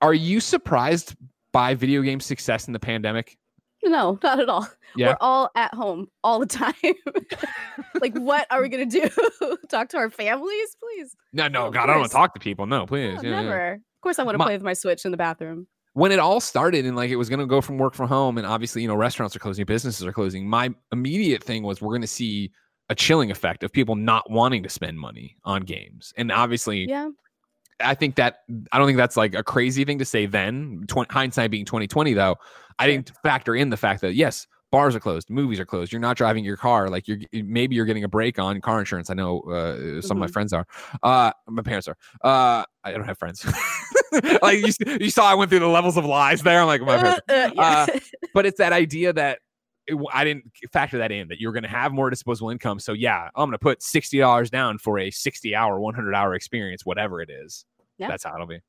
Are 0.00 0.14
you 0.14 0.38
surprised 0.40 1.16
by 1.52 1.74
video 1.74 2.02
game 2.02 2.20
success 2.20 2.66
in 2.68 2.72
the 2.72 2.78
pandemic? 2.78 3.36
No, 3.84 4.18
not 4.22 4.40
at 4.40 4.48
all. 4.48 4.68
Yeah. 4.96 5.08
We're 5.08 5.16
all 5.20 5.50
at 5.54 5.72
home 5.74 6.08
all 6.24 6.38
the 6.40 6.46
time. 6.46 6.74
like, 8.00 8.16
what 8.16 8.46
are 8.50 8.60
we 8.62 8.68
gonna 8.68 8.86
do? 8.86 9.08
Talk 9.68 9.88
to 9.90 9.96
our 9.98 10.10
families, 10.10 10.76
please? 10.80 11.14
No, 11.32 11.48
no, 11.48 11.66
Of 11.66 11.74
God, 11.74 11.84
I 11.84 11.86
don't 11.92 12.00
want 12.00 12.10
to 12.10 12.16
talk 12.16 12.34
to 12.34 12.40
people. 12.40 12.66
No, 12.66 12.86
please. 12.86 13.22
No, 13.22 13.28
Yeah, 13.28 13.36
yeah. 13.36 13.42
never. 13.42 13.80
Of 13.98 14.02
course, 14.02 14.18
I 14.18 14.22
want 14.22 14.34
to 14.34 14.38
My- 14.38 14.44
play 14.46 14.54
with 14.54 14.62
my 14.62 14.74
Switch 14.74 15.04
in 15.04 15.10
the 15.10 15.16
bathroom. 15.16 15.66
when 15.94 16.12
it 16.12 16.18
all 16.20 16.38
started 16.40 16.84
and 16.86 16.94
like 16.96 17.10
it 17.10 17.16
was 17.16 17.28
going 17.28 17.40
to 17.40 17.46
go 17.46 17.60
from 17.60 17.78
work 17.78 17.94
from 17.94 18.06
home 18.08 18.38
and 18.38 18.46
obviously 18.46 18.82
you 18.82 18.86
know 18.88 18.94
restaurants 18.94 19.34
are 19.34 19.40
closing 19.40 19.64
businesses 19.64 20.04
are 20.06 20.12
closing 20.12 20.48
my 20.48 20.72
immediate 20.92 21.42
thing 21.42 21.62
was 21.64 21.80
we're 21.82 21.88
going 21.88 22.02
to 22.02 22.06
see 22.06 22.52
a 22.88 22.94
chilling 22.94 23.30
effect 23.32 23.64
of 23.64 23.72
people 23.72 23.96
not 23.96 24.30
wanting 24.30 24.62
to 24.62 24.68
spend 24.68 24.98
money 25.00 25.36
on 25.44 25.62
games 25.62 26.12
and 26.16 26.30
obviously 26.30 26.86
Yeah. 26.88 27.08
i 27.80 27.94
think 27.94 28.14
that 28.16 28.40
i 28.70 28.78
don't 28.78 28.86
think 28.86 28.98
that's 28.98 29.16
like 29.16 29.34
a 29.34 29.42
crazy 29.42 29.84
thing 29.84 29.98
to 29.98 30.04
say 30.04 30.26
then 30.26 30.84
Tw- 30.86 31.10
hindsight 31.10 31.50
being 31.50 31.64
2020 31.64 32.12
though 32.14 32.36
i 32.78 32.86
didn't 32.86 33.10
factor 33.24 33.56
in 33.56 33.70
the 33.70 33.76
fact 33.76 34.00
that 34.02 34.14
yes 34.14 34.46
bars 34.70 34.94
are 34.94 35.00
closed 35.00 35.30
movies 35.30 35.58
are 35.58 35.64
closed 35.64 35.92
you're 35.92 36.00
not 36.00 36.16
driving 36.16 36.44
your 36.44 36.56
car 36.56 36.88
like 36.90 37.08
you're 37.08 37.18
maybe 37.32 37.74
you're 37.74 37.84
getting 37.86 38.04
a 38.04 38.08
break 38.08 38.38
on 38.38 38.60
car 38.60 38.78
insurance 38.78 39.08
i 39.10 39.14
know 39.14 39.40
uh, 39.42 40.00
some 40.02 40.16
of 40.16 40.20
my 40.20 40.26
Mhm. 40.26 40.32
friends 40.32 40.52
are 40.52 40.66
uh 41.02 41.32
my 41.48 41.62
parents 41.62 41.88
are 41.88 41.96
uh 42.22 42.64
i 42.84 42.92
don't 42.92 43.04
have 43.04 43.18
friends 43.18 43.44
like 44.42 44.58
you, 44.66 44.72
you 45.00 45.10
saw 45.10 45.24
i 45.30 45.34
went 45.34 45.48
through 45.50 45.60
the 45.60 45.66
levels 45.68 45.96
of 45.96 46.04
lies 46.04 46.42
there 46.42 46.60
i'm 46.60 46.66
like 46.66 46.80
my 46.82 46.98
parents 46.98 47.20
Uh, 47.28 47.50
yeah. 47.54 47.98
but 48.34 48.44
it's 48.46 48.58
that 48.58 48.72
idea 48.72 49.12
that 49.12 49.38
it, 49.86 49.96
I 50.12 50.22
didn't 50.24 50.44
factor 50.70 50.98
that 50.98 51.10
in 51.12 51.28
that 51.28 51.40
you're 51.40 51.52
going 51.52 51.62
to 51.62 51.68
have 51.70 51.92
more 51.92 52.10
disposable 52.10 52.50
income. 52.50 52.78
So 52.78 52.92
yeah, 52.92 53.30
I'm 53.34 53.46
going 53.48 53.52
to 53.52 53.58
put 53.58 53.82
sixty 53.82 54.18
dollars 54.18 54.50
down 54.50 54.76
for 54.76 54.98
a 54.98 55.10
sixty 55.10 55.54
hour, 55.54 55.80
one 55.80 55.94
hundred 55.94 56.14
hour 56.14 56.34
experience, 56.34 56.84
whatever 56.84 57.22
it 57.22 57.30
is. 57.30 57.64
Yeah. 57.96 58.08
That's 58.08 58.22
how 58.22 58.34
it'll 58.34 58.46
be. 58.46 58.60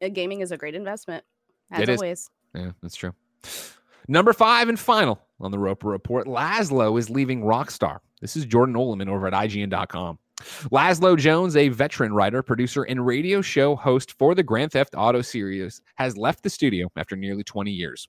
Uh, 0.00 0.08
Gaming 0.08 0.40
is 0.40 0.52
a 0.52 0.56
great 0.56 0.76
investment, 0.76 1.24
as 1.72 1.80
It 1.82 1.88
is. 1.88 1.98
always. 2.00 2.30
Yeah, 2.54 2.70
that's 2.80 2.94
true. 2.94 3.12
Number 4.06 4.32
five 4.32 4.68
and 4.68 4.78
final 4.78 5.20
on 5.40 5.50
the 5.50 5.58
Roper 5.58 5.88
Report 5.88 6.26
Lazlow 6.26 6.98
is 6.98 7.10
leaving 7.10 7.42
Rockstar. 7.42 7.98
This 8.20 8.36
is 8.36 8.44
Jordan 8.44 8.74
Oloman 8.74 9.08
over 9.08 9.26
at 9.26 9.32
IGN.com. 9.32 10.18
Lazlow 10.70 11.16
Jones, 11.16 11.56
a 11.56 11.68
veteran 11.68 12.12
writer, 12.12 12.42
producer, 12.42 12.84
and 12.84 13.04
radio 13.04 13.40
show 13.40 13.74
host 13.74 14.12
for 14.12 14.34
the 14.34 14.42
Grand 14.42 14.72
Theft 14.72 14.94
Auto 14.96 15.20
series, 15.20 15.80
has 15.96 16.16
left 16.16 16.42
the 16.42 16.50
studio 16.50 16.88
after 16.96 17.16
nearly 17.16 17.42
20 17.42 17.70
years. 17.70 18.08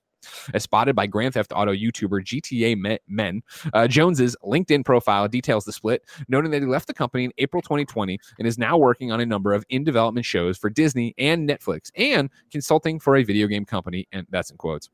As 0.54 0.62
spotted 0.62 0.94
by 0.96 1.06
Grand 1.06 1.34
Theft 1.34 1.52
Auto 1.54 1.72
YouTuber 1.72 2.24
GTA 2.24 2.98
Men, 3.08 3.42
uh, 3.72 3.88
Jones's 3.88 4.36
LinkedIn 4.44 4.84
profile 4.84 5.28
details 5.28 5.64
the 5.64 5.72
split, 5.72 6.02
noting 6.28 6.50
that 6.50 6.62
he 6.62 6.68
left 6.68 6.86
the 6.86 6.94
company 6.94 7.24
in 7.24 7.32
April 7.38 7.62
2020 7.62 8.18
and 8.38 8.46
is 8.46 8.58
now 8.58 8.76
working 8.76 9.12
on 9.12 9.20
a 9.20 9.26
number 9.26 9.52
of 9.52 9.64
in 9.68 9.84
development 9.84 10.26
shows 10.26 10.58
for 10.58 10.70
Disney 10.70 11.14
and 11.18 11.48
Netflix 11.48 11.90
and 11.96 12.30
consulting 12.50 12.98
for 12.98 13.16
a 13.16 13.22
video 13.22 13.46
game 13.46 13.64
company, 13.64 14.06
and 14.12 14.26
that's 14.30 14.50
in 14.50 14.56
quotes. 14.56 14.88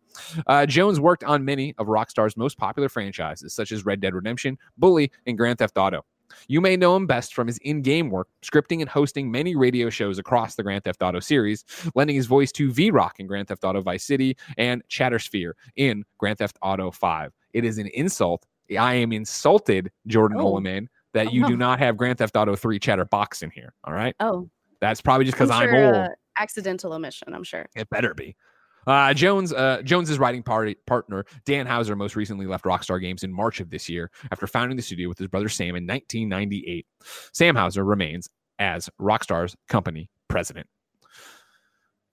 Uh, 0.47 0.67
Jones 0.67 1.01
worked 1.01 1.25
on 1.25 1.45
many 1.45 1.75
of 1.79 1.87
Rockstar's 1.87 2.37
most 2.37 2.59
popular 2.59 2.89
franchises, 2.89 3.55
such 3.55 3.73
as 3.73 3.85
Red 3.85 4.01
Dead 4.01 4.15
Redemption, 4.15 4.59
Bully, 4.79 5.11
and 5.27 5.37
Grand 5.37 5.59
Theft 5.59 5.77
Auto. 5.77 6.05
You 6.49 6.61
may 6.61 6.77
know 6.77 6.97
him 6.97 7.07
best 7.07 7.35
from 7.35 7.47
his 7.47 7.59
in 7.59 7.83
game 7.83 8.11
work, 8.11 8.29
scripting 8.43 8.81
and 8.81 8.89
hosting 8.89 9.31
many 9.31 9.57
radio 9.57 9.91
shows 9.91 10.19
across 10.19 10.55
the 10.55 10.63
Grand 10.63 10.85
Theft 10.85 11.03
Auto 11.03 11.21
series, 11.21 11.65
lending 11.95 12.17
his 12.17 12.27
voice 12.27 12.53
to 12.53 12.71
V 12.71 12.91
Rock 12.91 13.19
in 13.21 13.27
Grand 13.27 13.49
Theft 13.49 13.65
Auto 13.65 13.81
Vice 13.81 14.05
City 14.05 14.37
and 14.59 14.83
Chattersphere 14.89 15.53
in 15.77 16.05
Grand 16.19 16.39
Theft 16.39 16.59
Auto 16.63 16.91
5. 16.91 17.33
It 17.53 17.65
is 17.65 17.79
an 17.79 17.89
insult. 17.89 18.47
I 18.79 18.95
am 18.95 19.13
insulted, 19.13 19.91
Jordan 20.07 20.39
Oh. 20.41 20.61
That 21.13 21.33
you 21.33 21.47
do 21.47 21.55
Oh. 21.55 21.57
not 21.57 21.79
have 21.79 21.97
Grand 21.97 22.19
Theft 22.19 22.37
Auto 22.37 22.55
3 22.57 22.79
Chatterbox 22.79 23.43
in 23.43 23.51
here. 23.51 23.73
All 23.85 23.95
right. 23.95 24.15
Oh, 24.21 24.51
That's 24.81 25.01
probably 25.01 25.25
just 25.25 25.37
because 25.37 25.51
I'm, 25.51 25.69
sure, 25.71 25.87
old. 25.87 25.95
uh, 25.95 26.09
accidental 26.39 26.93
omission. 26.93 27.33
I'm 27.33 27.45
sure. 27.45 27.67
It 27.75 27.89
better 27.89 28.13
be. 28.13 28.37
Uh, 28.87 29.13
Jones 29.15 29.53
uh, 29.53 29.83
Jones's 29.83 30.19
writing 30.19 30.43
party, 30.43 30.77
partner 30.87 31.25
Dan 31.45 31.67
Houser 31.67 31.97
most 31.97 32.17
recently 32.17 32.47
left 32.47 32.65
Rockstar 32.65 33.01
Games 33.01 33.25
in 33.25 33.33
March 33.33 33.61
of 33.61 33.71
this 33.71 33.89
year 33.89 34.11
after 34.31 34.47
founding 34.47 34.77
the 34.77 34.83
studio 34.83 35.09
with 35.09 35.19
his 35.19 35.29
brother 35.29 35.49
Sam 35.49 35.77
in 35.77 35.87
1998. 35.87 36.87
Sam 37.33 37.57
Houser 37.57 37.85
remains 37.85 38.29
as 38.59 38.89
Rockstar's 39.01 39.57
company 39.69 40.11
president. 40.29 40.67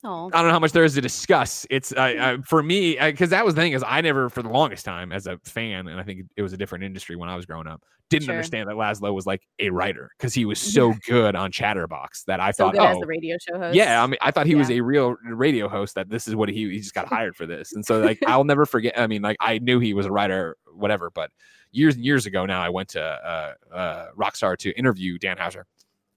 Oh, 0.06 0.28
I 0.34 0.38
don't 0.40 0.48
know 0.48 0.54
how 0.54 0.60
much 0.60 0.74
there 0.74 0.84
is 0.84 0.96
to 0.96 1.02
discuss. 1.02 1.66
It's 1.70 1.94
uh, 1.94 1.96
uh, 2.00 2.38
for 2.44 2.62
me 2.62 2.98
because 3.00 3.30
that 3.30 3.46
was 3.46 3.56
the 3.56 3.62
thing 3.62 3.72
is 3.72 3.84
I 3.88 4.02
never 4.02 4.30
for 4.30 4.42
the 4.44 4.50
longest 4.50 4.84
time 4.86 5.12
as 5.12 5.28
a 5.28 5.38
fan, 5.46 5.88
and 5.88 6.00
I 6.00 6.04
think 6.04 6.26
it 6.36 6.42
was 6.42 6.52
a 6.52 6.58
different 6.58 6.84
industry 6.84 7.16
when 7.16 7.30
I 7.30 7.36
was 7.36 7.46
growing 7.46 7.68
up. 7.68 7.82
Didn't 8.10 8.26
Sure. 8.26 8.36
understand 8.36 8.70
that 8.70 8.76
Lazlow 8.76 9.14
was 9.14 9.26
like 9.26 9.42
a 9.60 9.70
writer 9.70 10.12
because 10.18 10.34
he 10.34 10.44
was 10.46 10.60
so 10.60 10.94
good 11.08 11.36
on 11.36 11.52
Chatterbox 11.52 12.26
that 12.26 12.40
I 12.42 12.52
so 12.52 12.66
thought, 12.66 12.78
oh, 12.78 12.86
as 12.86 12.98
the 13.00 13.08
radio 13.08 13.38
show 13.40 13.58
host. 13.58 13.76
yeah, 13.76 14.04
I 14.04 14.08
mean, 14.08 14.18
I 14.22 14.30
thought 14.32 14.46
he 14.46 14.56
was 14.56 14.70
a 14.70 14.82
real 14.82 15.16
radio 15.24 15.70
host. 15.70 15.96
That 15.96 16.10
this 16.10 16.28
is 16.28 16.36
what 16.36 16.50
he 16.50 16.70
he 16.70 16.80
just 16.80 16.94
got 16.94 17.08
hired 17.08 17.36
for 17.36 17.46
this, 17.46 17.74
and 17.74 17.86
so 17.86 18.00
like 18.02 18.20
I'll 18.28 18.44
never 18.44 18.66
forget. 18.66 19.00
I 19.00 19.08
mean, 19.08 19.22
like 19.22 19.38
I 19.40 19.60
knew 19.60 19.80
he 19.80 19.94
was 19.94 20.06
a 20.06 20.12
writer, 20.12 20.58
whatever, 20.74 21.10
but 21.12 21.32
years 21.72 21.96
and 21.96 22.04
years 22.04 22.26
ago 22.26 22.46
now, 22.46 22.62
I 22.62 22.70
went 22.70 22.90
to 22.90 23.02
uh, 23.02 23.54
uh, 23.74 24.08
Rockstar 24.18 24.58
to 24.58 24.72
interview 24.78 25.18
Dan 25.18 25.38
Houser, 25.38 25.66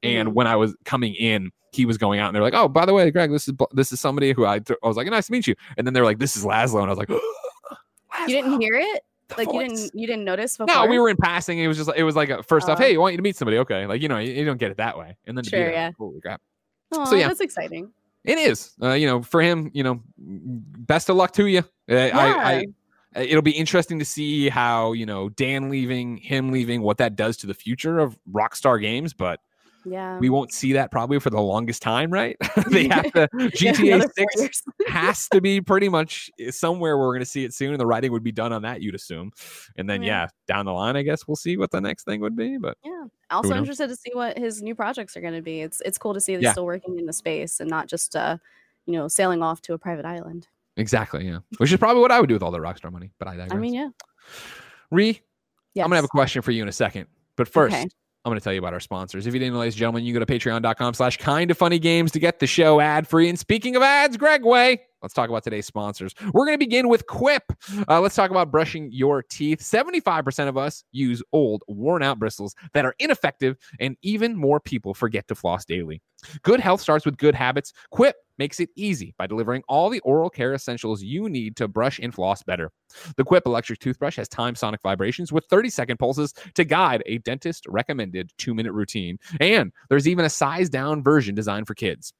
and 0.03 0.29
Mhm. 0.29 0.33
when 0.35 0.47
I 0.47 0.57
was 0.57 0.75
coming 0.85 1.15
in, 1.15 1.51
he 1.73 1.85
was 1.87 1.99
going 1.99 2.21
out, 2.21 2.29
and 2.29 2.35
they're 2.35 2.43
like, 2.43 2.55
"Oh, 2.55 2.69
by 2.69 2.87
the 2.87 2.95
way, 2.95 3.11
Greg, 3.11 3.31
this 3.31 3.49
is 3.49 3.55
this 3.73 3.93
is 3.93 4.01
somebody 4.01 4.33
who 4.33 4.45
I 4.47 4.57
I 4.83 4.87
was 4.89 4.97
like, 4.97 5.07
nice 5.09 5.27
to 5.27 5.33
meet 5.33 5.47
you," 5.47 5.55
and 5.77 5.87
then 5.87 5.95
they're 5.95 6.05
like, 6.05 6.19
"This 6.19 6.37
is 6.37 6.45
Lazlow," 6.45 6.81
and 6.81 6.87
I 6.87 6.95
was 6.95 6.99
like, 6.99 7.09
you 8.29 8.29
didn't 8.29 8.61
hear 8.61 8.75
it. 8.75 9.03
The 9.29 9.35
Like 9.39 9.53
you 9.53 9.61
didn't 9.69 9.91
you 9.95 10.07
didn't 10.07 10.25
notice 10.25 10.57
before. 10.57 10.73
No, 10.75 10.87
we 10.87 10.99
were 11.01 11.09
in 11.11 11.17
passing. 11.17 11.59
It 11.59 11.67
was 11.67 11.77
just 11.77 11.91
it 11.97 12.05
was 12.05 12.15
like 12.17 12.31
a 12.31 12.43
first 12.45 12.69
off, 12.69 12.79
Oh. 12.79 12.83
hey, 12.83 12.93
you 12.93 13.01
want 13.01 13.13
you 13.13 13.17
to 13.17 13.23
meet 13.23 13.37
somebody? 13.37 13.59
Okay, 13.59 13.87
like 13.87 14.01
you 14.01 14.09
know, 14.09 14.19
you, 14.19 14.33
you 14.33 14.45
don't 14.45 14.59
get 14.59 14.71
it 14.71 14.77
that 14.77 14.97
way, 14.97 15.17
and 15.27 15.37
then 15.37 15.43
to 15.45 15.51
Sure, 15.51 15.59
there, 15.59 15.73
yeah. 15.73 15.91
holy 15.99 16.21
crap. 16.21 16.41
Aw, 16.93 17.13
yeah. 17.15 17.27
that's 17.27 17.41
exciting. 17.41 17.91
It 18.25 18.39
is. 18.39 18.73
Uh, 18.83 18.93
you 18.93 19.07
know, 19.07 19.23
for 19.23 19.41
him, 19.43 19.71
you 19.75 19.83
know, 19.83 20.01
best 20.19 21.09
of 21.09 21.17
luck 21.17 21.33
to 21.35 21.47
you. 21.47 21.61
Uh, 21.91 21.95
I, 21.95 22.65
I, 23.15 23.21
it'll 23.21 23.43
be 23.43 23.53
interesting 23.53 23.99
to 24.01 24.05
see 24.05 24.49
how, 24.49 24.93
you 24.93 25.07
know, 25.07 25.29
Dan 25.29 25.71
leaving, 25.71 26.17
him 26.17 26.51
leaving, 26.51 26.83
what 26.83 26.99
that 26.99 27.15
does 27.15 27.37
to 27.39 27.47
the 27.47 27.55
future 27.55 27.99
of 28.01 28.19
Rockstar 28.33 28.81
Games, 28.81 29.13
but 29.13 29.41
Yeah. 29.89 30.19
we 30.19 30.29
won't 30.31 30.53
see 30.53 30.73
that 30.73 30.91
probably 30.91 31.21
for 31.21 31.31
the 31.31 31.41
longest 31.41 31.81
time, 31.81 32.11
right? 32.11 32.37
they 32.71 32.89
have 32.89 33.13
to 33.13 33.29
GTA 33.33 34.05
6 34.37 34.63
has 34.89 35.29
to 35.29 35.41
be 35.41 35.61
pretty 35.61 35.89
much 35.89 36.29
somewhere 36.51 36.97
where 36.99 37.07
we're 37.07 37.13
going 37.15 37.21
to 37.21 37.27
see 37.31 37.45
it 37.45 37.55
soon 37.55 37.71
and 37.73 37.81
the 37.81 37.87
writing 37.87 38.11
would 38.13 38.25
be 38.25 38.33
done 38.33 38.53
on 38.53 38.63
that 38.63 38.83
you'd 38.83 38.95
assume. 38.97 39.31
And 39.77 39.89
then 39.89 40.03
Yeah. 40.03 40.23
yeah, 40.23 40.29
down 40.49 40.65
the 40.67 40.73
line 40.73 40.97
I 40.97 41.03
guess 41.03 41.27
we'll 41.29 41.37
see 41.37 41.57
what 41.57 41.71
the 41.71 41.81
next 41.81 42.05
thing 42.05 42.21
would 42.21 42.35
be, 42.37 42.59
but 42.59 42.77
yeah. 42.85 43.05
also 43.31 43.55
interested 43.55 43.89
to 43.89 43.97
see 43.97 44.11
what 44.13 44.37
his 44.37 44.63
new 44.63 44.75
projects 44.75 45.17
are 45.17 45.21
going 45.21 45.35
to 45.35 45.43
be. 45.43 45.61
It's 45.61 45.81
it's 45.85 45.99
cool 45.99 46.15
to 46.15 46.21
see 46.21 46.35
that 46.35 46.43
Yeah. 46.43 46.49
he's 46.49 46.55
still 46.55 46.67
working 46.67 46.99
in 46.99 47.07
the 47.07 47.13
space 47.13 47.61
and 47.61 47.71
not 47.71 47.87
just 47.87 48.17
uh, 48.17 48.39
you 48.87 48.95
know, 48.95 49.09
sailing 49.09 49.43
off 49.43 49.61
to 49.63 49.75
a 49.75 49.79
private 49.79 50.05
island. 50.05 50.49
exactly, 50.77 51.27
yeah. 51.27 51.39
Which 51.59 51.73
is 51.73 51.79
probably 51.79 52.03
what 52.03 52.11
I 52.13 52.21
would 52.21 52.29
do 52.29 52.35
with 52.35 52.43
all 52.43 52.51
the 52.51 52.59
Rockstar 52.59 52.93
money, 52.93 53.11
but 53.19 53.29
I 53.29 53.33
digress. 53.37 53.53
I 53.53 53.57
mean, 53.57 53.75
yeah. 53.75 53.89
Re, 54.91 55.21
Yes. 55.75 55.85
I'm 55.85 55.91
gonna 55.91 55.97
have 55.97 56.05
a 56.05 56.09
question 56.09 56.41
for 56.43 56.53
you 56.53 56.63
in 56.63 56.69
a 56.69 56.73
second. 56.73 57.07
But 57.37 57.49
first, 57.49 57.75
Okay. 57.77 57.87
I'm 58.27 58.31
gonna 58.31 58.41
tell 58.41 58.53
you 58.53 58.59
about 58.59 58.73
our 58.73 58.81
sponsors. 58.81 59.29
If 59.29 59.35
you 59.35 59.39
didn't 59.39 59.55
know, 59.55 59.61
ladies 59.61 59.75
and 59.75 59.79
gentlemen, 59.79 60.05
you 60.05 60.13
can 60.13 60.21
go 60.21 60.25
to 60.25 60.33
patreon.com 60.39 60.95
slash 60.95 61.17
kind 61.17 61.49
of 61.49 61.57
funny 61.57 61.79
games 61.79 62.11
to 62.11 62.19
get 62.19 62.41
the 62.41 62.47
show 62.49 62.81
ad 62.81 63.07
free. 63.07 63.29
And 63.29 63.39
speaking 63.39 63.77
of 63.77 63.85
ads, 63.85 64.17
Greg 64.17 64.45
Way, 64.45 64.81
let's 65.01 65.15
talk 65.15 65.29
about 65.29 65.45
today's 65.45 65.65
sponsors. 65.65 66.13
We're 66.33 66.45
gonna 66.45 66.59
begin 66.59 66.89
with 66.89 67.07
Quip. 67.07 67.45
Uh, 67.89 68.01
let's 68.01 68.17
talk 68.17 68.33
about 68.33 68.51
brushing 68.51 68.91
your 68.91 69.23
teeth. 69.23 69.61
75% 69.61 70.49
of 70.49 70.57
us 70.57 70.83
use 70.91 71.23
old, 71.33 71.63
worn 71.69 72.03
out 72.03 72.19
bristles 72.19 72.57
that 72.75 72.85
are 72.85 72.97
ineffective, 72.99 73.57
and 73.79 73.97
even 74.03 74.35
more 74.35 74.59
people 74.59 74.93
forget 74.93 75.29
to 75.29 75.37
floss 75.37 75.65
daily. 75.65 76.03
Good 76.43 76.59
health 76.59 76.81
starts 76.81 77.07
with 77.07 77.19
good 77.19 77.37
habits. 77.37 77.73
Quip 77.93 78.17
makes 78.39 78.61
it 78.61 78.71
easy 78.77 79.15
by 79.19 79.27
delivering 79.27 79.63
all 79.69 79.91
the 79.91 80.01
oral 80.01 80.31
care 80.31 80.55
essentials 80.55 81.03
you 81.03 81.29
need 81.29 81.57
to 81.57 81.69
brush 81.69 81.99
and 81.99 82.15
floss 82.15 82.43
better. 82.43 82.71
The 83.17 83.25
Quip 83.25 83.47
electric 83.47 83.79
toothbrush 83.79 84.17
has 84.17 84.29
time 84.29 84.55
sonic 84.55 84.81
vibrations 84.83 85.33
with 85.33 85.45
30 85.51 85.71
second 85.71 85.99
pulses 85.99 86.35
to 86.55 86.65
guide 86.65 87.03
a 87.07 87.19
dentist 87.19 87.67
recommended 87.69 88.31
two 88.39 88.55
minute 88.55 88.73
routine. 88.73 89.19
And 89.41 89.73
there's 89.89 90.09
even 90.09 90.25
a 90.25 90.31
size 90.31 90.69
down 90.69 91.03
version 91.03 91.35
designed 91.35 91.67
for 91.67 91.75
kids. 91.75 92.13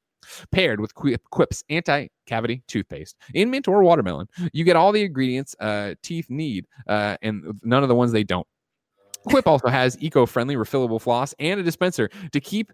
Paired 0.51 0.81
with 0.81 0.93
Quip, 0.93 1.21
Quip's 1.31 1.63
anti 1.69 2.07
cavity 2.25 2.63
toothpaste 2.67 3.15
in 3.33 3.49
mint 3.49 3.67
or 3.67 3.83
watermelon, 3.83 4.27
you 4.51 4.63
get 4.65 4.75
all 4.75 4.91
the 4.91 5.03
ingredients 5.03 5.55
uh, 5.59 5.93
teeth 6.01 6.29
need 6.29 6.65
uh, 6.87 7.15
and 7.21 7.59
none 7.63 7.83
of 7.83 7.89
the 7.89 7.95
ones 7.95 8.11
they 8.11 8.23
don't. 8.23 8.47
Quip 9.27 9.47
also 9.47 9.67
has 9.69 9.97
eco 10.01 10.25
friendly 10.25 10.55
refillable 10.55 11.01
floss 11.01 11.33
and 11.39 11.59
a 11.59 11.63
dispenser 11.63 12.09
to 12.31 12.39
keep 12.39 12.71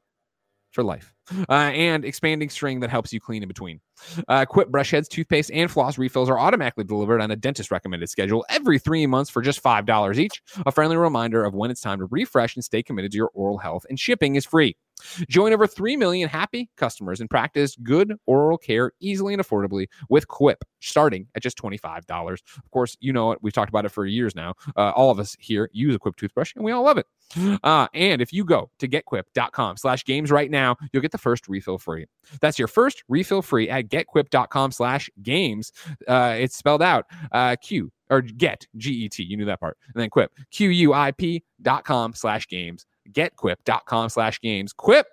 for 0.73 0.83
life 0.83 1.13
uh, 1.49 1.53
and 1.53 2.03
expanding 2.03 2.49
string 2.49 2.79
that 2.81 2.89
helps 2.89 3.13
you 3.13 3.19
clean 3.19 3.43
in 3.43 3.47
between. 3.47 3.79
Uh, 4.27 4.45
Quip 4.45 4.69
brush 4.69 4.91
heads, 4.91 5.07
toothpaste, 5.07 5.51
and 5.53 5.71
floss 5.71 5.97
refills 5.97 6.29
are 6.29 6.39
automatically 6.39 6.83
delivered 6.83 7.21
on 7.21 7.31
a 7.31 7.35
dentist 7.35 7.71
recommended 7.71 8.09
schedule 8.09 8.45
every 8.49 8.79
three 8.79 9.05
months 9.05 9.29
for 9.29 9.41
just 9.41 9.63
$5 9.63 10.17
each. 10.17 10.41
A 10.65 10.71
friendly 10.71 10.97
reminder 10.97 11.43
of 11.43 11.53
when 11.53 11.71
it's 11.71 11.81
time 11.81 11.99
to 11.99 12.07
refresh 12.11 12.55
and 12.55 12.63
stay 12.63 12.83
committed 12.83 13.11
to 13.11 13.17
your 13.17 13.31
oral 13.33 13.59
health, 13.59 13.85
and 13.89 13.99
shipping 13.99 14.35
is 14.35 14.45
free. 14.45 14.75
Join 15.29 15.53
over 15.53 15.67
3 15.67 15.95
million 15.97 16.29
happy 16.29 16.69
customers 16.77 17.19
and 17.21 17.29
practice 17.29 17.75
good 17.83 18.15
oral 18.25 18.57
care 18.57 18.91
easily 18.99 19.33
and 19.33 19.43
affordably 19.43 19.87
with 20.09 20.27
Quip, 20.27 20.63
starting 20.79 21.27
at 21.35 21.41
just 21.41 21.57
$25. 21.57 22.03
Of 22.09 22.71
course, 22.71 22.97
you 22.99 23.13
know 23.13 23.31
it. 23.31 23.39
We've 23.41 23.53
talked 23.53 23.69
about 23.69 23.85
it 23.85 23.89
for 23.89 24.05
years 24.05 24.35
now. 24.35 24.55
Uh, 24.75 24.91
all 24.91 25.11
of 25.11 25.19
us 25.19 25.35
here 25.39 25.69
use 25.73 25.95
a 25.95 25.99
Quip 25.99 26.15
toothbrush, 26.15 26.55
and 26.55 26.63
we 26.63 26.71
all 26.71 26.83
love 26.83 26.97
it. 26.97 27.05
Uh, 27.63 27.87
and 27.93 28.21
if 28.21 28.31
you 28.31 28.43
go 28.43 28.69
to 28.79 28.87
getquip.com 28.87 29.77
slash 29.77 30.05
games 30.05 30.31
right 30.31 30.51
now, 30.51 30.75
you'll 30.91 31.01
get 31.01 31.11
the 31.11 31.17
first 31.17 31.47
refill 31.47 31.77
free. 31.77 32.05
That's 32.41 32.59
your 32.59 32.67
first 32.67 33.03
refill 33.07 33.41
free 33.41 33.69
at 33.69 33.89
getquip.com 33.89 34.71
slash 34.71 35.09
games. 35.21 35.71
Uh, 36.07 36.35
it's 36.37 36.55
spelled 36.55 36.81
out 36.81 37.05
uh, 37.31 37.55
Q 37.61 37.91
or 38.09 38.21
get 38.21 38.67
G 38.77 38.91
E 38.91 39.09
T. 39.09 39.23
You 39.23 39.37
knew 39.37 39.45
that 39.45 39.59
part. 39.59 39.77
And 39.93 40.01
then 40.01 40.09
quip 40.09 40.31
Q 40.51 40.69
U 40.69 40.93
I 40.93 41.11
P 41.11 41.43
dot 41.61 41.83
com 41.85 42.13
slash 42.13 42.47
games. 42.47 42.85
Getquip.com 43.11 44.09
slash 44.09 44.39
games. 44.41 44.73
Quip, 44.73 45.07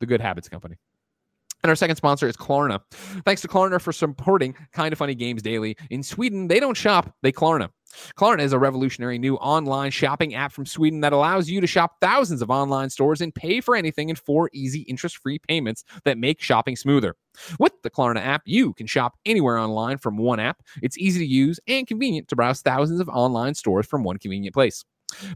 the 0.00 0.06
good 0.06 0.20
habits 0.20 0.48
company. 0.48 0.76
And 1.64 1.70
our 1.70 1.76
second 1.76 1.96
sponsor 1.96 2.28
is 2.28 2.36
Klarna. 2.36 2.80
Thanks 3.24 3.40
to 3.40 3.48
Klarna 3.48 3.80
for 3.80 3.90
supporting 3.90 4.54
Kind 4.72 4.92
of 4.92 4.98
Funny 4.98 5.14
Games 5.14 5.40
Daily. 5.40 5.78
In 5.88 6.02
Sweden, 6.02 6.48
they 6.48 6.60
don't 6.60 6.76
shop, 6.76 7.14
they 7.22 7.32
Klarna. 7.32 7.70
Klarna 8.18 8.40
is 8.40 8.52
a 8.52 8.58
revolutionary 8.58 9.18
new 9.18 9.36
online 9.36 9.90
shopping 9.90 10.34
app 10.34 10.52
from 10.52 10.66
Sweden 10.66 11.00
that 11.00 11.14
allows 11.14 11.48
you 11.48 11.62
to 11.62 11.66
shop 11.66 11.96
thousands 12.02 12.42
of 12.42 12.50
online 12.50 12.90
stores 12.90 13.22
and 13.22 13.34
pay 13.34 13.62
for 13.62 13.76
anything 13.76 14.10
in 14.10 14.16
four 14.16 14.50
easy 14.52 14.80
interest 14.82 15.16
free 15.16 15.38
payments 15.38 15.84
that 16.04 16.18
make 16.18 16.42
shopping 16.42 16.76
smoother. 16.76 17.16
With 17.58 17.72
the 17.82 17.90
Klarna 17.90 18.20
app, 18.20 18.42
you 18.44 18.74
can 18.74 18.86
shop 18.86 19.14
anywhere 19.24 19.56
online 19.56 19.96
from 19.96 20.18
one 20.18 20.40
app. 20.40 20.62
It's 20.82 20.98
easy 20.98 21.20
to 21.20 21.26
use 21.26 21.58
and 21.66 21.86
convenient 21.86 22.28
to 22.28 22.36
browse 22.36 22.60
thousands 22.60 23.00
of 23.00 23.08
online 23.08 23.54
stores 23.54 23.86
from 23.86 24.04
one 24.04 24.18
convenient 24.18 24.52
place. 24.52 24.84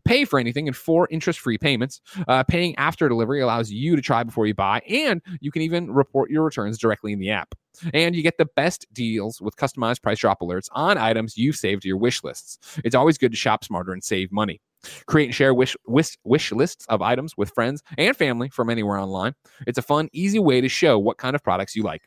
Pay 0.04 0.24
for 0.24 0.38
anything 0.38 0.66
in 0.66 0.74
four 0.74 1.08
interest 1.10 1.40
free 1.40 1.58
payments. 1.58 2.00
Uh, 2.26 2.42
paying 2.44 2.74
after 2.76 3.08
delivery 3.08 3.40
allows 3.40 3.70
you 3.70 3.96
to 3.96 4.02
try 4.02 4.22
before 4.22 4.46
you 4.46 4.54
buy, 4.54 4.80
and 4.88 5.22
you 5.40 5.50
can 5.50 5.62
even 5.62 5.90
report 5.90 6.30
your 6.30 6.44
returns 6.44 6.78
directly 6.78 7.12
in 7.12 7.18
the 7.18 7.30
app. 7.30 7.54
And 7.94 8.16
you 8.16 8.22
get 8.22 8.38
the 8.38 8.48
best 8.56 8.86
deals 8.92 9.40
with 9.40 9.56
customized 9.56 10.02
price 10.02 10.18
drop 10.18 10.40
alerts 10.40 10.68
on 10.72 10.98
items 10.98 11.36
you've 11.36 11.56
saved 11.56 11.82
to 11.82 11.88
your 11.88 11.96
wish 11.96 12.24
lists. 12.24 12.58
It's 12.84 12.94
always 12.94 13.18
good 13.18 13.30
to 13.30 13.36
shop 13.36 13.64
smarter 13.64 13.92
and 13.92 14.02
save 14.02 14.32
money. 14.32 14.60
Create 15.06 15.26
and 15.26 15.34
share 15.34 15.54
wish, 15.54 15.76
wish, 15.86 16.16
wish 16.24 16.52
lists 16.52 16.86
of 16.88 17.02
items 17.02 17.36
with 17.36 17.50
friends 17.54 17.82
and 17.96 18.16
family 18.16 18.48
from 18.48 18.70
anywhere 18.70 18.98
online. 18.98 19.34
It's 19.66 19.78
a 19.78 19.82
fun, 19.82 20.08
easy 20.12 20.38
way 20.38 20.60
to 20.60 20.68
show 20.68 20.98
what 20.98 21.18
kind 21.18 21.34
of 21.34 21.42
products 21.42 21.74
you 21.76 21.82
like. 21.82 22.02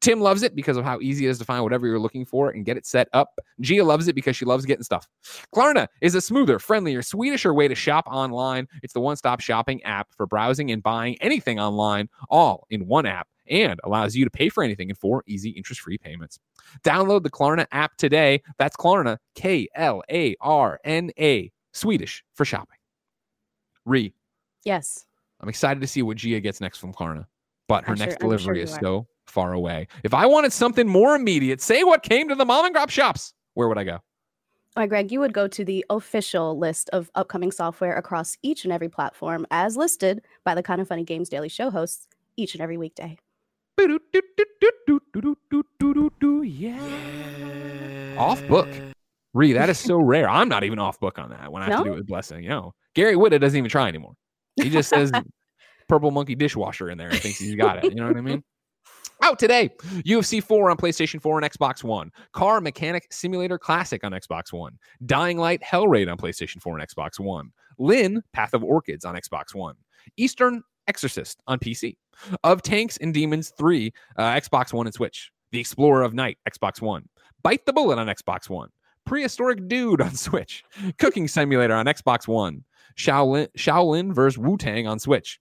Tim 0.00 0.20
loves 0.20 0.42
it 0.42 0.54
because 0.54 0.76
of 0.76 0.84
how 0.84 0.98
easy 1.00 1.26
it 1.26 1.30
is 1.30 1.38
to 1.38 1.44
find 1.44 1.62
whatever 1.62 1.86
you're 1.86 1.98
looking 1.98 2.24
for 2.24 2.50
and 2.50 2.64
get 2.64 2.76
it 2.76 2.86
set 2.86 3.08
up. 3.12 3.38
Gia 3.60 3.84
loves 3.84 4.08
it 4.08 4.14
because 4.14 4.36
she 4.36 4.44
loves 4.44 4.64
getting 4.66 4.82
stuff. 4.84 5.08
Klarna 5.54 5.86
is 6.00 6.14
a 6.14 6.20
smoother, 6.20 6.58
friendlier, 6.58 7.02
Swedisher 7.02 7.54
way 7.54 7.68
to 7.68 7.74
shop 7.74 8.06
online. 8.06 8.66
It's 8.82 8.92
the 8.92 9.00
one 9.00 9.16
stop 9.16 9.40
shopping 9.40 9.82
app 9.84 10.08
for 10.14 10.26
browsing 10.26 10.70
and 10.70 10.82
buying 10.82 11.16
anything 11.20 11.58
online, 11.60 12.08
all 12.28 12.66
in 12.70 12.86
one 12.86 13.06
app, 13.06 13.28
and 13.48 13.80
allows 13.84 14.14
you 14.14 14.24
to 14.24 14.30
pay 14.30 14.48
for 14.48 14.62
anything 14.62 14.90
in 14.90 14.96
four 14.96 15.24
easy 15.26 15.50
interest 15.50 15.80
free 15.80 15.98
payments. 15.98 16.38
Download 16.84 17.22
the 17.22 17.30
Klarna 17.30 17.66
app 17.72 17.96
today. 17.96 18.42
That's 18.58 18.76
Klarna, 18.76 19.18
K 19.34 19.68
L 19.74 20.02
A 20.10 20.36
R 20.40 20.78
N 20.84 21.10
A, 21.18 21.50
Swedish 21.72 22.24
for 22.34 22.44
shopping. 22.44 22.78
Re, 23.84 24.12
Yes. 24.64 25.06
I'm 25.40 25.48
excited 25.48 25.80
to 25.80 25.86
see 25.86 26.02
what 26.02 26.18
Gia 26.18 26.38
gets 26.40 26.60
next 26.60 26.78
from 26.78 26.92
Klarna, 26.92 27.24
but 27.66 27.84
her 27.84 27.92
I'm 27.92 27.98
next 27.98 28.12
sure 28.14 28.18
delivery 28.20 28.58
you 28.58 28.64
is 28.64 28.74
are. 28.74 28.80
so 28.80 29.06
far 29.30 29.52
away. 29.52 29.88
If 30.04 30.12
I 30.14 30.26
wanted 30.26 30.52
something 30.52 30.86
more 30.86 31.14
immediate, 31.14 31.60
say 31.60 31.84
what 31.84 32.02
came 32.02 32.28
to 32.28 32.34
the 32.34 32.44
mom 32.44 32.64
and 32.64 32.74
grab 32.74 32.90
shops, 32.90 33.32
where 33.54 33.68
would 33.68 33.78
I 33.78 33.84
go? 33.84 33.98
All 34.76 34.82
right, 34.82 34.88
Greg, 34.88 35.10
you 35.10 35.18
would 35.20 35.32
go 35.32 35.48
to 35.48 35.64
the 35.64 35.84
official 35.90 36.56
list 36.56 36.90
of 36.90 37.10
upcoming 37.16 37.50
software 37.50 37.96
across 37.96 38.36
each 38.42 38.64
and 38.64 38.72
every 38.72 38.88
platform 38.88 39.46
as 39.50 39.76
listed 39.76 40.22
by 40.44 40.54
the 40.54 40.62
Kind 40.62 40.80
of 40.80 40.86
Funny 40.86 41.02
Games 41.02 41.28
Daily 41.28 41.48
Show 41.48 41.70
hosts 41.70 42.06
each 42.36 42.54
and 42.54 42.62
every 42.62 42.78
weekday. 42.78 43.18
Yeah. 46.42 48.14
Off 48.16 48.46
book. 48.46 48.68
Ree, 49.32 49.52
that 49.54 49.70
is 49.70 49.78
so 49.78 49.96
rare. 49.96 50.28
I'm 50.28 50.48
not 50.48 50.64
even 50.64 50.78
off 50.78 51.00
book 51.00 51.18
on 51.18 51.30
that 51.30 51.50
when 51.50 51.62
I 51.62 51.66
have 51.66 51.78
to 51.78 51.84
do 51.84 51.92
it 51.92 51.96
with 51.96 52.06
blessing. 52.06 52.42
You 52.44 52.50
know, 52.50 52.74
Gary 52.94 53.14
Whitta 53.14 53.40
doesn't 53.40 53.56
even 53.56 53.70
try 53.70 53.88
anymore. 53.88 54.14
He 54.56 54.70
just 54.70 54.88
says 54.88 55.10
purple 55.88 56.10
monkey 56.10 56.34
dishwasher 56.34 56.90
in 56.90 56.98
there 56.98 57.08
and 57.08 57.18
thinks 57.18 57.38
he's 57.38 57.54
got 57.56 57.84
it. 57.84 57.92
You 57.92 57.96
know 58.00 58.06
what 58.08 58.16
I 58.16 58.20
mean? 58.20 58.42
Out 59.22 59.38
today, 59.38 59.70
UFC 60.06 60.42
4 60.42 60.70
on 60.70 60.76
PlayStation 60.78 61.20
4 61.20 61.40
and 61.40 61.52
Xbox 61.52 61.84
One, 61.84 62.10
Car 62.32 62.60
Mechanic 62.60 63.06
Simulator 63.12 63.58
Classic 63.58 64.02
on 64.02 64.12
Xbox 64.12 64.52
One, 64.52 64.78
Dying 65.04 65.36
Light 65.36 65.62
Hellraid 65.62 66.10
on 66.10 66.16
PlayStation 66.16 66.60
4 66.60 66.78
and 66.78 66.88
Xbox 66.88 67.20
One, 67.20 67.52
Lyn 67.78 68.22
Path 68.32 68.54
of 68.54 68.64
Orchids 68.64 69.04
on 69.04 69.14
Xbox 69.14 69.54
One, 69.54 69.74
Eastern 70.16 70.62
Exorcist 70.88 71.42
on 71.46 71.58
PC, 71.58 71.96
Of 72.44 72.62
Tanks 72.62 72.96
and 72.96 73.12
Demons 73.12 73.52
3, 73.58 73.92
uh, 74.16 74.22
Xbox 74.22 74.72
One 74.72 74.86
and 74.86 74.94
Switch, 74.94 75.30
The 75.52 75.60
Explorer 75.60 76.02
of 76.02 76.14
Night, 76.14 76.38
Xbox 76.48 76.80
One, 76.80 77.06
Bite 77.42 77.66
the 77.66 77.72
Bullet 77.74 77.98
on 77.98 78.06
Xbox 78.06 78.48
One, 78.48 78.70
Prehistoric 79.04 79.68
Dude 79.68 80.00
on 80.00 80.14
Switch, 80.14 80.64
Cooking 80.98 81.28
Simulator 81.28 81.74
on 81.74 81.86
Xbox 81.86 82.26
One, 82.26 82.64
Shaolin, 82.96 83.48
Shaolin 83.56 84.14
vs. 84.14 84.38
Wu 84.38 84.56
Tang 84.56 84.86
on 84.86 84.98
Switch, 84.98 85.38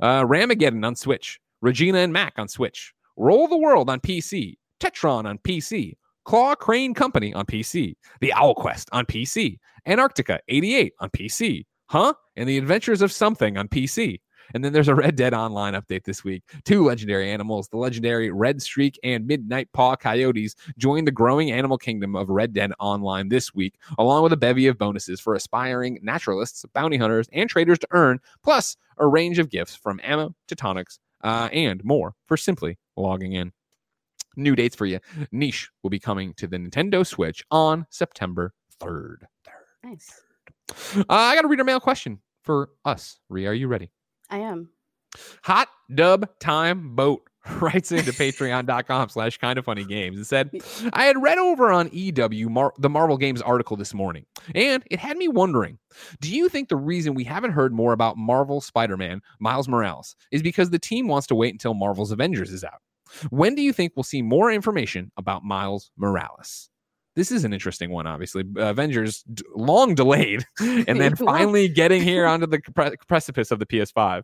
uh, 0.00 0.22
Ramageddon 0.24 0.84
on 0.86 0.96
Switch, 0.96 1.38
Regina 1.60 1.98
and 1.98 2.12
Mac 2.12 2.34
on 2.38 2.48
Switch, 2.48 2.94
Roll 3.18 3.48
the 3.48 3.58
World 3.58 3.90
on 3.90 3.98
PC, 3.98 4.58
Tetron 4.78 5.24
on 5.24 5.38
PC, 5.38 5.94
Claw 6.24 6.54
Crane 6.54 6.94
Company 6.94 7.34
on 7.34 7.46
PC, 7.46 7.96
The 8.20 8.32
Owl 8.32 8.54
Quest 8.54 8.88
on 8.92 9.06
PC, 9.06 9.58
Antarctica 9.86 10.38
88 10.46 10.92
on 11.00 11.10
PC, 11.10 11.66
Huh? 11.86 12.14
And 12.36 12.48
The 12.48 12.58
Adventures 12.58 13.02
of 13.02 13.10
Something 13.10 13.56
on 13.58 13.66
PC. 13.66 14.20
And 14.54 14.64
then 14.64 14.72
there's 14.72 14.86
a 14.86 14.94
Red 14.94 15.16
Dead 15.16 15.34
Online 15.34 15.74
update 15.74 16.04
this 16.04 16.22
week. 16.22 16.44
Two 16.64 16.84
legendary 16.84 17.28
animals, 17.28 17.68
the 17.68 17.76
legendary 17.76 18.30
Red 18.30 18.62
Streak 18.62 18.96
and 19.02 19.26
Midnight 19.26 19.68
Paw 19.72 19.96
Coyotes, 19.96 20.54
join 20.78 21.04
the 21.04 21.10
growing 21.10 21.50
animal 21.50 21.76
kingdom 21.76 22.14
of 22.14 22.28
Red 22.28 22.52
Dead 22.52 22.70
Online 22.78 23.30
this 23.30 23.52
week, 23.52 23.74
along 23.98 24.22
with 24.22 24.32
a 24.32 24.38
bevy 24.38 24.68
of 24.68 24.78
bonuses 24.78 25.20
for 25.20 25.34
aspiring 25.34 25.98
naturalists, 26.02 26.64
bounty 26.72 26.96
hunters, 26.96 27.28
and 27.32 27.50
traders 27.50 27.80
to 27.80 27.88
earn, 27.90 28.20
plus 28.44 28.76
a 28.98 29.06
range 29.08 29.40
of 29.40 29.50
gifts 29.50 29.74
from 29.74 30.00
ammo 30.04 30.34
to 30.46 30.54
tonics 30.54 31.00
uh, 31.22 31.48
and 31.52 31.84
more 31.84 32.14
for 32.26 32.36
simply 32.36 32.78
logging 32.96 33.32
in. 33.32 33.52
New 34.36 34.54
dates 34.54 34.76
for 34.76 34.86
you. 34.86 35.00
Niche 35.32 35.68
will 35.82 35.90
be 35.90 35.98
coming 35.98 36.32
to 36.34 36.46
the 36.46 36.56
Nintendo 36.56 37.04
Switch 37.06 37.42
on 37.50 37.86
September 37.90 38.52
3rd. 38.80 39.22
Nice. 39.82 40.22
Uh, 40.96 41.04
I 41.08 41.34
got 41.34 41.44
a 41.44 41.48
reader 41.48 41.64
mail 41.64 41.80
question 41.80 42.20
for 42.42 42.70
us. 42.84 43.18
Rhea, 43.28 43.48
are 43.48 43.54
you 43.54 43.68
ready? 43.68 43.90
I 44.30 44.38
am. 44.38 44.70
Hot 45.44 45.68
dub 45.92 46.28
time 46.38 46.94
boat 46.94 47.27
writes 47.60 47.92
into 47.92 48.12
patreon.com 48.12 49.08
slash 49.08 49.38
kind 49.38 49.58
of 49.58 49.64
funny 49.64 49.84
games 49.84 50.16
and 50.16 50.26
said, 50.26 50.50
I 50.92 51.04
had 51.04 51.20
read 51.22 51.38
over 51.38 51.70
on 51.70 51.90
EW 51.92 52.48
Mar- 52.48 52.74
the 52.78 52.88
Marvel 52.88 53.16
Games 53.16 53.42
article 53.42 53.76
this 53.76 53.94
morning, 53.94 54.26
and 54.54 54.82
it 54.90 54.98
had 54.98 55.16
me 55.16 55.28
wondering 55.28 55.78
do 56.20 56.34
you 56.34 56.48
think 56.48 56.68
the 56.68 56.76
reason 56.76 57.14
we 57.14 57.24
haven't 57.24 57.52
heard 57.52 57.72
more 57.72 57.92
about 57.92 58.16
Marvel 58.16 58.60
Spider 58.60 58.96
Man 58.96 59.20
Miles 59.40 59.68
Morales 59.68 60.14
is 60.30 60.42
because 60.42 60.70
the 60.70 60.78
team 60.78 61.08
wants 61.08 61.26
to 61.28 61.34
wait 61.34 61.52
until 61.52 61.74
Marvel's 61.74 62.12
Avengers 62.12 62.52
is 62.52 62.62
out? 62.62 62.80
When 63.30 63.54
do 63.54 63.62
you 63.62 63.72
think 63.72 63.92
we'll 63.96 64.04
see 64.04 64.22
more 64.22 64.52
information 64.52 65.10
about 65.16 65.44
Miles 65.44 65.90
Morales? 65.96 66.68
This 67.16 67.32
is 67.32 67.44
an 67.44 67.52
interesting 67.52 67.90
one, 67.90 68.06
obviously. 68.06 68.44
Avengers 68.58 69.24
d- 69.24 69.42
long 69.56 69.96
delayed, 69.96 70.46
and 70.60 71.00
then 71.00 71.16
finally 71.16 71.68
getting 71.68 72.00
here 72.00 72.26
onto 72.26 72.46
the 72.46 72.60
pre- 72.60 72.94
precipice 73.08 73.50
of 73.50 73.58
the 73.58 73.66
PS5. 73.66 74.22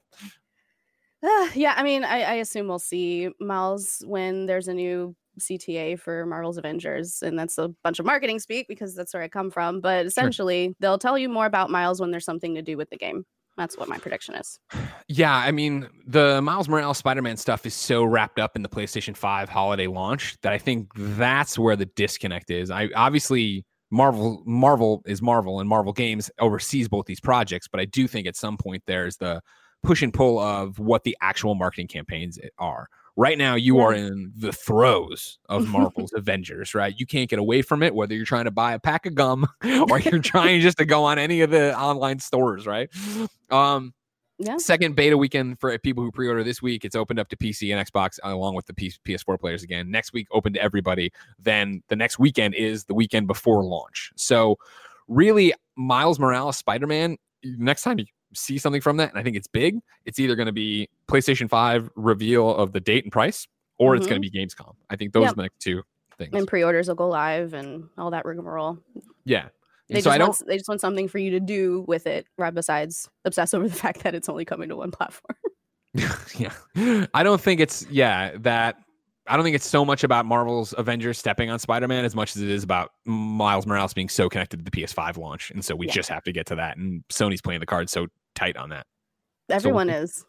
Uh, 1.25 1.49
yeah, 1.55 1.75
I 1.77 1.83
mean, 1.83 2.05
I, 2.05 2.23
I 2.23 2.35
assume 2.35 2.69
we'll 2.69 2.79
see 2.79 3.31
Miles 3.41 4.03
when 4.07 4.45
there's 4.47 4.69
a 4.69 4.75
new 4.75 5.17
CTA 5.41 5.99
for 5.99 6.27
Marvel's 6.27 6.59
Avengers, 6.59 7.23
and 7.23 7.39
that's 7.39 7.57
a 7.57 7.69
bunch 7.83 7.99
of 7.99 8.05
marketing 8.05 8.39
speak 8.39 8.69
because 8.69 8.95
that's 8.95 9.15
where 9.15 9.23
I 9.23 9.29
come 9.29 9.51
from. 9.51 9.81
But 9.81 10.05
essentially, 10.05 10.67
sure. 10.67 10.75
they'll 10.81 10.99
tell 10.99 11.17
you 11.17 11.29
more 11.29 11.47
about 11.47 11.71
Miles 11.71 12.01
when 12.01 12.11
there's 12.11 12.27
something 12.27 12.55
to 12.55 12.63
do 12.63 12.77
with 12.77 12.91
the 12.91 12.97
game. 12.97 13.25
That's 13.57 13.79
what 13.79 13.89
my 13.89 13.99
prediction 13.99 14.35
is. 14.35 14.59
Yeah, 15.07 15.35
I 15.35 15.53
mean, 15.53 15.89
the 16.07 16.43
Miles 16.43 16.69
Morales 16.69 16.99
Spider 16.99 17.23
Man 17.23 17.37
stuff 17.37 17.65
is 17.67 17.75
so 17.75 18.05
wrapped 18.05 18.39
up 18.39 18.57
in 18.57 18.63
the 18.63 18.69
PlayStation 18.69 19.17
5 19.17 19.49
holiday 19.49 19.87
launch 19.87 20.37
that 20.43 20.53
I 20.53 20.59
think 20.59 20.89
that's 20.95 21.59
where 21.59 21.77
the 21.77 21.87
disconnect 21.87 22.51
is. 22.51 22.71
I 22.71 22.89
obviously 22.97 23.65
Marvel 23.91 24.43
Marvel 24.45 25.03
is 25.07 25.23
Marvel 25.23 25.61
and 25.61 25.69
Marvel 25.69 25.93
Games 25.93 26.31
oversees 26.41 26.89
both 26.89 27.07
these 27.07 27.21
projects, 27.21 27.69
but 27.69 27.81
I 27.81 27.85
do 27.85 28.09
think 28.09 28.27
at 28.27 28.35
some 28.35 28.57
point 28.57 28.83
there's 28.87 29.17
the 29.19 29.41
push 29.85 30.03
and 30.03 30.13
pull 30.13 30.39
of 30.39 30.79
what 30.79 31.05
the 31.05 31.17
actual 31.21 31.55
marketing 31.55 31.89
campaigns 31.89 32.39
are. 32.59 32.89
Right 33.17 33.39
now, 33.39 33.55
you 33.55 33.79
are 33.79 33.95
in 33.95 34.33
the 34.37 34.53
throes 34.53 35.39
of 35.49 35.69
Marvel's 35.69 36.13
Avengers, 36.15 36.75
right? 36.75 36.93
You 36.97 37.07
can't 37.07 37.31
get 37.31 37.39
away 37.39 37.63
from 37.63 37.83
it, 37.83 37.95
whether 37.95 38.15
you're 38.15 38.25
trying 38.25 38.47
to 38.47 38.51
buy 38.51 38.75
a 38.75 38.81
pack 38.81 39.07
of 39.07 39.15
gum 39.15 39.47
or 39.89 40.01
you're 40.01 40.19
trying 40.21 40.61
just 40.61 40.79
to 40.79 40.85
go 40.85 41.05
on 41.05 41.19
any 41.19 41.43
of 41.43 41.51
the 41.51 41.79
online 41.79 42.19
stores, 42.19 42.67
right? 42.67 42.91
Um, 43.51 43.95
yeah. 44.39 44.57
Second 44.57 44.97
beta 44.97 45.17
weekend 45.17 45.61
for 45.61 45.79
people 45.79 46.03
who 46.03 46.11
pre-order 46.11 46.43
this 46.43 46.61
week. 46.61 46.85
It's 46.85 46.97
opened 46.97 47.21
up 47.21 47.29
to 47.29 47.37
PC 47.37 47.73
and 47.75 47.87
Xbox 47.87 48.19
along 48.25 48.57
with 48.57 48.67
the 48.67 48.75
P- 48.75 48.93
PS4 49.07 49.39
players 49.39 49.63
again. 49.63 49.93
Next 49.93 50.13
week, 50.13 50.27
open 50.33 50.53
to 50.55 50.61
everybody. 50.61 51.13
Then 51.39 51.83
the 51.89 51.95
next 51.95 52.19
weekend 52.19 52.57
is 52.57 52.85
the 52.85 52.95
weekend 52.95 53.29
before 53.29 53.65
launch. 53.65 54.11
So, 54.17 54.57
really, 55.07 55.55
Miles 55.77 56.19
Morales 56.19 56.57
Spider-Man. 56.57 57.17
Next 57.45 57.83
time 57.83 58.01
you 58.01 58.07
see 58.35 58.59
something 58.59 58.81
from 58.81 58.97
that, 58.99 59.11
and 59.11 59.19
I 59.19 59.23
think 59.23 59.37
it's 59.37 59.49
big, 59.49 59.81
it's 60.05 60.19
either 60.19 60.37
going 60.37 60.47
to 60.47 60.53
be 60.53 60.89
PlayStation 61.09 61.49
5 61.49 61.91
reveal 61.97 62.55
of 62.55 62.73
the 62.73 62.81
date 62.81 63.05
and 63.05 63.13
price, 63.13 63.47
or 63.79 63.93
mm-hmm. 63.93 63.99
it's 63.99 64.07
going 64.09 64.21
to 64.21 64.29
be 64.29 64.37
Gamescom. 64.37 64.75
I 64.91 64.97
think 64.97 65.13
those 65.13 65.23
yep. 65.23 65.33
are 65.33 65.37
the 65.37 65.43
next 65.43 65.61
two 65.61 65.83
things. 66.19 66.31
And 66.35 66.47
pre-orders 66.47 66.89
will 66.89 66.95
go 66.95 67.09
live 67.09 67.55
and 67.55 67.89
all 67.99 68.11
that 68.11 68.25
rigmarole. 68.25 68.79
Yeah. 69.25 69.49
They 69.89 70.01
so 70.01 70.11
just, 70.11 70.21
want, 70.21 70.49
they 70.49 70.57
just 70.57 70.69
want 70.69 70.81
something 70.81 71.09
for 71.09 71.19
you 71.19 71.31
to 71.33 71.41
do 71.41 71.85
with 71.87 72.07
it, 72.07 72.27
right? 72.39 72.55
Besides 72.55 73.09
obsess 73.25 73.53
over 73.53 73.69
the 73.69 73.75
fact 73.85 74.03
that 74.03 74.15
it's 74.15 74.29
only 74.29 74.45
coming 74.45 74.69
to 74.71 74.77
one 74.77 74.91
platform. 74.91 75.37
yeah. 76.37 77.07
I 77.15 77.23
don't 77.23 77.41
think 77.41 77.61
it's, 77.61 77.87
yeah, 77.89 78.33
that 78.39 78.77
I 79.27 79.37
don't 79.37 79.45
think 79.45 79.57
it's 79.57 79.69
so 79.69 79.85
much 79.85 80.05
about 80.05 80.27
Marvel's 80.27 80.75
Avengers 80.77 81.19
stepping 81.19 81.51
on 81.51 81.59
Spider 81.59 81.89
Man 81.89 82.05
as 82.05 82.15
much 82.15 82.37
as 82.37 82.43
it 82.43 82.51
is 82.51 82.63
about 82.63 82.93
Miles 83.05 83.67
Morales 83.67 83.95
being 83.95 84.09
so 84.09 84.29
connected 84.29 84.59
to 84.59 84.65
the 84.65 84.71
PS5 84.71 85.17
launch. 85.17 85.51
And 85.51 85.65
so 85.65 85.75
we 85.75 85.87
yeah. 85.87 85.93
just 85.93 86.09
have 86.11 86.25
to 86.25 86.33
get 86.33 86.47
to 86.47 86.57
that. 86.57 86.77
And 86.77 87.05
Sony's 87.09 87.41
playing 87.41 87.61
the 87.61 87.67
card 87.67 87.89
so 87.89 88.09
tight 88.35 88.57
on 88.57 88.71
that. 88.71 88.87
Everyone 89.51 89.89
so, 89.89 89.95
is. 89.95 90.25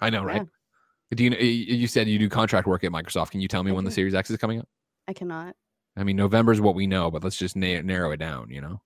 I 0.00 0.10
know, 0.10 0.24
right? 0.24 0.42
Yeah. 0.42 1.16
Do 1.16 1.24
you 1.24 1.30
you 1.30 1.86
said 1.86 2.08
you 2.08 2.18
do 2.18 2.28
contract 2.28 2.66
work 2.66 2.84
at 2.84 2.90
Microsoft? 2.90 3.30
Can 3.30 3.40
you 3.40 3.48
tell 3.48 3.62
me 3.62 3.70
I 3.70 3.74
when 3.74 3.82
can. 3.82 3.90
the 3.90 3.94
Series 3.94 4.14
X 4.14 4.30
is 4.30 4.38
coming 4.38 4.60
up? 4.60 4.68
I 5.08 5.12
cannot. 5.12 5.54
I 5.96 6.04
mean, 6.04 6.16
November 6.16 6.52
is 6.52 6.60
what 6.60 6.74
we 6.74 6.86
know, 6.86 7.10
but 7.10 7.22
let's 7.22 7.36
just 7.36 7.54
na- 7.54 7.82
narrow 7.82 8.12
it 8.12 8.16
down. 8.16 8.48
You 8.50 8.62
know. 8.62 8.80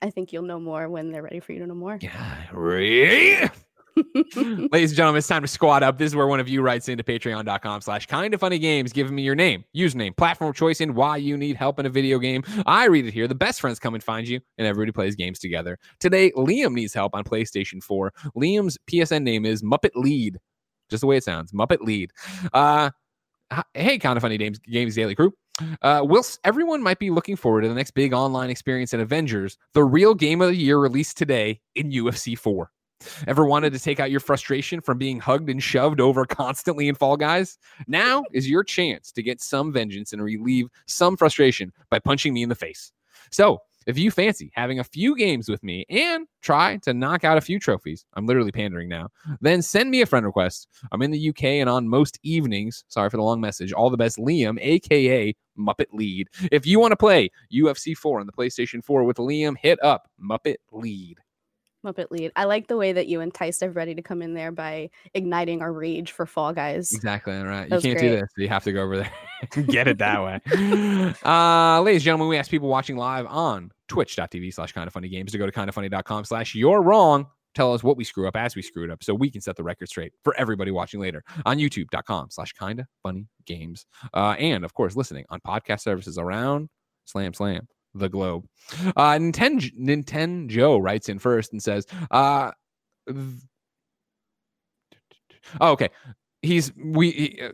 I 0.00 0.10
think 0.10 0.32
you'll 0.32 0.42
know 0.42 0.60
more 0.60 0.88
when 0.88 1.10
they're 1.10 1.22
ready 1.22 1.40
for 1.40 1.52
you 1.52 1.60
to 1.60 1.66
know 1.66 1.74
more. 1.74 1.98
Yeah. 2.00 3.48
Ladies 4.36 4.90
and 4.90 4.96
gentlemen, 4.96 5.18
it's 5.18 5.28
time 5.28 5.42
to 5.42 5.48
squat 5.48 5.82
up. 5.82 5.98
This 5.98 6.10
is 6.10 6.16
where 6.16 6.26
one 6.26 6.40
of 6.40 6.48
you 6.48 6.62
writes 6.62 6.88
into 6.88 7.04
patreon.com 7.04 7.80
slash 7.80 8.06
kind 8.06 8.32
of 8.32 8.40
funny 8.40 8.58
games, 8.58 8.92
giving 8.92 9.14
me 9.14 9.22
your 9.22 9.34
name, 9.34 9.64
username, 9.76 10.16
platform 10.16 10.52
choice, 10.52 10.80
and 10.80 10.94
why 10.94 11.16
you 11.16 11.36
need 11.36 11.56
help 11.56 11.78
in 11.78 11.86
a 11.86 11.90
video 11.90 12.18
game. 12.18 12.42
I 12.66 12.86
read 12.86 13.06
it 13.06 13.12
here. 13.12 13.28
The 13.28 13.34
best 13.34 13.60
friends 13.60 13.78
come 13.78 13.94
and 13.94 14.02
find 14.02 14.26
you, 14.26 14.40
and 14.58 14.66
everybody 14.66 14.92
plays 14.92 15.14
games 15.14 15.38
together. 15.38 15.78
Today, 16.00 16.30
Liam 16.32 16.72
needs 16.72 16.94
help 16.94 17.14
on 17.14 17.24
PlayStation 17.24 17.82
4. 17.82 18.12
Liam's 18.36 18.78
PSN 18.90 19.22
name 19.22 19.44
is 19.44 19.62
Muppet 19.62 19.92
Lead. 19.94 20.38
Just 20.88 21.02
the 21.02 21.06
way 21.06 21.16
it 21.16 21.24
sounds. 21.24 21.52
Muppet 21.52 21.80
Lead. 21.80 22.12
Uh 22.52 22.90
hey, 23.74 23.98
kind 23.98 24.16
of 24.16 24.22
funny 24.22 24.38
games, 24.38 24.58
games 24.58 24.94
daily 24.94 25.14
crew. 25.14 25.32
Uh, 25.82 26.00
whilst 26.02 26.40
everyone 26.44 26.82
might 26.82 26.98
be 26.98 27.10
looking 27.10 27.36
forward 27.36 27.62
to 27.62 27.68
the 27.68 27.74
next 27.74 27.92
big 27.92 28.12
online 28.12 28.50
experience 28.50 28.94
in 28.94 29.00
Avengers, 29.00 29.58
the 29.74 29.84
real 29.84 30.14
game 30.14 30.40
of 30.40 30.48
the 30.48 30.56
year 30.56 30.78
released 30.78 31.18
today 31.18 31.60
in 31.74 31.90
UFC 31.90 32.38
4. 32.38 32.70
Ever 33.26 33.44
wanted 33.46 33.72
to 33.72 33.78
take 33.78 34.00
out 34.00 34.10
your 34.10 34.20
frustration 34.20 34.80
from 34.80 34.98
being 34.98 35.20
hugged 35.20 35.50
and 35.50 35.62
shoved 35.62 36.00
over 36.00 36.24
constantly 36.26 36.88
in 36.88 36.94
Fall 36.94 37.16
Guys? 37.16 37.58
Now 37.86 38.24
is 38.32 38.48
your 38.48 38.64
chance 38.64 39.12
to 39.12 39.22
get 39.22 39.40
some 39.40 39.72
vengeance 39.72 40.12
and 40.12 40.22
relieve 40.22 40.68
some 40.86 41.16
frustration 41.16 41.72
by 41.90 41.98
punching 41.98 42.32
me 42.32 42.42
in 42.42 42.48
the 42.48 42.54
face. 42.54 42.92
So, 43.30 43.60
if 43.86 43.98
you 43.98 44.10
fancy 44.10 44.50
having 44.54 44.78
a 44.78 44.84
few 44.84 45.16
games 45.16 45.48
with 45.48 45.62
me 45.62 45.84
and 45.88 46.26
try 46.40 46.76
to 46.78 46.94
knock 46.94 47.24
out 47.24 47.38
a 47.38 47.40
few 47.40 47.58
trophies, 47.58 48.04
I'm 48.14 48.26
literally 48.26 48.52
pandering 48.52 48.88
now, 48.88 49.08
then 49.40 49.62
send 49.62 49.90
me 49.90 50.02
a 50.02 50.06
friend 50.06 50.24
request. 50.24 50.68
I'm 50.92 51.02
in 51.02 51.10
the 51.10 51.28
UK 51.30 51.44
and 51.44 51.68
on 51.68 51.88
most 51.88 52.18
evenings. 52.22 52.84
Sorry 52.88 53.10
for 53.10 53.16
the 53.16 53.22
long 53.22 53.40
message. 53.40 53.72
All 53.72 53.90
the 53.90 53.96
best, 53.96 54.18
Liam, 54.18 54.58
aka 54.60 55.34
Muppet 55.58 55.86
Lead. 55.92 56.28
If 56.50 56.66
you 56.66 56.78
want 56.78 56.92
to 56.92 56.96
play 56.96 57.30
UFC 57.52 57.96
4 57.96 58.20
on 58.20 58.26
the 58.26 58.32
PlayStation 58.32 58.84
4 58.84 59.04
with 59.04 59.16
Liam, 59.16 59.56
hit 59.56 59.82
up 59.82 60.08
Muppet 60.22 60.56
Lead. 60.70 61.18
Muppet 61.84 62.10
lead. 62.10 62.32
I 62.36 62.44
like 62.44 62.68
the 62.68 62.76
way 62.76 62.92
that 62.92 63.08
you 63.08 63.20
enticed 63.20 63.62
everybody 63.62 63.94
to 63.94 64.02
come 64.02 64.22
in 64.22 64.34
there 64.34 64.52
by 64.52 64.90
igniting 65.14 65.62
our 65.62 65.72
rage 65.72 66.12
for 66.12 66.26
Fall 66.26 66.52
Guys. 66.52 66.92
Exactly. 66.92 67.34
Right. 67.34 67.64
You 67.64 67.80
can't 67.80 67.98
great. 67.98 68.00
do 68.00 68.10
this. 68.10 68.28
You 68.36 68.48
have 68.48 68.64
to 68.64 68.72
go 68.72 68.82
over 68.82 68.98
there 68.98 69.12
and 69.54 69.66
get 69.68 69.88
it 69.88 69.98
that 69.98 70.22
way. 70.22 70.40
Uh, 71.24 71.80
ladies 71.82 72.00
and 72.00 72.04
gentlemen, 72.04 72.28
we 72.28 72.38
ask 72.38 72.50
people 72.50 72.68
watching 72.68 72.96
live 72.96 73.26
on 73.26 73.70
twitch.tv 73.88 74.54
slash 74.54 74.72
kind 74.72 74.86
of 74.86 74.92
funny 74.92 75.08
games 75.08 75.32
to 75.32 75.38
go 75.38 75.46
to 75.46 75.52
kindoffunny.com 75.52 76.24
slash 76.24 76.54
you're 76.54 76.80
wrong. 76.82 77.26
Tell 77.54 77.74
us 77.74 77.82
what 77.82 77.96
we 77.96 78.04
screw 78.04 78.26
up 78.26 78.36
as 78.36 78.56
we 78.56 78.62
screw 78.62 78.84
it 78.84 78.90
up 78.90 79.02
so 79.02 79.14
we 79.14 79.30
can 79.30 79.40
set 79.40 79.56
the 79.56 79.62
record 79.62 79.88
straight 79.88 80.12
for 80.24 80.34
everybody 80.38 80.70
watching 80.70 81.00
later 81.00 81.22
on 81.44 81.58
youtube.com 81.58 82.30
slash 82.30 82.52
kind 82.52 82.80
of 82.80 82.86
funny 83.02 83.26
games. 83.44 83.84
Uh, 84.14 84.34
and 84.38 84.64
of 84.64 84.72
course, 84.74 84.96
listening 84.96 85.24
on 85.28 85.40
podcast 85.40 85.80
services 85.80 86.16
around 86.16 86.68
Slam 87.04 87.34
Slam 87.34 87.66
the 87.94 88.08
globe. 88.08 88.46
Uh, 88.96 89.12
Nintendo, 89.18 89.70
Nintendo 89.78 90.80
writes 90.82 91.08
in 91.08 91.18
first 91.18 91.52
and 91.52 91.62
says, 91.62 91.86
uh, 92.10 92.50
oh, 95.60 95.72
okay. 95.72 95.88
He's, 96.42 96.72
we, 96.76 97.10
he, 97.10 97.40
uh, 97.42 97.52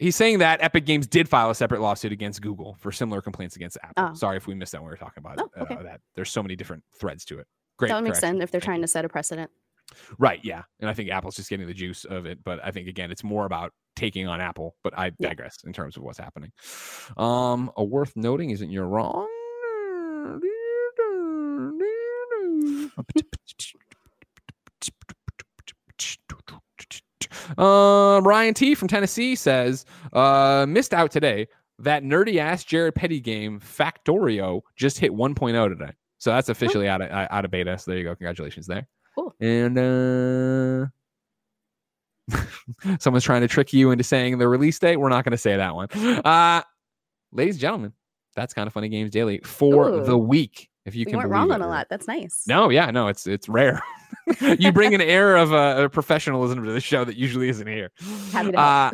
He's 0.00 0.14
saying 0.14 0.38
that 0.38 0.62
Epic 0.62 0.86
Games 0.86 1.08
did 1.08 1.28
file 1.28 1.50
a 1.50 1.54
separate 1.56 1.80
lawsuit 1.80 2.12
against 2.12 2.40
Google 2.40 2.76
for 2.78 2.92
similar 2.92 3.20
complaints 3.20 3.56
against 3.56 3.76
Apple. 3.82 4.10
Oh. 4.12 4.14
Sorry 4.14 4.36
if 4.36 4.46
we 4.46 4.54
missed 4.54 4.70
that 4.70 4.80
when 4.80 4.86
we 4.86 4.92
were 4.92 4.96
talking 4.96 5.24
about 5.26 5.40
Oh, 5.40 5.62
okay. 5.62 5.74
uh, 5.74 5.82
that. 5.82 6.00
There's 6.14 6.30
so 6.30 6.40
many 6.40 6.54
different 6.54 6.84
threads 7.00 7.24
to 7.24 7.40
it. 7.40 7.48
Great. 7.78 7.88
that 7.88 7.96
would 7.96 8.04
make 8.04 8.14
sense 8.14 8.40
if 8.40 8.52
they're 8.52 8.60
trying 8.60 8.80
to 8.82 8.86
set 8.86 9.04
a 9.04 9.08
precedent. 9.08 9.50
Right. 10.16 10.38
Yeah. 10.44 10.62
And 10.78 10.88
I 10.88 10.94
think 10.94 11.10
Apple's 11.10 11.34
just 11.34 11.50
getting 11.50 11.66
the 11.66 11.74
juice 11.74 12.04
of 12.04 12.26
it. 12.26 12.38
But 12.44 12.60
I 12.64 12.70
think, 12.70 12.86
again, 12.86 13.10
it's 13.10 13.24
more 13.24 13.44
about 13.44 13.72
taking 13.96 14.28
on 14.28 14.40
Apple. 14.40 14.76
But 14.84 14.96
I 14.96 15.06
Yeah. 15.18 15.30
digress 15.30 15.56
in 15.66 15.72
terms 15.72 15.96
of 15.96 16.04
what's 16.04 16.18
happening. 16.18 16.52
Um, 17.16 17.72
A 17.76 17.82
worth 17.82 18.12
noting 18.14 18.50
isn't 18.50 18.70
you're 18.70 18.86
wrong. 18.86 19.26
Uh, 27.56 28.20
Ryan 28.22 28.54
T 28.54 28.74
from 28.74 28.88
Tennessee 28.88 29.34
says, 29.34 29.84
uh, 30.12 30.66
missed 30.68 30.92
out 30.92 31.10
today. 31.10 31.46
That 31.80 32.02
nerdy 32.02 32.38
ass 32.38 32.64
Jared 32.64 32.96
Petty 32.96 33.20
game 33.20 33.60
Factorio 33.60 34.62
just 34.76 34.98
hit 34.98 35.12
1.0 35.12 35.68
today. 35.68 35.92
So 36.18 36.30
that's 36.30 36.48
officially 36.48 36.88
out 36.88 37.00
of 37.00 37.08
out 37.10 37.44
of 37.44 37.50
beta. 37.52 37.78
So 37.78 37.90
there 37.90 37.98
you 37.98 38.04
go. 38.04 38.16
Congratulations 38.16 38.66
there. 38.66 38.88
Cool. 39.14 39.32
And 39.40 39.78
uh 39.78 40.86
someone's 42.98 43.24
trying 43.24 43.42
to 43.42 43.48
trick 43.48 43.72
you 43.72 43.92
into 43.92 44.02
saying 44.02 44.38
the 44.38 44.48
release 44.48 44.78
date. 44.80 44.96
We're 44.96 45.08
not 45.08 45.24
going 45.24 45.32
to 45.32 45.38
say 45.38 45.56
that 45.56 45.74
one. 45.74 45.88
Uh 45.92 46.62
ladies 47.30 47.54
and 47.54 47.60
gentlemen, 47.60 47.92
that's 48.34 48.52
kind 48.52 48.66
of 48.66 48.72
funny 48.72 48.88
games 48.88 49.10
daily 49.10 49.40
for 49.44 49.88
Ooh. 49.88 50.04
the 50.04 50.18
week. 50.18 50.68
If 50.88 50.94
you 50.96 51.00
You, 51.00 51.06
can 51.06 51.16
weren't 51.18 51.30
wrong 51.30 51.52
on 51.52 51.62
a 51.62 51.68
lot. 51.68 51.86
That's 51.88 52.08
nice. 52.08 52.44
No, 52.48 52.70
yeah, 52.70 52.90
no, 52.90 53.06
it's 53.08 53.26
it's 53.26 53.48
rare. 53.48 53.80
you 54.58 54.72
bring 54.72 54.94
an 54.94 55.00
air 55.00 55.36
of 55.36 55.52
uh, 55.52 55.88
professionalism 55.88 56.64
to 56.64 56.72
the 56.72 56.80
show 56.80 57.04
that 57.04 57.16
usually 57.16 57.48
isn't 57.48 57.66
here. 57.66 57.90
Happy 58.32 58.52
to 58.52 58.58
Uh, 58.58 58.90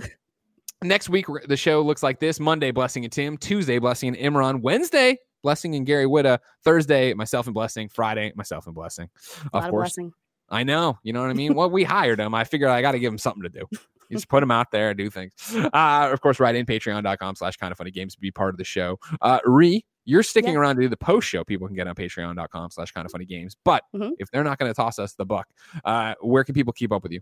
next 0.82 1.08
week 1.08 1.26
the 1.48 1.56
show 1.56 1.80
looks 1.82 2.02
like 2.02 2.20
this: 2.20 2.38
Monday, 2.38 2.70
Blessing 2.70 3.04
and 3.04 3.12
Tim; 3.12 3.36
Tuesday, 3.38 3.78
Blessing 3.78 4.14
and 4.14 4.34
Imran; 4.34 4.60
Wednesday, 4.60 5.16
Blessing 5.42 5.74
and 5.74 5.86
Gary 5.86 6.06
Whitta; 6.06 6.38
Thursday, 6.64 7.14
myself 7.14 7.46
and 7.46 7.54
Blessing; 7.54 7.88
Friday, 7.88 8.32
myself 8.36 8.66
and 8.66 8.74
Blessing. 8.74 9.08
a 9.14 9.46
Of 9.46 9.52
lot 9.54 9.64
of 9.64 9.70
course, 9.70 9.82
blessing. 9.94 10.12
I 10.50 10.62
know. 10.62 10.98
You 11.02 11.12
know 11.14 11.22
what 11.22 11.30
I 11.30 11.34
mean? 11.34 11.54
well, 11.54 11.70
we 11.70 11.84
hired 11.84 12.20
him. 12.20 12.34
I 12.34 12.44
figured 12.44 12.70
I 12.70 12.82
got 12.82 12.92
to 12.92 12.98
give 12.98 13.12
him 13.12 13.18
something 13.18 13.42
to 13.42 13.48
do. 13.48 13.66
You 14.10 14.18
just 14.18 14.28
put 14.28 14.42
him 14.42 14.50
out 14.50 14.70
there, 14.70 14.92
do 14.92 15.08
things. 15.08 15.32
Uh, 15.54 16.10
of 16.12 16.20
course, 16.20 16.38
right 16.38 16.54
in 16.54 16.66
patreon.com 16.66 17.36
slash 17.36 17.56
kind 17.56 17.72
of 17.72 17.78
funny 17.78 17.90
games 17.90 18.14
to 18.14 18.20
be 18.20 18.30
part 18.30 18.50
of 18.52 18.58
the 18.58 18.64
show. 18.64 18.98
Uh, 19.22 19.38
Re, 19.46 19.82
you're 20.04 20.22
sticking 20.22 20.52
Yeah. 20.54 20.58
around 20.60 20.76
to 20.76 20.82
do 20.82 20.88
the 20.88 20.96
post 20.96 21.26
show. 21.28 21.44
People 21.44 21.66
can 21.66 21.76
get 21.76 21.86
on 21.88 21.94
patreon.com 21.94 22.70
slash 22.70 22.92
kind 22.92 23.04
of 23.06 23.12
funny 23.12 23.24
games. 23.24 23.56
But 23.64 23.84
Mhm. 23.94 24.12
if 24.18 24.30
they're 24.30 24.44
not 24.44 24.58
going 24.58 24.70
to 24.70 24.74
toss 24.74 24.98
us 24.98 25.14
the 25.14 25.24
buck, 25.26 25.48
uh, 25.84 26.14
where 26.20 26.44
can 26.44 26.54
people 26.54 26.72
keep 26.72 26.92
up 26.92 27.02
with 27.02 27.12
you? 27.12 27.20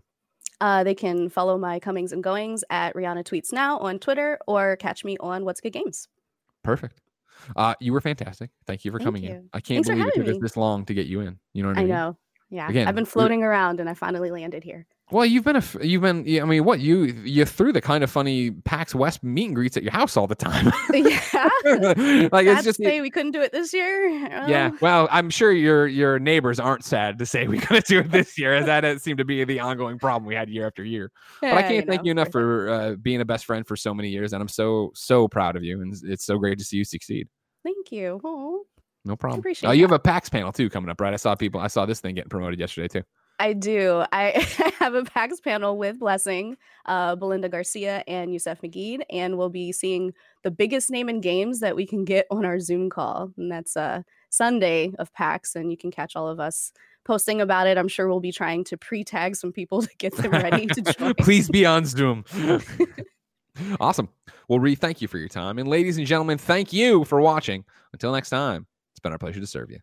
Uh, 0.61 0.83
they 0.83 0.95
can 0.95 1.29
follow 1.29 1.57
my 1.57 1.79
comings 1.79 2.11
and 2.13 2.23
goings 2.23 2.63
at 2.69 2.93
Rihanna 2.95 3.23
Tweets 3.23 3.51
Now 3.51 3.77
on 3.79 3.99
Twitter 3.99 4.37
or 4.47 4.75
catch 4.77 5.03
me 5.03 5.17
on 5.19 5.43
What's 5.45 5.59
Good 5.61 5.73
Games. 5.73 6.07
Perfect. 6.63 7.01
Uh, 7.55 7.73
you 7.79 7.91
were 7.91 7.99
fantastic. 8.01 8.51
Thank 8.67 8.85
you 8.85 8.91
for 8.91 8.99
Thank 8.99 9.05
coming 9.07 9.23
in. 9.23 9.49
I 9.53 9.59
can't 9.59 9.85
Thanks 9.85 9.89
believe 9.89 10.07
it 10.07 10.15
took 10.15 10.35
us 10.35 10.41
this 10.41 10.55
long 10.57 10.85
to 10.85 10.93
get 10.93 11.07
you 11.07 11.21
in. 11.21 11.39
You 11.53 11.63
know 11.63 11.69
what 11.69 11.77
I 11.79 11.83
mean 11.83 11.91
I 11.91 11.95
know. 11.95 12.17
Yeah. 12.49 12.69
Again, 12.69 12.87
I've 12.87 12.95
been 12.95 13.05
floating 13.05 13.43
around 13.43 13.79
and 13.79 13.89
I 13.89 13.95
finally 13.95 14.29
landed 14.31 14.63
here. 14.63 14.85
Well, 15.13 15.27
you've 15.27 15.43
been 15.43 15.57
a 15.57 15.63
you've 15.83 16.01
been, 16.01 16.21
I 16.41 16.45
mean, 16.45 16.63
what 16.63 16.79
you, 16.79 17.03
you 17.23 17.45
threw 17.45 17.71
the 17.71 17.81
kind 17.81 18.03
of 18.03 18.09
funny 18.09 18.49
PAX 18.49 18.95
West 18.95 19.23
meet 19.23 19.45
and 19.45 19.55
greets 19.55 19.77
at 19.77 19.83
your 19.83 19.91
house 19.91 20.17
all 20.17 20.25
the 20.25 20.33
time. 20.33 20.65
yeah. 20.91 22.29
like 22.31 22.47
Sad 22.47 22.57
it's 22.57 22.63
just, 22.63 22.79
say 22.79 22.99
we 22.99 23.11
couldn't 23.11 23.29
do 23.31 23.41
it 23.41 23.51
this 23.51 23.73
year. 23.73 24.07
yeah. 24.09 24.71
Uh, 24.73 24.77
Well, 24.81 25.07
I'm 25.11 25.29
sure 25.29 25.51
your, 25.51 25.85
your 25.85 26.17
neighbors 26.17 26.59
aren't 26.59 26.83
sad 26.83 27.19
to 27.19 27.27
say 27.27 27.47
we 27.47 27.59
couldn't 27.59 27.85
do 27.85 27.99
it 27.99 28.09
this 28.11 28.39
year 28.39 28.55
as 28.55 28.65
that 28.67 28.83
has 28.83 29.03
seemed 29.03 29.19
to 29.19 29.25
be 29.25 29.43
the 29.43 29.59
ongoing 29.59 29.99
problem 29.99 30.27
we 30.27 30.33
had 30.33 30.49
year 30.49 30.65
after 30.65 30.83
year. 30.83 31.11
But 31.41 31.53
I 31.53 31.61
can't 31.61 31.85
thank 31.85 32.01
know, 32.01 32.05
you 32.05 32.11
enough 32.11 32.31
for 32.31 32.69
uh, 32.69 32.95
being 32.95 33.21
a 33.21 33.25
best 33.25 33.45
friend 33.45 33.67
for 33.67 33.75
so 33.75 33.93
many 33.93 34.09
years. 34.09 34.33
And 34.33 34.41
I'm 34.41 34.47
so, 34.47 34.91
so 34.95 35.27
proud 35.27 35.55
of 35.55 35.63
you. 35.63 35.79
And 35.79 35.95
it's 36.05 36.25
so 36.25 36.39
great 36.39 36.57
to 36.57 36.65
see 36.65 36.77
you 36.77 36.85
succeed. 36.85 37.27
Thank 37.63 37.91
you. 37.91 38.19
Oh, 38.23 38.63
No 39.05 39.15
problem. 39.15 39.41
appreciate 39.41 39.69
Uh, 39.69 39.73
you 39.73 39.83
have 39.83 39.91
a 39.91 39.99
PAX 39.99 40.29
panel 40.29 40.51
too 40.51 40.71
coming 40.71 40.89
up, 40.89 40.99
right? 40.99 41.13
I 41.13 41.17
saw 41.17 41.35
people, 41.35 41.61
I 41.61 41.67
saw 41.67 41.85
this 41.85 41.99
thing 41.99 42.15
getting 42.15 42.29
promoted 42.29 42.59
yesterday 42.59 42.87
too. 42.87 43.03
I 43.39 43.53
do. 43.53 44.03
I 44.11 44.45
have 44.79 44.93
a 44.95 45.03
PAX 45.03 45.39
panel 45.39 45.77
with 45.77 45.99
Blessing, 45.99 46.57
uh, 46.85 47.15
Belinda 47.15 47.49
Garcia, 47.49 48.03
and 48.07 48.31
Yusef 48.31 48.61
McGee, 48.61 49.01
and 49.09 49.37
we'll 49.37 49.49
be 49.49 49.71
seeing 49.71 50.13
the 50.43 50.51
biggest 50.51 50.89
name 50.89 51.09
in 51.09 51.21
games 51.21 51.59
that 51.59 51.75
we 51.75 51.85
can 51.85 52.05
get 52.05 52.27
on 52.31 52.45
our 52.45 52.59
Zoom 52.59 52.89
call. 52.89 53.31
And 53.37 53.51
that's 53.51 53.75
uh, 53.75 54.03
Sunday 54.29 54.93
of 54.99 55.13
PAX, 55.13 55.55
and 55.55 55.71
you 55.71 55.77
can 55.77 55.91
catch 55.91 56.15
all 56.15 56.27
of 56.27 56.39
us 56.39 56.71
posting 57.05 57.41
about 57.41 57.67
it. 57.67 57.77
I'm 57.77 57.87
sure 57.87 58.07
we'll 58.07 58.19
be 58.19 58.31
trying 58.31 58.63
to 58.65 58.77
pre 58.77 59.03
tag 59.03 59.35
some 59.35 59.51
people 59.51 59.81
to 59.83 59.89
get 59.97 60.15
them 60.15 60.31
ready 60.31 60.67
to 60.67 60.81
join. 60.97 61.13
Please 61.15 61.49
be 61.49 61.65
on 61.65 61.85
Zoom. 61.85 62.25
awesome. 63.79 64.09
Well, 64.47 64.59
Ree, 64.59 64.75
thank 64.75 65.01
you 65.01 65.07
for 65.07 65.17
your 65.17 65.29
time. 65.29 65.57
And 65.57 65.67
ladies 65.67 65.97
and 65.97 66.05
gentlemen, 66.05 66.37
thank 66.37 66.73
you 66.73 67.05
for 67.05 67.21
watching. 67.21 67.65
Until 67.93 68.11
next 68.11 68.29
time, 68.29 68.67
it's 68.91 68.99
been 68.99 69.11
our 69.11 69.17
pleasure 69.17 69.39
to 69.39 69.47
serve 69.47 69.71
you. 69.71 69.79